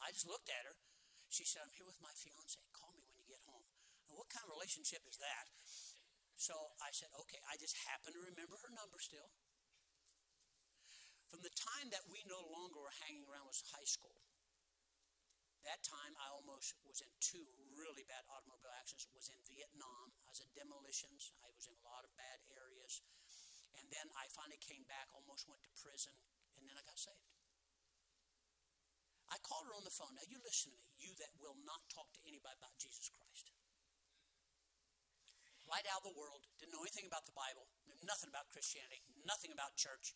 [0.00, 0.78] I just looked at her.
[1.28, 2.62] She said, I'm here with my fiance.
[2.72, 3.66] Call me when you get home.
[4.06, 5.50] Now, what kind of relationship is that?
[6.38, 9.34] So I said, okay, I just happen to remember her number still.
[11.26, 14.22] From the time that we no longer were hanging around was high school,
[15.66, 17.42] that time, I almost was in two
[17.74, 19.10] really bad automobile accidents.
[19.10, 20.14] Was in Vietnam.
[20.24, 21.34] I was in demolitions.
[21.42, 23.02] I was in a lot of bad areas,
[23.76, 25.10] and then I finally came back.
[25.12, 26.14] Almost went to prison,
[26.56, 27.34] and then I got saved.
[29.26, 30.14] I called her on the phone.
[30.14, 30.86] Now you listen to me.
[31.02, 33.50] You that will not talk to anybody about Jesus Christ.
[35.66, 39.02] Right out of the world, didn't know anything about the Bible, knew nothing about Christianity,
[39.26, 40.14] nothing about church.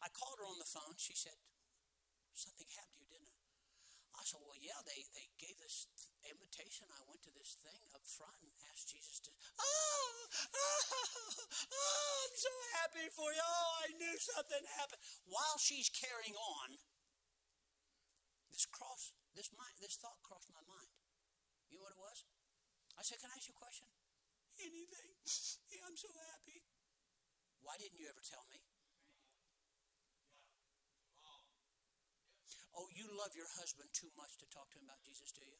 [0.00, 0.96] I called her on the phone.
[0.96, 1.36] She said,
[2.32, 3.38] Something happened to you, didn't it?
[4.24, 5.84] I said, Well, yeah, they, they gave this
[6.24, 6.88] invitation.
[6.88, 9.30] I went to this thing up front and asked Jesus to,
[9.60, 10.16] oh,
[10.48, 10.80] oh,
[11.68, 13.44] oh, I'm so happy for you.
[13.44, 15.04] Oh, I knew something happened.
[15.28, 16.80] While she's carrying on,
[18.48, 20.88] this cross, this mind, this thought crossed my mind.
[21.68, 22.24] You know what it was?
[22.96, 23.92] I said, Can I ask you a question?
[24.56, 25.20] Anything.
[25.68, 26.64] Yeah, I'm so happy.
[27.60, 28.62] Why didn't you ever tell me?
[32.74, 35.58] Oh, you love your husband too much to talk to him about Jesus, do you?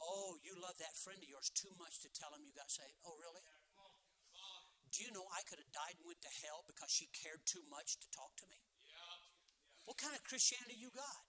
[0.00, 2.96] Oh, you love that friend of yours too much to tell him you got saved.
[3.04, 3.44] Oh, really?
[4.92, 7.66] Do you know I could have died and went to hell because she cared too
[7.66, 8.60] much to talk to me?
[9.84, 11.24] What kind of Christianity you got?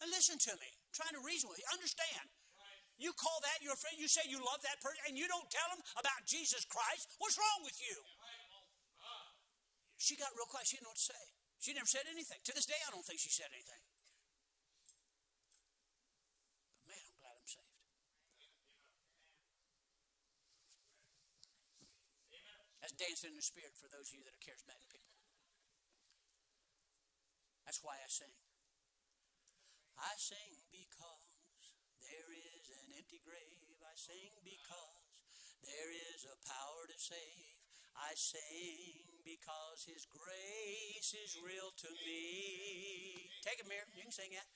[0.00, 0.70] And listen to me.
[0.70, 1.66] I'm trying to reason with you.
[1.74, 2.26] Understand.
[2.94, 5.66] You call that your friend, you say you love that person, and you don't tell
[5.74, 7.10] them about Jesus Christ.
[7.18, 7.96] What's wrong with you?
[9.98, 10.70] She got real quiet.
[10.70, 11.24] She didn't know what to say.
[11.58, 12.38] She never said anything.
[12.44, 13.82] To this day, I don't think she said anything.
[16.76, 17.74] But man, I'm glad I'm saved.
[22.84, 25.16] That's dancing in the spirit for those of you that are charismatic people.
[27.64, 28.36] That's why I sing.
[29.96, 31.32] I sing because
[32.04, 33.80] there is an empty grave.
[33.80, 35.08] I sing because
[35.64, 37.56] there is a power to save.
[37.96, 43.28] I sing because His grace is real to me.
[43.42, 43.88] Take a mirror.
[43.96, 44.46] You can sing that.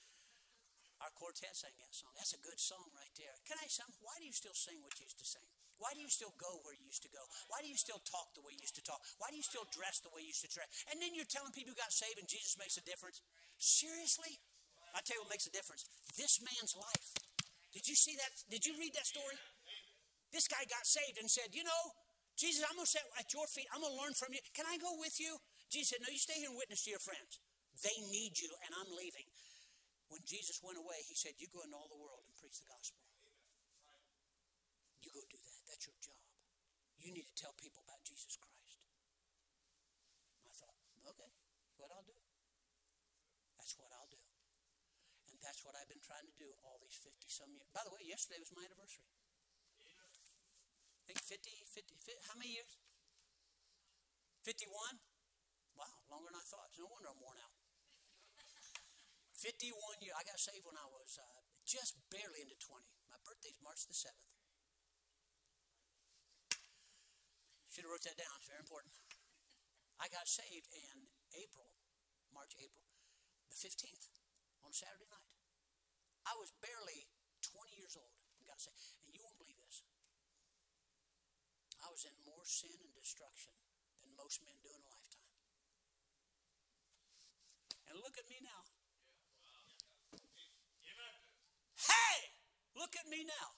[1.01, 2.11] Our quartet sang that song.
[2.19, 3.35] That's a good song right there.
[3.47, 3.87] Can I sing?
[4.03, 5.47] Why do you still sing what you used to sing?
[5.79, 7.23] Why do you still go where you used to go?
[7.47, 8.99] Why do you still talk the way you used to talk?
[9.23, 10.67] Why do you still dress the way you used to dress?
[10.91, 13.23] And then you're telling people who got saved and Jesus makes a difference?
[13.63, 14.43] Seriously?
[14.91, 15.87] I tell you what makes a difference.
[16.19, 17.15] This man's life.
[17.71, 18.35] Did you see that?
[18.51, 19.39] Did you read that story?
[20.35, 21.83] This guy got saved and said, You know,
[22.39, 23.67] Jesus, I'm going to sit at your feet.
[23.75, 24.39] I'm going to learn from you.
[24.55, 25.35] Can I go with you?
[25.75, 27.43] Jesus said, No, you stay here and witness to your friends.
[27.83, 29.27] They need you, and I'm leaving.
[30.07, 32.71] When Jesus went away, he said, You go into all the world and preach the
[32.71, 33.03] gospel.
[35.03, 35.59] You go do that.
[35.67, 36.23] That's your job.
[37.03, 38.83] You need to tell people about Jesus Christ.
[40.47, 40.79] I thought,
[41.11, 41.31] okay,
[41.79, 42.19] what I'll do.
[43.59, 44.23] That's what I'll do.
[45.35, 47.67] And that's what I've been trying to do all these 50 some years.
[47.71, 49.07] By the way, yesterday was my anniversary.
[51.09, 52.77] Think 50, 50, 50 how many years?
[54.45, 54.69] 51?
[55.73, 56.69] Wow, longer than I thought.
[56.77, 57.57] No wonder I'm worn out.
[59.33, 59.73] 51
[60.05, 60.13] years.
[60.19, 62.85] I got saved when I was uh, just barely into 20.
[63.09, 64.29] My birthday's March the 7th.
[67.73, 68.35] Should have wrote that down.
[68.37, 68.93] It's very important.
[70.03, 71.09] I got saved in
[71.39, 71.73] April,
[72.35, 72.85] March, April,
[73.49, 74.13] the 15th,
[74.61, 75.33] on Saturday night.
[76.27, 77.09] I was barely
[77.47, 78.99] 20 years old and got saved.
[79.07, 79.28] And you.
[81.99, 83.51] I in more sin and destruction
[83.99, 85.35] than most men do in a lifetime.
[87.91, 88.63] And look at me now.
[91.75, 92.19] Hey!
[92.79, 93.49] Look at me now.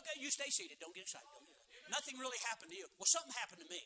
[0.00, 0.80] Okay, you stay seated.
[0.80, 1.28] Don't get excited.
[1.28, 1.92] Don't get excited.
[1.92, 2.88] Nothing really happened to you.
[2.96, 3.84] Well, something happened to me.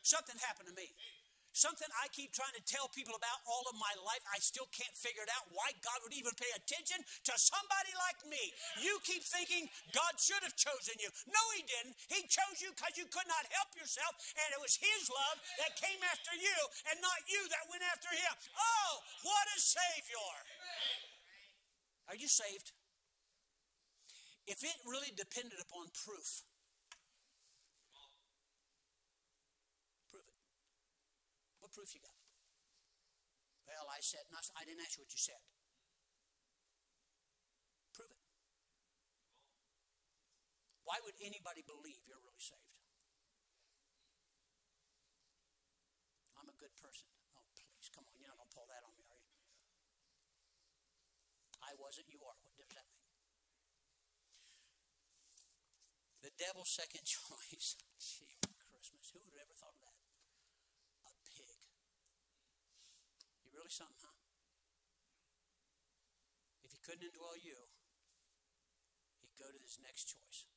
[0.00, 0.88] Something happened to me.
[1.50, 4.22] Something I keep trying to tell people about all of my life.
[4.30, 8.22] I still can't figure it out why God would even pay attention to somebody like
[8.30, 8.42] me.
[8.78, 11.10] You keep thinking God should have chosen you.
[11.26, 11.98] No, He didn't.
[12.06, 15.74] He chose you because you could not help yourself, and it was His love that
[15.74, 16.58] came after you
[16.94, 18.32] and not you that went after Him.
[18.54, 18.90] Oh,
[19.26, 20.34] what a Savior!
[22.10, 22.74] Are you saved?
[24.46, 26.42] If it really depended upon proof,
[31.70, 32.18] What proof you got?
[33.62, 35.38] Well, I said, no, I didn't ask you what you said.
[37.94, 38.18] Prove it.
[40.82, 42.74] Why would anybody believe you're really saved?
[46.34, 47.06] I'm a good person.
[47.38, 48.18] Oh, please, come on.
[48.18, 49.30] You're not going to pull that on me, are you?
[51.62, 52.34] I wasn't, you are.
[52.58, 53.06] What does that mean?
[56.26, 57.78] The devil's second choice.
[58.02, 59.14] Gee, Christmas.
[59.14, 60.00] Who would have ever thought of that?
[63.70, 64.18] Really something, huh?
[66.66, 67.54] If he couldn't indwell you,
[69.22, 70.50] he'd go to his next choice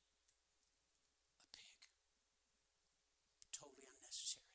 [1.38, 1.78] a pig.
[3.54, 4.50] Totally unnecessary.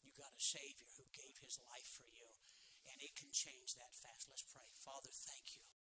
[0.00, 2.32] You got a Savior who gave his life for you,
[2.88, 4.24] and it can change that fast.
[4.32, 4.72] Let's pray.
[4.80, 5.73] Father, thank you